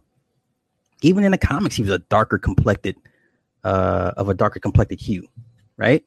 [1.02, 2.96] even in the comics, he was a darker complected,
[3.64, 5.26] uh, of a darker complected hue,
[5.76, 6.04] right?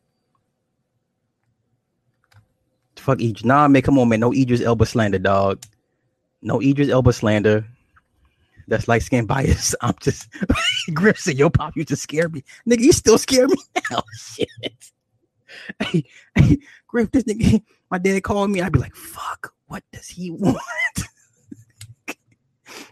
[2.98, 3.46] Fuck Idris.
[3.46, 4.20] Nah, man, come on, man.
[4.20, 5.64] No Idris Elba slander, dog.
[6.42, 7.66] No Idris Elba slander.
[8.68, 9.76] That's like skin bias.
[9.82, 10.30] I'm just
[10.92, 12.44] Grimson, yo pop used to scare me.
[12.68, 13.58] Nigga, you still scare me
[13.92, 14.04] now.
[14.18, 14.50] Shit.
[15.82, 16.06] hey,
[16.36, 16.58] hey,
[16.88, 18.62] Griff, this nigga, my dad called me.
[18.62, 20.58] I'd be like, fuck, what does he want?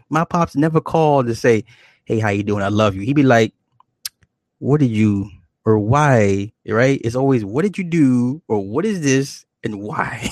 [0.10, 1.64] my pops never called to say,
[2.06, 2.64] hey, how you doing?
[2.64, 3.02] I love you.
[3.02, 3.54] He'd be like,
[4.58, 5.30] what did you
[5.66, 6.52] or why?
[6.68, 7.00] Right?
[7.04, 10.30] It's always what did you do or what is this and why?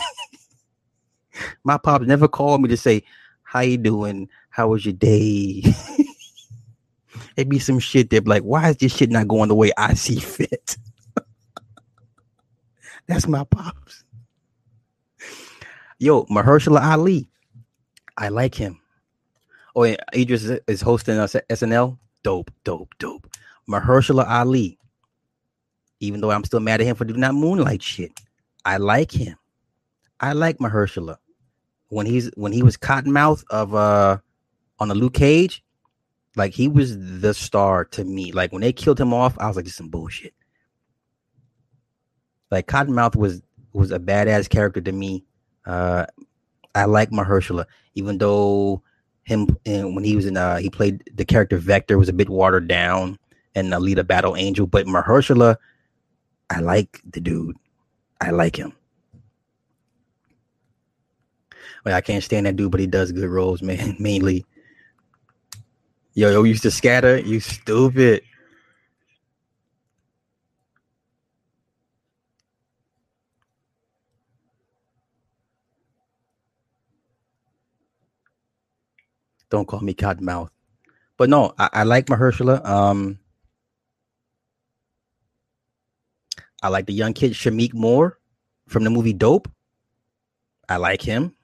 [1.63, 3.03] my pops never called me to say,
[3.43, 4.29] how you doing?
[4.57, 5.61] How was your day?
[7.37, 9.93] It'd be some shit that like, why is this shit not going the way I
[9.93, 10.77] see fit?
[13.07, 14.03] That's my pops.
[15.99, 17.29] Yo, Mahershala Ali.
[18.17, 18.79] I like him.
[19.75, 21.99] Oh, yeah, Idris is hosting us at SNL.
[22.23, 23.27] Dope, dope, dope.
[23.69, 24.79] Mahershala Ali.
[25.99, 28.19] Even though I'm still mad at him for doing that moonlight shit,
[28.65, 29.37] I like him.
[30.19, 31.17] I like Mahershala.
[31.89, 34.17] When he's when he was Cottonmouth of uh
[34.79, 35.63] on the Luke Cage,
[36.35, 38.31] like he was the star to me.
[38.31, 40.33] Like when they killed him off, I was like, this is some bullshit.
[42.51, 43.41] Like Cottonmouth was
[43.73, 45.23] was a badass character to me.
[45.65, 46.05] Uh,
[46.75, 48.81] I like Mahershala, even though
[49.23, 52.29] him and when he was in uh he played the character Vector was a bit
[52.29, 53.19] watered down
[53.55, 55.57] and Alita Battle Angel, but Mahershala,
[56.49, 57.57] I like the dude.
[58.21, 58.73] I like him.
[61.83, 63.95] Like I can't stand that dude, but he does good roles, man.
[63.99, 64.45] Mainly.
[66.17, 68.23] Yo, yo, used to scatter, you stupid.
[79.51, 80.49] Don't call me Cottonmouth.
[81.17, 82.65] But no, I, I like Mahershala.
[82.65, 83.19] Um,
[86.63, 88.17] I like the young kid Shameik Moore
[88.67, 89.47] from the movie Dope.
[90.67, 91.35] I like him.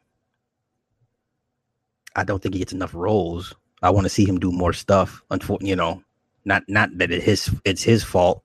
[2.16, 3.54] I don't think he gets enough roles.
[3.84, 5.22] I want to see him do more stuff.
[5.30, 6.02] Unfortunately, you know,
[6.46, 8.42] not not that it his it's his fault.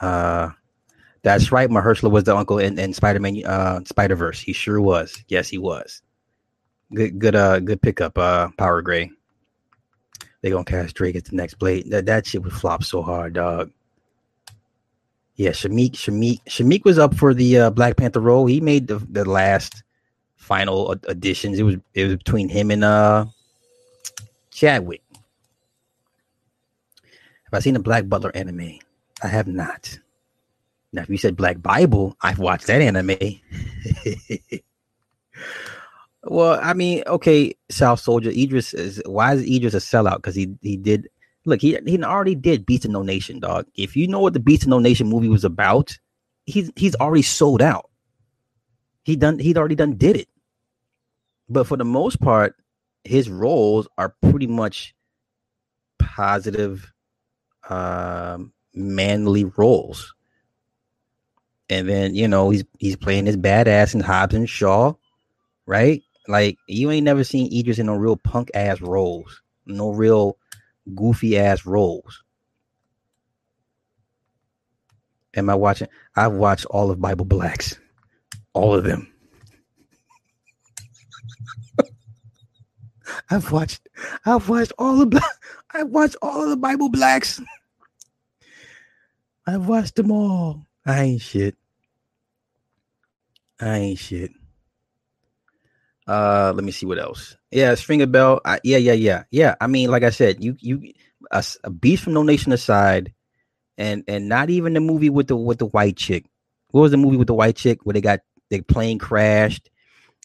[0.00, 0.50] Uh,
[1.22, 1.68] that's right.
[1.68, 4.40] Mahershala was the uncle in, in Spider Man, uh, Spider Verse.
[4.40, 5.22] He sure was.
[5.28, 6.02] Yes, he was.
[6.92, 9.10] Good, good, uh, good pickup, uh, Power Gray.
[10.42, 11.90] They gonna cast Drake as the next Blade.
[11.90, 13.70] That that shit would flop so hard, dog.
[15.36, 18.46] Yeah, Shameik, Shameik, Shameik was up for the uh, Black Panther role.
[18.46, 19.82] He made the the last
[20.36, 21.58] final additions.
[21.58, 23.26] It was it was between him and uh
[24.54, 25.02] Chadwick.
[25.12, 25.22] Have
[27.52, 28.78] I seen the Black Butler anime?
[29.22, 29.98] I have not.
[30.92, 33.16] Now, if you said Black Bible, I've watched that anime.
[36.26, 40.16] Well, I mean, okay, South Soldier Idris is why is Idris a sellout?
[40.16, 41.06] Because he he did
[41.44, 43.66] look he he already did Beast of No Nation, dog.
[43.74, 45.98] If you know what the Beast of No Nation movie was about,
[46.46, 47.90] he's he's already sold out.
[49.04, 50.28] He done he'd already done did it.
[51.50, 52.56] But for the most part,
[53.04, 54.94] his roles are pretty much
[55.98, 56.92] positive,
[57.68, 60.14] um, manly roles.
[61.70, 64.94] And then you know he's he's playing his badass in Hobbs and Shaw,
[65.66, 66.02] right?
[66.28, 70.38] Like you ain't never seen Idris in no real punk ass roles, no real
[70.94, 72.22] goofy ass roles.
[75.36, 75.88] Am I watching?
[76.16, 77.78] I've watched all of Bible Blacks,
[78.52, 79.13] all of them.
[83.30, 83.88] I've watched,
[84.26, 85.22] I've watched all the,
[85.74, 87.40] I've watched all of the Bible Blacks.
[89.46, 90.66] I've watched them all.
[90.86, 91.56] I ain't shit.
[93.60, 94.30] I ain't shit.
[96.06, 97.36] Uh, let me see what else.
[97.50, 98.40] Yeah, Stringer Bell.
[98.44, 99.54] I, yeah, yeah, yeah, yeah.
[99.60, 100.92] I mean, like I said, you you
[101.30, 103.14] a, a beast from No Nation aside,
[103.78, 106.26] and and not even the movie with the with the white chick.
[106.70, 108.20] What was the movie with the white chick where they got
[108.50, 109.70] the plane crashed,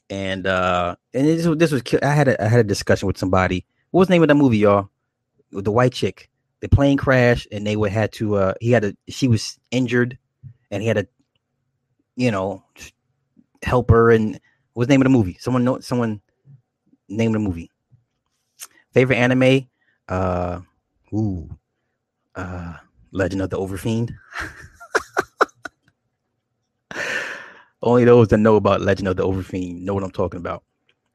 [0.10, 3.18] and uh and this was this was I had a I had a discussion with
[3.18, 3.66] somebody.
[3.92, 4.90] What was the name of that movie, y'all?
[5.52, 6.30] The white chick,
[6.60, 10.18] the plane crashed, and they would had to uh he had a she was injured,
[10.72, 11.08] and he had to,
[12.16, 12.64] you know,
[13.64, 14.40] help her and
[14.80, 15.36] What's the name of the movie?
[15.42, 16.22] Someone know someone
[17.10, 17.70] name the movie.
[18.94, 19.68] Favorite anime?
[20.08, 20.62] Uh
[21.14, 21.50] ooh.
[22.34, 22.76] Uh
[23.12, 24.16] Legend of the Overfiend.
[27.82, 30.64] Only those that know about Legend of the Overfiend know what I'm talking about.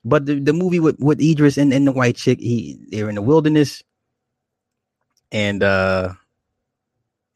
[0.04, 3.14] But the, the movie with, with Idris and, and the white chick, he they're in
[3.14, 3.82] the wilderness.
[5.32, 6.14] And uh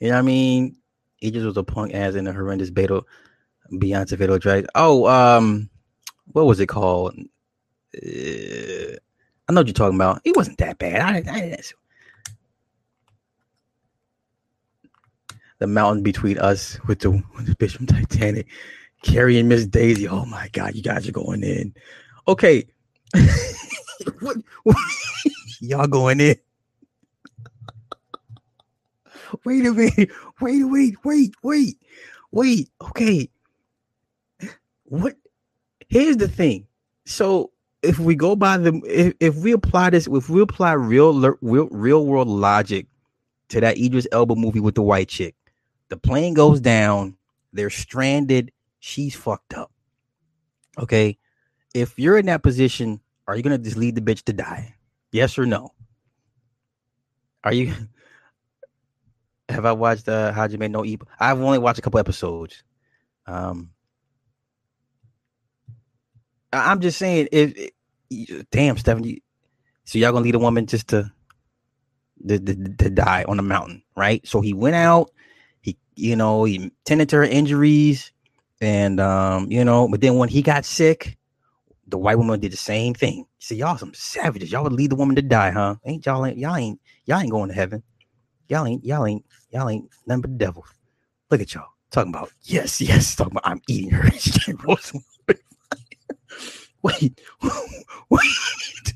[0.00, 0.76] you know what I mean?
[1.22, 3.06] Idris was a punk ass in a horrendous battle
[3.72, 4.66] Beyonce Fatal Drive.
[4.74, 5.68] Oh, um
[6.32, 7.14] what was it called?
[7.96, 8.96] Uh,
[9.48, 10.20] I know what you're talking about.
[10.24, 11.00] It wasn't that bad.
[11.00, 11.72] I, I, didn't
[15.58, 18.46] the mountain between us with the, with the bitch from Titanic,
[19.02, 20.08] Carrie and Miss Daisy.
[20.08, 21.74] Oh my God, you guys are going in.
[22.26, 22.66] Okay.
[24.20, 24.76] what, what,
[25.60, 26.36] y'all going in.
[29.44, 30.10] wait a minute.
[30.40, 31.76] Wait, wait, wait, wait.
[32.30, 33.28] wait, okay.
[34.84, 35.16] What?
[35.88, 36.66] Here's the thing.
[37.06, 37.50] So
[37.82, 41.68] if we go by the if, if we apply this if we apply real real
[41.70, 42.86] real world logic
[43.48, 45.34] to that Idris Elba movie with the white chick,
[45.88, 47.16] the plane goes down,
[47.52, 49.70] they're stranded, she's fucked up.
[50.78, 51.18] Okay,
[51.74, 54.74] if you're in that position, are you gonna just lead the bitch to die?
[55.12, 55.72] Yes or no?
[57.44, 57.72] Are you?
[59.48, 61.04] Have I watched uh, Hajime no Ippo?
[61.18, 62.62] I've only watched a couple episodes.
[63.26, 63.70] Um,
[66.52, 67.70] I'm just saying, if,
[68.10, 69.22] if damn Stephanie,
[69.84, 71.10] so y'all gonna lead a woman just to,
[72.26, 74.26] to, to to die on the mountain, right?
[74.26, 75.10] So he went out,
[75.62, 78.12] he you know he tended to her injuries,
[78.60, 81.16] and um you know, but then when he got sick,
[81.86, 83.26] the white woman did the same thing.
[83.38, 84.52] Said, "Y'all some savages.
[84.52, 85.76] Y'all would leave the woman to die, huh?
[85.84, 87.82] Ain't y'all ain't y'all ain't y'all ain't going to heaven.
[88.48, 90.72] Y'all ain't y'all ain't y'all ain't nothing but devils.
[91.30, 94.08] Look at y'all talking about yes, yes, talking about I'm eating her.
[96.82, 98.94] wait, wait, wait.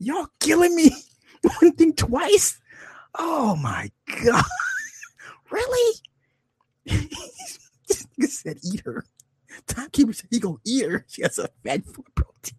[0.00, 0.90] Y'all killing me.
[1.60, 2.58] One thing twice.
[3.18, 3.90] Oh my
[4.22, 4.44] god.
[5.50, 5.96] really?
[8.16, 9.04] He said eat her.
[9.66, 11.04] Timekeeper said he gonna eat her.
[11.08, 12.58] She has a fat food protein.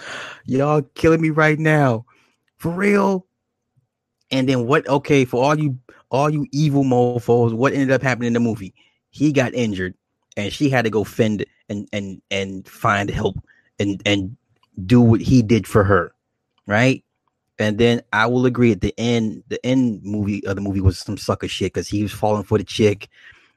[0.46, 2.04] Y'all killing me right now.
[2.58, 3.26] For real.
[4.30, 5.78] And then what okay, for all you
[6.10, 8.74] all you evil mofos, what ended up happening in the movie?
[9.10, 9.94] He got injured
[10.36, 13.36] and she had to go fend and and and find help
[13.78, 14.36] and and
[14.84, 16.12] do what he did for her.
[16.66, 17.04] Right?
[17.58, 20.98] And then I will agree at the end, the end movie of the movie was
[20.98, 23.08] some sucker shit because he was falling for the chick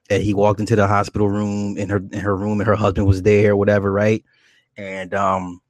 [0.09, 3.07] and he walked into the hospital room in her in her room and her husband
[3.07, 4.23] was there, whatever, right?
[4.77, 5.61] And um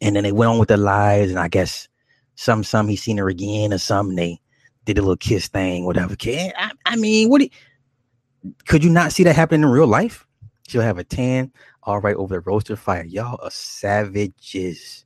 [0.00, 1.88] and then they went on with their lives, and I guess
[2.36, 4.16] some some he seen her again or something.
[4.16, 4.40] They
[4.84, 6.16] did a little kiss thing, whatever.
[6.56, 7.42] I, I mean, what?
[7.42, 7.50] You,
[8.66, 10.26] could you not see that happening in real life?
[10.68, 11.52] She'll have a tan,
[11.82, 13.04] all right, over the roaster fire.
[13.04, 15.04] Y'all are savages.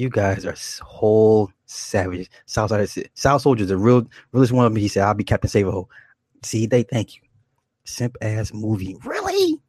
[0.00, 2.30] You guys are whole savages.
[2.46, 4.80] Southside South Soldiers, the real realest one of me.
[4.80, 5.90] He said, "I'll be Captain Savo."
[6.42, 7.20] See, they thank you.
[7.84, 8.96] Simp ass movie.
[9.04, 9.60] Really?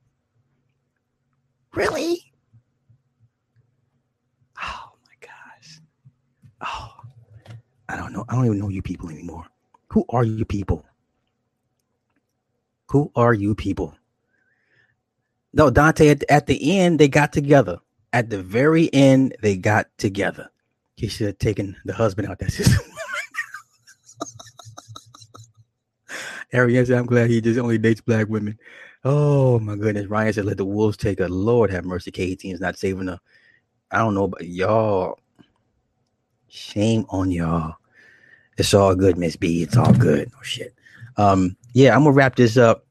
[1.74, 2.32] Really?
[4.64, 5.82] Oh my gosh.
[6.62, 6.94] Oh,
[7.90, 8.24] I don't know.
[8.30, 9.46] I don't even know you people anymore.
[9.90, 10.86] Who are you people?
[12.92, 13.98] Who are you people?
[15.52, 17.82] No, Dante, at, at the end, they got together.
[18.14, 20.50] At the very end, they got together.
[20.96, 22.86] He should have taken the husband out that system.
[26.54, 28.60] Arian said, I'm glad he just only dates black women.
[29.06, 30.08] Oh my goodness.
[30.08, 31.30] Ryan said, let the wolves take her.
[31.30, 32.12] Lord have mercy.
[32.12, 33.20] KT is not saving her.
[33.90, 35.18] I don't know, but y'all,
[36.52, 37.76] Shame on y'all.
[38.58, 39.64] It's all good, Miss B.
[39.64, 40.30] It's all good.
[40.36, 40.76] Oh shit.
[41.16, 42.86] Um, yeah, I'm gonna wrap this up.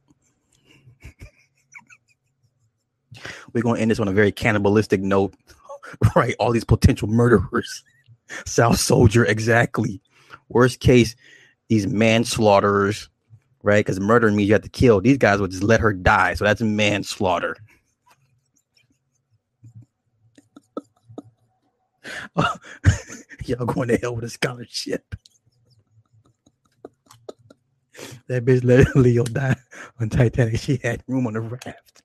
[3.52, 5.34] We're gonna end this on a very cannibalistic note.
[6.16, 7.84] right, all these potential murderers.
[8.46, 10.00] South Soldier, exactly.
[10.48, 11.16] Worst case,
[11.68, 13.08] these manslaughterers,
[13.62, 13.84] right?
[13.84, 15.00] Because murder means you have to kill.
[15.00, 16.34] These guys would just let her die.
[16.34, 17.56] So that's manslaughter.
[23.44, 25.14] Y'all going to hell with a scholarship.
[28.28, 29.56] that bitch let Leo die
[30.00, 30.58] on Titanic.
[30.58, 31.99] She had room on the raft.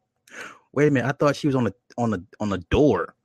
[0.75, 1.07] Wait a minute.
[1.07, 3.15] I thought she was on the on the on the door.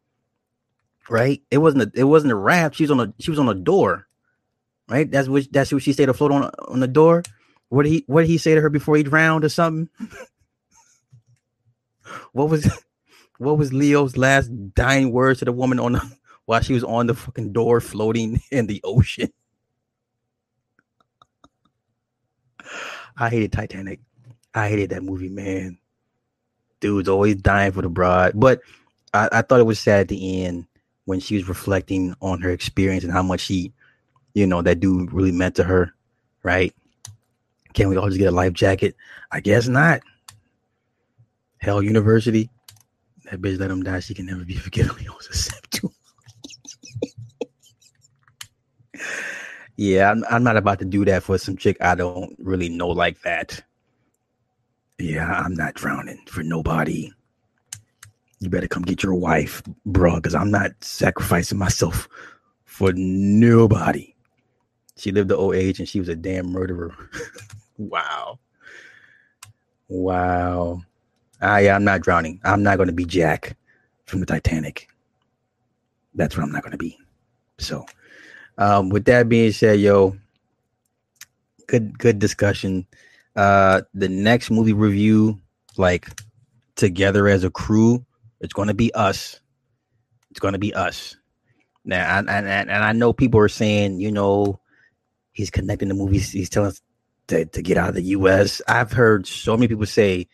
[1.09, 1.43] Right?
[1.51, 2.77] It wasn't a it wasn't a raft.
[2.77, 4.07] She was on a she was on a door.
[4.89, 5.11] Right?
[5.11, 7.25] That's what that's what she stayed afloat on on the door.
[7.69, 9.89] What did he what did he say to her before he drowned or something?
[12.33, 12.71] what was
[13.39, 17.09] what was Leo's last dying words to the woman on the while she was on
[17.09, 19.33] the fucking door floating in the ocean.
[23.17, 23.99] I hated Titanic.
[24.55, 25.80] I hated that movie, man.
[26.81, 28.33] Dude's always dying for the bride.
[28.35, 28.61] But
[29.15, 30.67] I, I thought it was sad at the end
[31.05, 33.73] when she was reflecting on her experience and how much she,
[34.35, 35.95] you know, that dude really meant to her,
[36.43, 36.75] right?
[37.75, 38.97] Can we all just get a life jacket?
[39.31, 40.01] I guess not.
[41.59, 42.49] Hell University.
[43.31, 44.01] That bitch let him die.
[44.01, 44.97] She can never be forgiven.
[45.01, 45.89] He was a
[49.77, 52.89] Yeah, I'm, I'm not about to do that for some chick I don't really know
[52.89, 53.63] like that.
[55.01, 57.13] Yeah, I'm not drowning for nobody.
[58.41, 62.09] You better come get your wife, bro, because I'm not sacrificing myself
[62.67, 64.15] for nobody.
[64.99, 66.95] She lived the old age and she was a damn murderer.
[67.79, 68.39] wow.
[69.89, 70.83] Wow.
[71.43, 72.41] Ah, yeah, I'm not drowning.
[72.45, 73.57] I'm not going to be Jack
[74.07, 74.89] from the Titanic.
[76.15, 76.99] That's what I'm not going to be.
[77.59, 77.85] So
[78.59, 80.17] Um, with that being said, yo,
[81.69, 82.87] good good discussion.
[83.37, 85.41] Uh, the next movie review,
[85.77, 86.09] like
[86.77, 88.05] together as a crew,
[88.41, 89.41] it's going to be us.
[90.31, 91.17] It's going to be us.
[91.85, 94.61] Now, and, and and I know people are saying, you know,
[95.33, 96.31] he's connecting the movies.
[96.31, 96.83] He's telling us
[97.29, 98.61] to, to get out of the U.S.
[98.69, 100.29] I've heard so many people say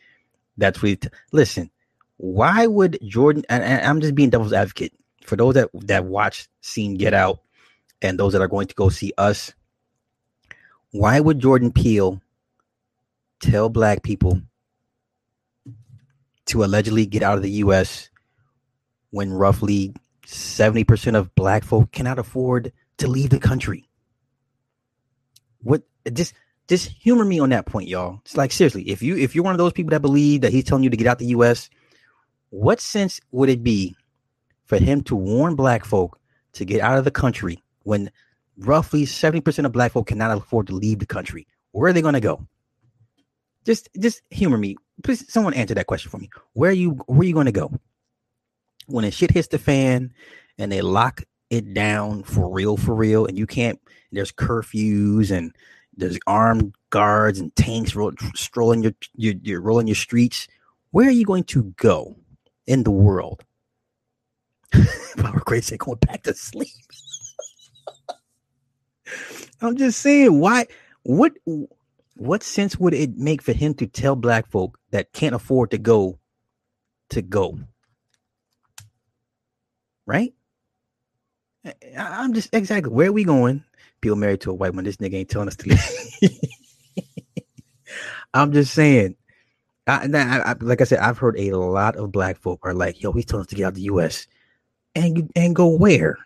[0.57, 0.99] that's t-
[1.33, 1.71] Listen,
[2.17, 3.45] why would Jordan?
[3.49, 4.93] And, and I'm just being devil's advocate
[5.25, 7.41] for those that that watch seen Get Out,
[8.03, 9.53] and those that are going to go see us.
[10.91, 12.21] Why would Jordan Peele
[13.41, 14.41] tell black people
[16.47, 18.11] to allegedly get out of the U.S.
[19.11, 19.95] when roughly
[20.27, 23.89] 70% of black folk cannot afford to leave the country?
[25.63, 25.83] What
[26.13, 26.35] just
[26.69, 28.21] just humor me on that point, y'all.
[28.25, 30.65] It's like seriously, if you if you're one of those people that believe that he's
[30.65, 31.71] telling you to get out the US,
[32.51, 33.97] what sense would it be
[34.65, 36.19] for him to warn black folk
[36.55, 38.11] to get out of the country when
[38.59, 41.47] roughly 70% of black folk cannot afford to leave the country?
[41.73, 42.47] Where are they gonna go?
[43.67, 44.77] Just just humor me.
[45.03, 46.31] Please someone answer that question for me.
[46.55, 47.73] Where are you where you gonna go?
[48.87, 50.15] When the shit hits the fan
[50.57, 53.81] and they lock it down for real, for real, and you can't
[54.13, 55.55] there's curfews and
[55.97, 60.47] there's armed guards and tanks ro- strolling your, your you're rolling your streets.
[60.93, 62.17] Where are you going to go
[62.67, 63.45] in the world?
[65.17, 66.69] Power great say going back to sleep.
[69.61, 70.67] I'm just saying, why?
[71.03, 71.33] What?
[72.17, 75.79] What sense would it make for him to tell black folk that can't afford to
[75.79, 76.19] go
[77.11, 77.59] to go?
[80.07, 80.33] Right?
[81.65, 83.65] I, I'm just exactly where are we going?
[84.01, 84.85] People married to a white one.
[84.85, 86.31] This nigga ain't telling us to leave.
[88.35, 89.17] I'm just saying.
[89.87, 93.03] I, I, I, like I said, I've heard a lot of black folk are like,
[93.03, 94.27] "Yo, he's telling us to get out of the U.S.
[94.95, 96.17] and and go where?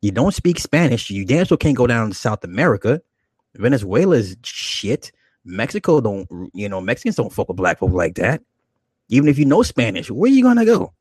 [0.00, 1.10] You don't speak Spanish.
[1.10, 3.00] You damn sure can't go down to South America.
[3.56, 5.12] Venezuela's shit.
[5.44, 8.42] Mexico don't, you know, Mexicans don't fuck with black folk like that.
[9.08, 10.92] Even if you know Spanish, where are you gonna go?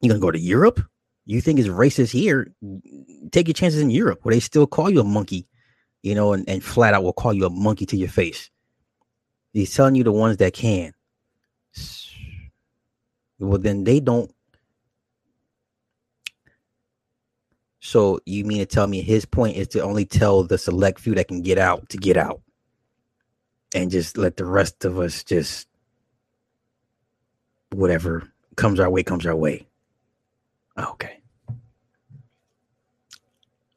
[0.00, 0.80] You gonna go to Europe?
[1.26, 2.52] You think it's racist here?
[3.32, 5.46] Take your chances in Europe, where they still call you a monkey,
[6.02, 8.50] you know, and, and flat out will call you a monkey to your face.
[9.52, 10.92] He's telling you the ones that can.
[13.38, 14.30] Well, then they don't
[17.84, 21.14] So you mean to tell me his point is to only tell the select few
[21.16, 22.40] that can get out to get out,
[23.74, 25.68] and just let the rest of us just
[27.72, 29.66] whatever comes our way comes our way.
[30.78, 31.20] Okay.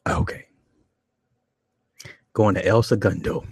[0.07, 0.47] Okay.
[2.31, 3.45] Going to El Segundo.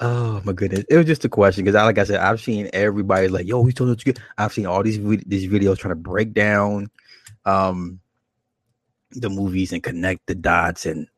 [0.00, 0.84] Oh my goodness!
[0.88, 3.60] It was just a question because, I, like I said, I've seen everybody like, "Yo,
[3.60, 4.20] we told you." To.
[4.38, 6.88] I've seen all these these videos trying to break down
[7.44, 7.98] um
[9.12, 11.08] the movies and connect the dots, and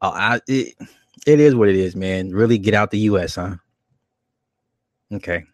[0.00, 0.74] uh, I it,
[1.26, 2.30] it is what it is, man.
[2.30, 3.56] Really get out the U.S., huh?
[5.12, 5.44] Okay.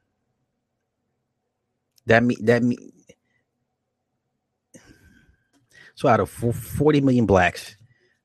[2.07, 2.77] That me that me.
[5.97, 7.77] So out of forty million blacks,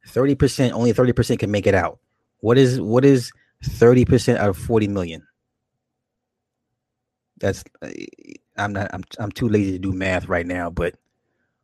[0.07, 1.97] thirty percent only thirty percent can make it out.
[2.41, 3.31] What is what is
[3.63, 5.27] 30% out of 40 million.
[7.39, 7.89] That's uh,
[8.57, 10.95] I'm not I'm I'm too lazy to do math right now, but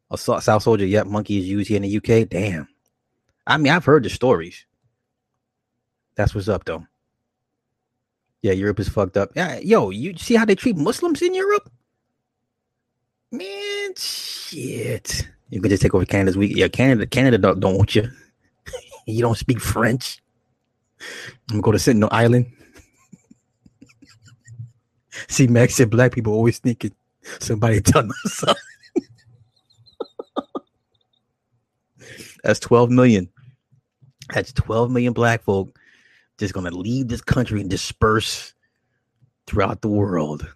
[0.10, 2.28] a South Soldier, yep, monkey is used here in the UK.
[2.30, 2.68] Damn.
[3.46, 4.66] I mean, I've heard the stories.
[6.16, 6.86] That's what's up though.
[8.42, 9.32] Yeah, Europe is fucked up.
[9.36, 11.70] Yeah, yo, you see how they treat Muslims in Europe?
[13.32, 15.28] Man, shit.
[15.50, 16.56] You could just take over Canada's week.
[16.56, 18.10] Yeah, Canada, Canada don't, don't want you.
[19.06, 20.22] you don't speak French.
[21.00, 22.52] I'm gonna go to Sentinel Island.
[25.28, 26.94] See, Max said black people always thinking
[27.40, 28.64] somebody tell them something.
[32.44, 33.30] That's 12 million.
[34.34, 35.78] That's 12 million black folk
[36.38, 38.54] just gonna leave this country and disperse
[39.48, 40.48] throughout the world.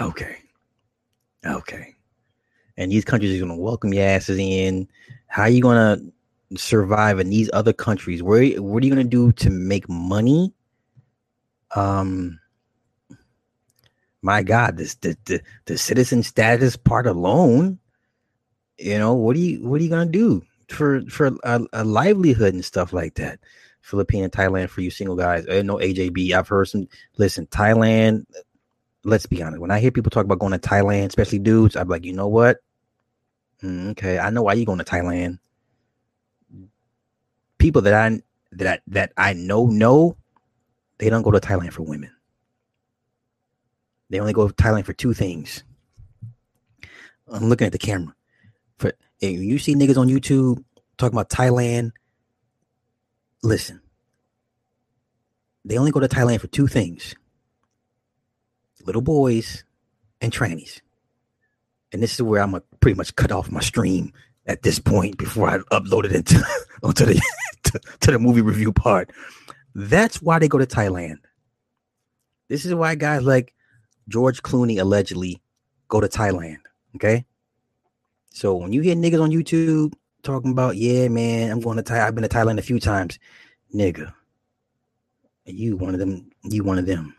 [0.00, 0.38] Okay.
[1.44, 1.94] Okay.
[2.76, 4.88] And these countries are gonna welcome your asses in.
[5.26, 6.00] How are you gonna
[6.56, 8.22] survive in these other countries?
[8.22, 10.52] Where what are you gonna do to make money?
[11.74, 12.40] Um,
[14.22, 17.78] my God, this the the, the citizen status part alone.
[18.78, 22.54] You know what are you what are you gonna do for for a, a livelihood
[22.54, 23.38] and stuff like that?
[23.82, 25.46] Philippine and Thailand for you single guys.
[25.50, 26.32] I know AJB.
[26.32, 26.88] I've heard some.
[27.16, 28.26] Listen, Thailand.
[29.02, 29.60] Let's be honest.
[29.60, 32.28] When I hear people talk about going to Thailand, especially dudes, I'm like, you know
[32.28, 32.58] what?
[33.62, 35.38] Mm, okay, I know why you going to Thailand
[37.60, 38.20] people that I
[38.52, 40.16] that that I know know
[40.98, 42.10] they don't go to Thailand for women.
[44.08, 45.62] They only go to Thailand for two things:
[47.28, 48.14] I'm looking at the camera.
[48.78, 50.64] For you see niggas on YouTube
[50.98, 51.92] talking about Thailand,
[53.42, 53.80] listen.
[55.64, 57.14] They only go to Thailand for two things:
[58.84, 59.62] little boys
[60.20, 60.80] and trannies.
[61.92, 64.12] And this is where I'm gonna pretty much cut off my stream
[64.46, 66.42] at this point before I upload it into
[66.82, 67.20] onto the
[67.64, 69.10] to, to the movie review part.
[69.74, 71.18] That's why they go to Thailand.
[72.48, 73.54] This is why guys like
[74.08, 75.40] George Clooney allegedly
[75.88, 76.58] go to Thailand.
[76.96, 77.24] Okay.
[78.30, 79.92] So when you hear niggas on YouTube
[80.22, 82.06] talking about, yeah, man, I'm going to Thailand.
[82.06, 83.18] I've been to Thailand a few times,
[83.74, 84.12] nigga.
[85.46, 86.30] You one of them.
[86.44, 87.14] You one of them.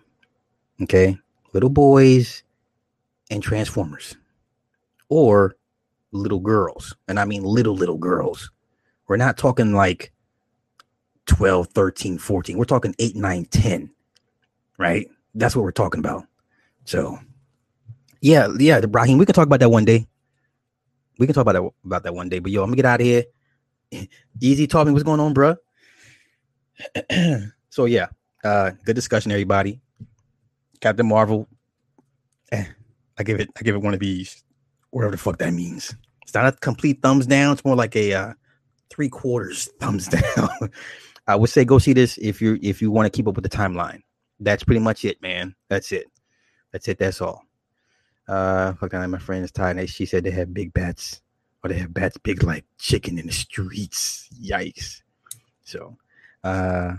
[0.81, 1.18] Okay.
[1.53, 2.43] Little boys
[3.30, 4.15] and Transformers,
[5.10, 5.56] or
[6.12, 8.52] little girls, and I mean little little girls.
[9.08, 10.12] We're not talking like
[11.26, 12.58] 12, 13, 14.
[12.58, 13.92] We're talking 8, 9, 10.
[14.78, 15.08] Right?
[15.36, 16.26] That's what we're talking about.
[16.86, 17.20] So,
[18.22, 20.08] yeah, yeah, the Brahim, we can talk about that one day.
[21.20, 22.40] We can talk about that about that one day.
[22.40, 23.24] But yo, I'm gonna get out of here.
[24.42, 24.94] Easy talking.
[24.94, 25.56] What's going on, bro?
[27.70, 28.08] so yeah,
[28.44, 29.80] uh, good discussion, everybody.
[30.80, 31.48] Captain Marvel.
[32.52, 32.66] Eh,
[33.18, 33.50] I give it.
[33.58, 34.44] I give it one of these,
[34.91, 35.95] whatever the fuck that means.
[36.23, 37.53] It's not a complete thumbs down.
[37.53, 38.34] It's more like a uh,
[38.89, 40.49] three quarters thumbs down.
[41.27, 43.43] I would say go see this if you if you want to keep up with
[43.43, 44.01] the timeline.
[44.39, 45.55] That's pretty much it, man.
[45.69, 46.07] That's it.
[46.72, 46.99] That's it.
[46.99, 47.43] That's all.
[48.27, 49.89] Uh, fucking my friend is tired.
[49.89, 51.22] She said they have big bats,
[51.63, 54.30] or they have bats big like chicken in the streets.
[54.41, 55.01] Yikes!
[55.63, 55.97] So,
[56.43, 56.93] uh,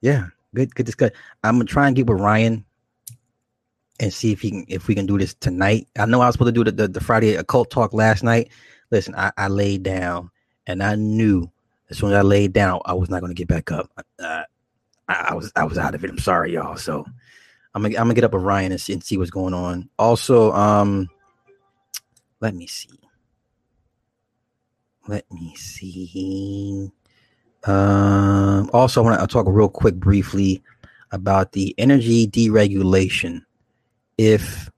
[0.00, 1.16] yeah, good, good discussion.
[1.42, 2.64] I'm gonna try and get with Ryan
[4.00, 5.86] and see if he can if we can do this tonight.
[5.98, 8.50] I know I was supposed to do the, the, the Friday occult talk last night.
[8.90, 10.30] Listen, I, I laid down
[10.66, 11.50] and I knew
[11.90, 13.90] as soon as I laid down, I was not going to get back up.
[14.18, 14.42] Uh,
[15.08, 16.10] I, I, was I was out of it.
[16.10, 16.76] I'm sorry, y'all.
[16.76, 17.04] So
[17.74, 19.88] I'm gonna I'm gonna get up with Ryan and see, and see what's going on.
[19.98, 21.08] Also, um,
[22.40, 22.98] let me see.
[25.08, 26.90] Let me see.
[27.64, 30.62] Um, also, I want to talk real quick briefly
[31.10, 33.44] about the energy deregulation.
[34.20, 34.68] If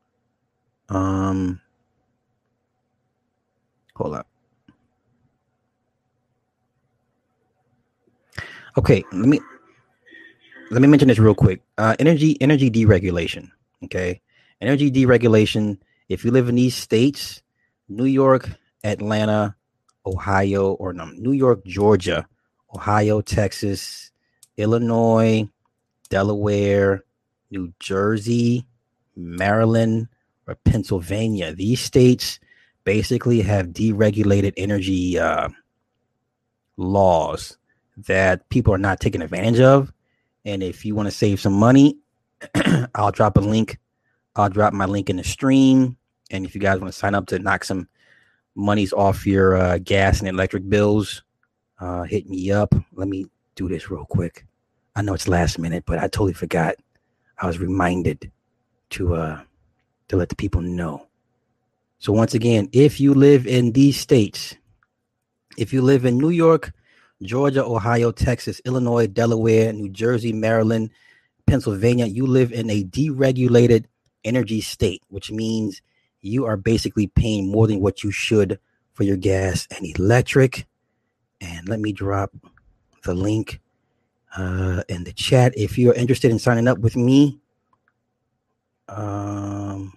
[0.89, 1.61] um,
[3.97, 4.29] hold up.
[8.79, 9.41] Okay, let me
[10.71, 11.61] let me mention this real quick.
[11.77, 13.51] Uh, energy energy deregulation.
[13.83, 14.21] Okay,
[14.61, 15.77] energy deregulation.
[16.09, 17.43] If you live in these states,
[17.89, 18.49] New York,
[18.85, 19.57] Atlanta,
[20.07, 22.29] Ohio, or no, New York, Georgia,
[22.73, 24.13] Ohio, Texas,
[24.57, 25.49] Illinois,
[26.11, 27.03] Delaware,
[27.51, 28.69] New Jersey,
[29.17, 30.09] Maryland,
[30.47, 31.55] or Pennsylvania.
[31.55, 32.41] These states
[32.85, 35.49] basically have deregulated energy uh,
[36.77, 37.57] laws
[37.97, 39.93] that people are not taking advantage of.
[40.45, 41.99] And if you want to save some money,
[42.95, 43.79] I'll drop a link.
[44.35, 45.97] I'll drop my link in the stream.
[46.31, 47.89] And if you guys want to sign up to knock some
[48.55, 51.23] monies off your uh, gas and electric bills,
[51.79, 52.75] uh, hit me up.
[52.95, 54.47] Let me do this real quick.
[54.97, 56.77] I know it's last minute, but I totally forgot.
[57.39, 58.31] I was reminded
[58.93, 59.41] to uh,
[60.09, 61.07] to let the people know.
[61.99, 64.57] So once again, if you live in these states,
[65.57, 66.73] if you live in New York,
[67.23, 70.91] Georgia, Ohio, Texas, Illinois, Delaware, New Jersey, Maryland,
[71.47, 73.85] Pennsylvania, you live in a deregulated
[74.25, 75.83] energy state, which means
[76.21, 78.59] you are basically paying more than what you should
[78.95, 80.67] for your gas and electric.
[81.41, 82.33] And let me drop
[83.05, 83.61] the link
[84.37, 87.42] uh, in the chat if you're interested in signing up with me.
[88.89, 89.95] Um,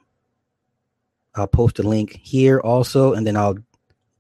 [1.36, 3.58] I'll post a link here also, and then I'll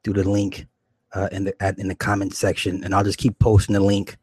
[0.03, 0.67] do the link
[1.13, 4.17] uh, in the at, in the comment section, and I'll just keep posting the link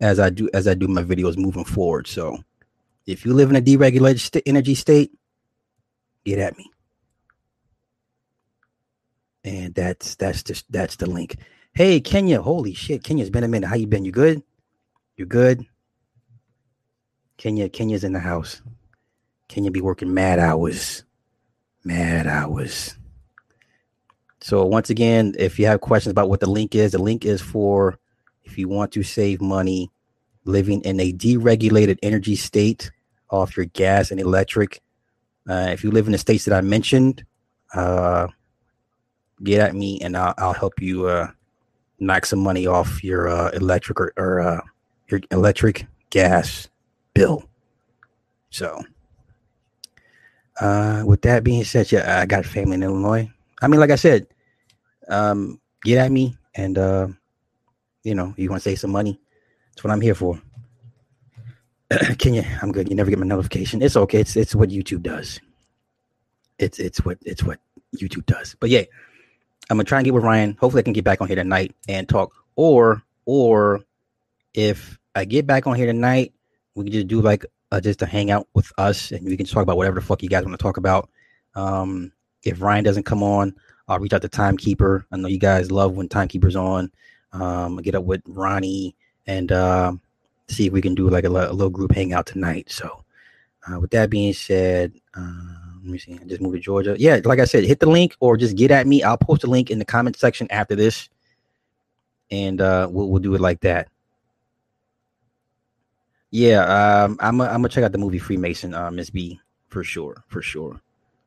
[0.00, 2.06] as I do as I do my videos moving forward.
[2.06, 2.38] So,
[3.06, 5.12] if you live in a deregulated st- energy state,
[6.24, 6.70] get at me.
[9.44, 11.36] And that's that's just that's the link.
[11.72, 13.66] Hey Kenya, holy shit, Kenya's been a minute.
[13.68, 14.04] How you been?
[14.04, 14.42] You good?
[15.16, 15.66] You good?
[17.36, 18.60] Kenya, Kenya's in the house.
[19.50, 21.02] Kenya be working mad hours,
[21.82, 22.96] mad hours.
[24.40, 27.42] So once again, if you have questions about what the link is, the link is
[27.42, 27.98] for
[28.44, 29.90] if you want to save money
[30.44, 32.92] living in a deregulated energy state
[33.28, 34.80] off your gas and electric.
[35.48, 37.24] Uh, if you live in the states that I mentioned,
[37.74, 38.28] uh,
[39.42, 41.26] get at me and I'll, I'll help you uh,
[41.98, 44.60] knock some money off your uh, electric or, or uh,
[45.08, 46.68] your electric gas
[47.14, 47.48] bill.
[48.50, 48.80] So,
[50.60, 53.30] uh, with that being said, yeah, I got family in Illinois.
[53.62, 54.26] I mean, like I said,
[55.08, 57.08] um, get at me and uh,
[58.04, 59.20] you know, you want to save some money.
[59.70, 60.40] That's what I'm here for.
[62.18, 62.44] Can you?
[62.62, 62.88] I'm good.
[62.88, 63.82] You never get my notification.
[63.82, 64.20] It's okay.
[64.20, 65.40] It's it's what YouTube does.
[66.58, 67.58] It's it's what it's what
[67.96, 68.54] YouTube does.
[68.60, 68.82] But yeah,
[69.70, 70.56] I'm gonna try and get with Ryan.
[70.60, 72.32] Hopefully, I can get back on here tonight and talk.
[72.56, 73.80] Or, or
[74.52, 76.32] if I get back on here tonight,
[76.74, 79.46] we can just do like uh, just to hang out with us, and we can
[79.46, 81.08] talk about whatever the fuck you guys want to talk about.
[81.54, 82.12] Um,
[82.44, 83.54] if Ryan doesn't come on,
[83.88, 85.06] I'll reach out to Timekeeper.
[85.10, 86.90] I know you guys love when Timekeeper's on.
[87.32, 89.92] Um, get up with Ronnie and uh,
[90.48, 92.70] see if we can do like a, a little group hangout tonight.
[92.70, 93.04] So,
[93.66, 96.18] uh, with that being said, uh, let me see.
[96.20, 96.96] I just moved to Georgia.
[96.98, 99.02] Yeah, like I said, hit the link or just get at me.
[99.02, 101.08] I'll post a link in the comment section after this,
[102.30, 103.88] and uh, we'll we'll do it like that.
[106.30, 109.82] Yeah, um, I'm a, I'm gonna check out the movie Freemason, uh, Miss B, for
[109.82, 110.80] sure, for sure.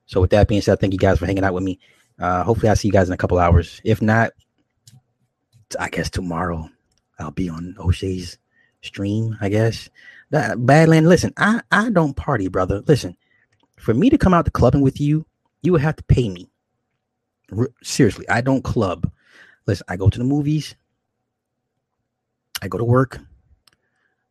[0.06, 1.80] So with that being said, thank you guys for hanging out with me.
[2.20, 3.82] Uh, hopefully, I'll see you guys in a couple hours.
[3.84, 4.32] If not,
[5.80, 6.70] I guess tomorrow
[7.20, 8.38] I'll be on O'Shea's
[8.82, 9.38] stream.
[9.42, 9.90] I guess
[10.30, 11.08] that Badland.
[11.08, 12.82] Listen, I I don't party, brother.
[12.88, 13.18] Listen,
[13.78, 15.26] for me to come out to clubbing with you,
[15.64, 16.50] you would have to pay me.
[17.58, 19.12] R- seriously, I don't club.
[19.68, 20.76] Listen, I go to the movies.
[22.62, 23.20] I go to work.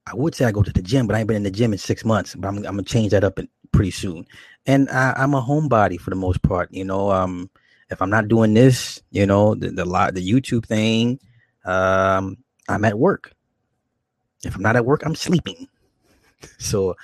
[0.07, 1.73] I would say I go to the gym, but I ain't been in the gym
[1.73, 2.35] in six months.
[2.35, 4.27] But I'm, I'm gonna change that up in, pretty soon.
[4.67, 6.73] And I, am a homebody for the most part.
[6.73, 7.51] You know, um,
[7.91, 11.21] if I'm not doing this, you know, the the, the YouTube thing,
[11.65, 12.37] um,
[12.69, 13.33] I'm at work.
[14.45, 15.69] If I'm not at work, I'm sleeping.
[16.59, 16.97] So,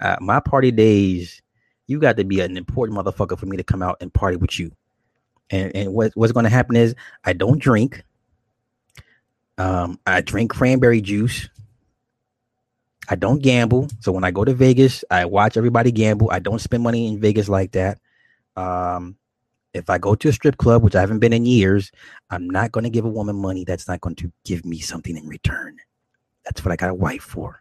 [0.00, 1.42] uh, my party days,
[1.86, 4.58] you got to be an important motherfucker for me to come out and party with
[4.58, 4.72] you.
[5.48, 8.02] And and what, what's going to happen is I don't drink.
[9.58, 11.48] Um, I drink cranberry juice.
[13.10, 13.88] I don't gamble.
[13.98, 16.30] So when I go to Vegas, I watch everybody gamble.
[16.30, 17.98] I don't spend money in Vegas like that.
[18.54, 19.16] Um,
[19.74, 21.90] if I go to a strip club, which I haven't been in years,
[22.30, 25.16] I'm not going to give a woman money that's not going to give me something
[25.16, 25.78] in return.
[26.44, 27.60] That's what I got a wife for.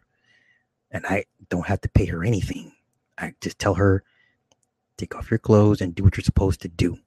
[0.92, 2.72] And I don't have to pay her anything.
[3.18, 4.04] I just tell her,
[4.98, 7.00] take off your clothes and do what you're supposed to do.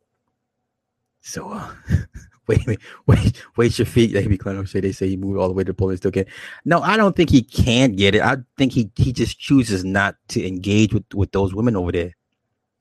[1.20, 1.73] So, uh,
[2.48, 4.12] wait, wait, wait, wait your feet.
[4.12, 6.27] They be Clem say they say he moved all the way to Poland, still can.
[6.64, 8.23] No, I don't think he can get it.
[8.23, 12.16] I think he he just chooses not to engage with with those women over there.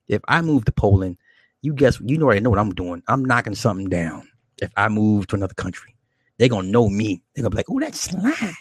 [0.08, 1.16] If I move to Poland,
[1.62, 3.02] you guess you already know what I'm doing.
[3.06, 4.28] I'm knocking something down.
[4.60, 5.94] If I move to another country,
[6.38, 7.22] they're gonna know me.
[7.34, 8.52] They're gonna be like, "Oh, that's Sly,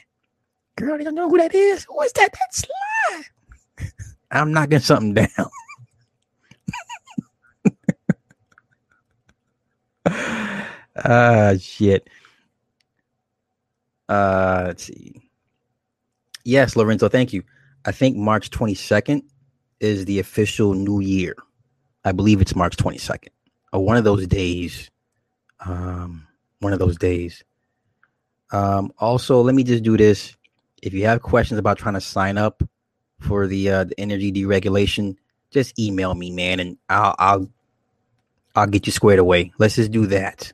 [0.75, 1.85] girl." They don't know who that is.
[1.85, 2.31] Who is that?
[2.31, 3.23] That's Sly.
[4.31, 5.49] I'm knocking something down.
[11.03, 12.09] Ah, shit.
[14.07, 15.21] Uh, let's see.
[16.43, 17.43] Yes, Lorenzo, thank you.
[17.85, 19.23] I think March 22nd
[19.79, 21.35] is the official new year.
[22.03, 23.29] I believe it's March 22nd
[23.73, 24.89] or one of those days.
[25.65, 26.27] Um,
[26.59, 27.43] one of those days.
[28.51, 30.35] Um, also, let me just do this.
[30.81, 32.63] If you have questions about trying to sign up
[33.19, 35.15] for the uh, the energy deregulation,
[35.51, 37.49] just email me, man, and I'll I'll
[38.55, 39.53] I'll get you squared away.
[39.59, 40.51] Let's just do that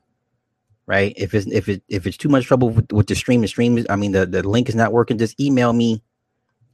[0.87, 1.13] right?
[1.17, 3.77] If it's if it if it's too much trouble with, with the stream, the stream
[3.77, 6.01] is I mean the, the link is not working, just email me.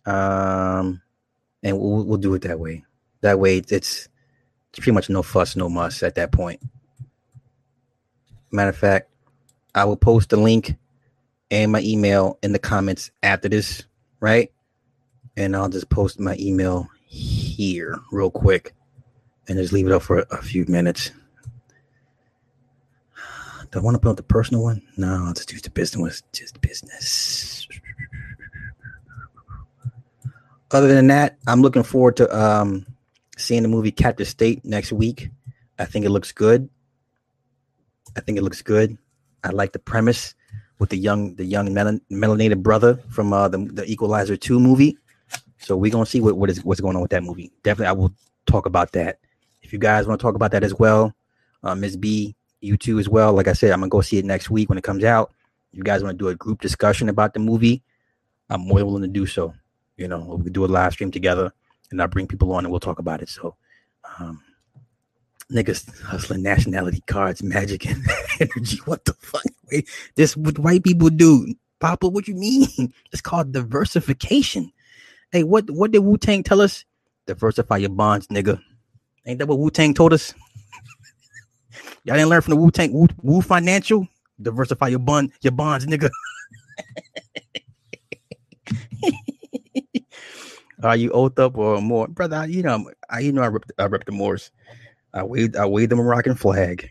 [0.06, 1.02] Um
[1.64, 2.86] and we'll we'll do it that way.
[3.22, 4.10] That way it's it's
[4.78, 6.62] pretty much no fuss, no muss at that point.
[8.52, 9.10] Matter of fact,
[9.74, 10.76] I will post the link
[11.50, 13.84] and my email in the comments after this,
[14.20, 14.52] right?
[15.36, 18.74] And I'll just post my email here real quick
[19.48, 21.12] and just leave it up for a, a few minutes.
[23.74, 24.84] Do I want to put the personal one?
[24.98, 26.12] No, I'll just use the business one.
[26.32, 27.68] Just business.
[30.70, 32.86] Other than that, I'm looking forward to um,
[33.36, 35.32] seeing the movie Captive State next week.
[35.80, 36.70] I think it looks good.
[38.16, 38.96] I think it looks good.
[39.44, 40.36] I like the premise
[40.78, 45.00] with the young the young melan- melanated brother from uh, the the Equalizer two movie.
[45.58, 47.52] So we're gonna see what what is what's going on with that movie.
[47.64, 48.14] Definitely, I will
[48.46, 49.18] talk about that.
[49.64, 51.16] If you guys want to talk about that as well,
[51.64, 51.98] uh, Ms.
[51.98, 53.34] B, you too as well.
[53.34, 55.32] Like I said, I'm gonna go see it next week when it comes out.
[55.72, 57.84] You guys want to do a group discussion about the movie,
[58.50, 59.54] I'm more willing to do so.
[59.98, 61.52] You know, we can do a live stream together
[61.92, 63.30] and I'll bring people on and we'll talk about it.
[63.30, 63.56] So
[64.20, 64.42] um
[65.52, 68.04] niggas hustling nationality cards, magic and
[68.40, 68.78] energy.
[68.86, 69.44] What the fuck?
[69.72, 71.54] Wait, this what white people do.
[71.80, 72.68] Papa, what you mean?
[73.12, 74.72] It's called diversification.
[75.32, 76.86] Hey, what what did Wu Tang tell us?
[77.26, 78.62] Diversify your bonds, nigga.
[79.26, 80.34] Ain't that what Wu Tang told us?
[82.06, 84.08] Y'all didn't learn from the Wu Tang Wu, Wu Financial.
[84.42, 86.10] Diversify your bond, your bonds, nigga.
[90.84, 92.46] Are you old up or more, brother?
[92.48, 94.52] You know, I you know I rep, I rep the Moors.
[95.14, 96.90] I wave I wave the Moroccan flag.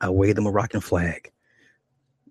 [0.00, 1.32] I wave the Moroccan flag.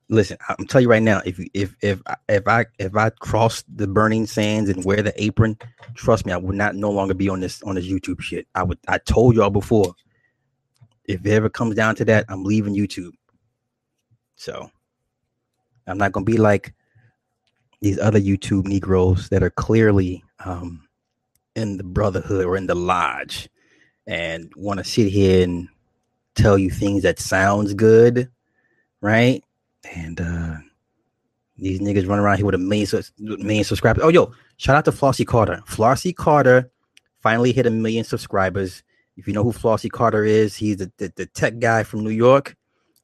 [0.08, 3.88] Listen, I'm telling you right now, if if if if I if I cross the
[3.88, 5.58] burning sands and wear the apron,
[5.96, 8.48] trust me, I would not no longer be on this on this YouTube shit.
[8.54, 9.96] I would I told y'all before
[11.08, 13.12] if it ever comes down to that, I'm leaving YouTube.
[14.36, 14.70] So
[15.88, 16.74] I'm not gonna be like
[17.82, 20.88] these other YouTube Negroes that are clearly um,
[21.56, 23.50] in the brotherhood or in the lodge
[24.08, 25.68] and want to sit here and
[26.36, 28.30] tell you things that sounds good,
[29.02, 29.44] right?
[29.96, 30.56] And uh
[31.58, 32.88] these niggas run around here with a million,
[33.18, 34.04] million subscribers.
[34.04, 35.64] Oh, yo, shout out to Flossy Carter.
[35.66, 36.70] Flossy Carter
[37.22, 38.84] finally hit a million subscribers.
[39.18, 42.10] If you know who Flossy Carter is, he's the, the, the tech guy from New
[42.10, 42.56] York.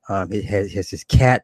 [0.09, 1.43] Um, it has, has his cat.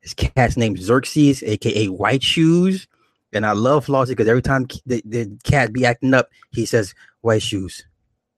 [0.00, 2.86] His cat's name Xerxes, aka White Shoes.
[3.32, 6.94] And I love Flossy because every time the, the cat be acting up, he says,
[7.22, 7.84] White Shoes,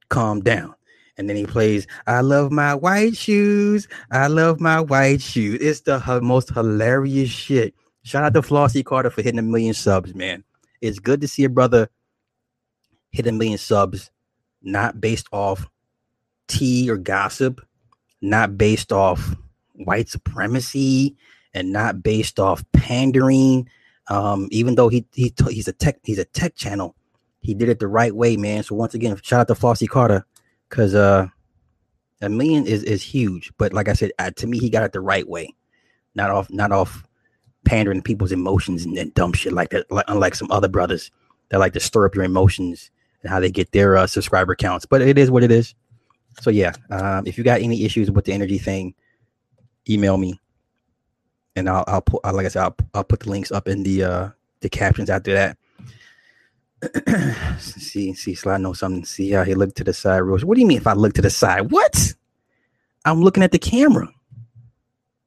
[0.08, 0.74] calm down.
[1.18, 3.88] And then he plays, I love my white shoes.
[4.12, 5.60] I love my white shoes.
[5.60, 7.74] It's the h- most hilarious shit.
[8.04, 10.44] Shout out to Flossy Carter for hitting a million subs, man.
[10.80, 11.90] It's good to see a brother
[13.10, 14.10] hit a million subs,
[14.62, 15.68] not based off
[16.48, 17.60] tea or gossip,
[18.20, 19.34] not based off
[19.74, 21.16] white supremacy,
[21.54, 23.68] and not based off pandering.
[24.08, 26.96] Um, even though he he he's a tech he's a tech channel,
[27.40, 28.62] he did it the right way, man.
[28.62, 30.26] So once again, shout out to Flossy Carter,
[30.68, 31.28] because uh,
[32.20, 33.52] a million is is huge.
[33.58, 35.54] But like I said, uh, to me, he got it the right way,
[36.14, 37.04] not off not off
[37.64, 39.90] pandering people's emotions and, and dumb shit like that.
[39.90, 41.10] Like, unlike some other brothers
[41.50, 42.90] that like to stir up your emotions
[43.22, 44.86] and how they get their uh, subscriber counts.
[44.86, 45.74] But it is what it is.
[46.40, 48.94] So yeah, um, if you got any issues with the energy thing,
[49.88, 50.38] email me,
[51.56, 54.04] and I'll I'll put like I said I'll, I'll put the links up in the
[54.04, 54.28] uh
[54.60, 55.56] the captions after that.
[57.58, 59.04] see see slide know something.
[59.04, 60.20] See how he looked to the side.
[60.20, 60.44] Rose.
[60.44, 61.70] What do you mean if I look to the side?
[61.70, 62.14] What?
[63.04, 64.08] I'm looking at the camera.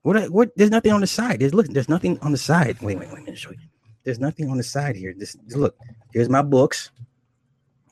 [0.03, 0.30] What?
[0.31, 0.51] What?
[0.55, 1.39] There's nothing on the side.
[1.39, 1.68] There's look.
[1.68, 2.81] There's nothing on the side.
[2.81, 3.18] Wait, wait, wait.
[3.18, 3.57] Let me show you.
[4.03, 5.13] There's nothing on the side here.
[5.15, 5.76] This look.
[6.13, 6.91] Here's my books.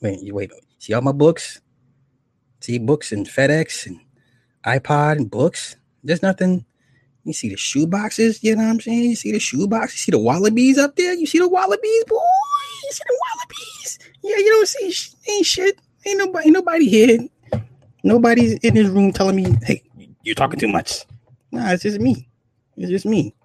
[0.01, 0.51] Wait, wait.
[0.77, 1.61] See all my books?
[2.61, 3.99] See books and FedEx and
[4.65, 5.75] iPod and books.
[6.03, 6.65] There's nothing.
[7.25, 8.43] You see the shoe boxes.
[8.43, 9.09] You know what I'm saying?
[9.11, 9.93] You see the shoe boxes.
[9.95, 11.13] You see the Wallabees up there.
[11.13, 12.19] You see the Wallabees, boy.
[12.85, 13.99] You see the Wallabees.
[14.23, 15.79] Yeah, you don't see sh- ain't shit.
[16.05, 16.47] Ain't nobody.
[16.47, 17.19] Ain't nobody here.
[18.03, 19.83] Nobody's in this room telling me, "Hey,
[20.23, 21.05] you're talking too much."
[21.51, 22.29] Nah, it's just me.
[22.77, 23.35] It's just me.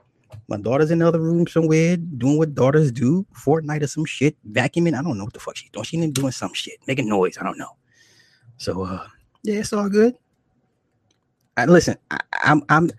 [0.49, 4.37] My daughter's in the other room somewhere doing what daughters do, Fortnite or some shit,
[4.53, 4.99] vacuuming.
[4.99, 5.85] I don't know what the fuck she's doing.
[5.85, 7.39] She's doing some shit, making noise.
[7.41, 7.77] I don't know.
[8.59, 9.07] So uh
[9.45, 10.15] yeah, it's all good.
[11.57, 12.91] I, listen, I, I'm I'm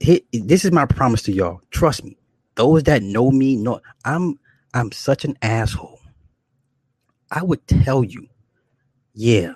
[0.00, 1.60] hit, this is my promise to y'all.
[1.70, 2.16] Trust me.
[2.56, 4.38] Those that know me know I'm
[4.74, 6.00] I'm such an asshole.
[7.30, 8.28] I would tell you,
[9.14, 9.54] yeah,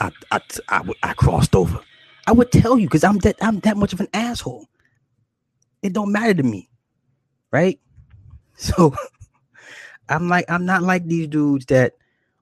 [0.00, 1.80] I I I, I crossed over.
[2.26, 4.66] I would tell you because I'm that I'm that much of an asshole.
[5.86, 6.68] It don't matter to me,
[7.52, 7.78] right?
[8.58, 8.94] So
[10.08, 11.92] I'm like I'm not like these dudes that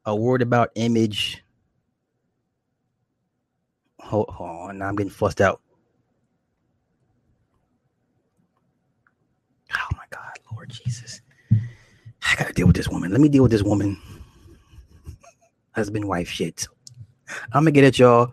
[0.07, 1.43] are worried about image.
[4.01, 5.61] Hold, hold on, I'm getting fussed out.
[9.73, 11.21] Oh my God, Lord Jesus.
[11.51, 13.11] I gotta deal with this woman.
[13.11, 14.01] Let me deal with this woman.
[15.73, 16.69] Husband, wife shit.
[17.53, 18.33] I'm gonna get at y'all.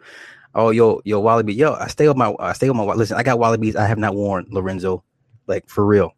[0.54, 2.84] Oh, yo, yo, Wallabee, yo, I stay with my, I stay with my.
[2.84, 3.76] Listen, I got Wallabees.
[3.76, 5.04] I have not worn Lorenzo,
[5.48, 6.14] like for real.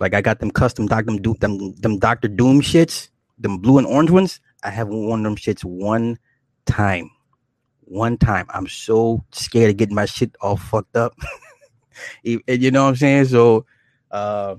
[0.00, 3.08] Like I got them custom them, them, them Doctor Doom shits,
[3.38, 4.40] them blue and orange ones.
[4.62, 6.18] I haven't worn them shits one
[6.66, 7.10] time.
[7.82, 8.46] One time.
[8.50, 11.14] I'm so scared of getting my shit all fucked up.
[12.22, 13.26] you know what I'm saying?
[13.26, 13.66] So,
[14.10, 14.56] uh,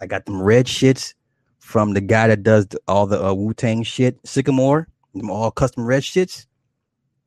[0.00, 1.14] I got them red shits
[1.58, 4.88] from the guy that does all the uh, Wu Tang shit, Sycamore.
[5.14, 6.46] Them all custom red shits.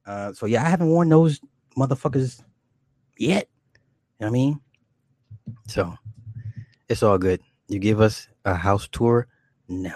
[0.05, 1.39] Uh, so yeah, I haven't worn those
[1.77, 2.41] motherfuckers
[3.17, 3.47] yet.
[4.19, 4.59] You know what I mean?
[5.67, 5.97] So
[6.89, 7.41] it's all good.
[7.67, 9.27] You give us a house tour?
[9.67, 9.93] No.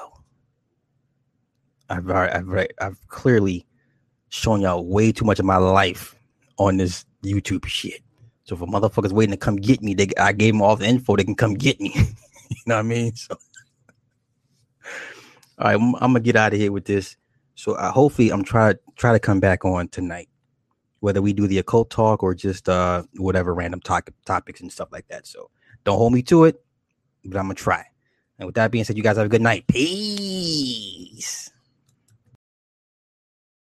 [1.90, 3.65] I've I've I've clearly
[4.30, 6.15] shown y'all way too much of my life
[6.57, 8.02] on this YouTube shit.
[8.44, 11.15] So for motherfuckers waiting to come get me, they I gave them all the info.
[11.15, 11.91] They can come get me.
[12.49, 13.15] you know what I mean?
[13.15, 13.36] So,
[15.60, 17.18] all right, I'm, I'm gonna get out of here with this.
[17.56, 20.30] So uh, hopefully, I'm try try to come back on tonight,
[20.99, 24.90] whether we do the occult talk or just uh whatever random talk topics and stuff
[24.91, 25.26] like that.
[25.26, 25.49] So
[25.84, 26.64] don't hold me to it,
[27.23, 27.86] but I'm gonna try.
[28.38, 29.65] And with that being said, you guys have a good night.
[29.68, 31.52] Peace.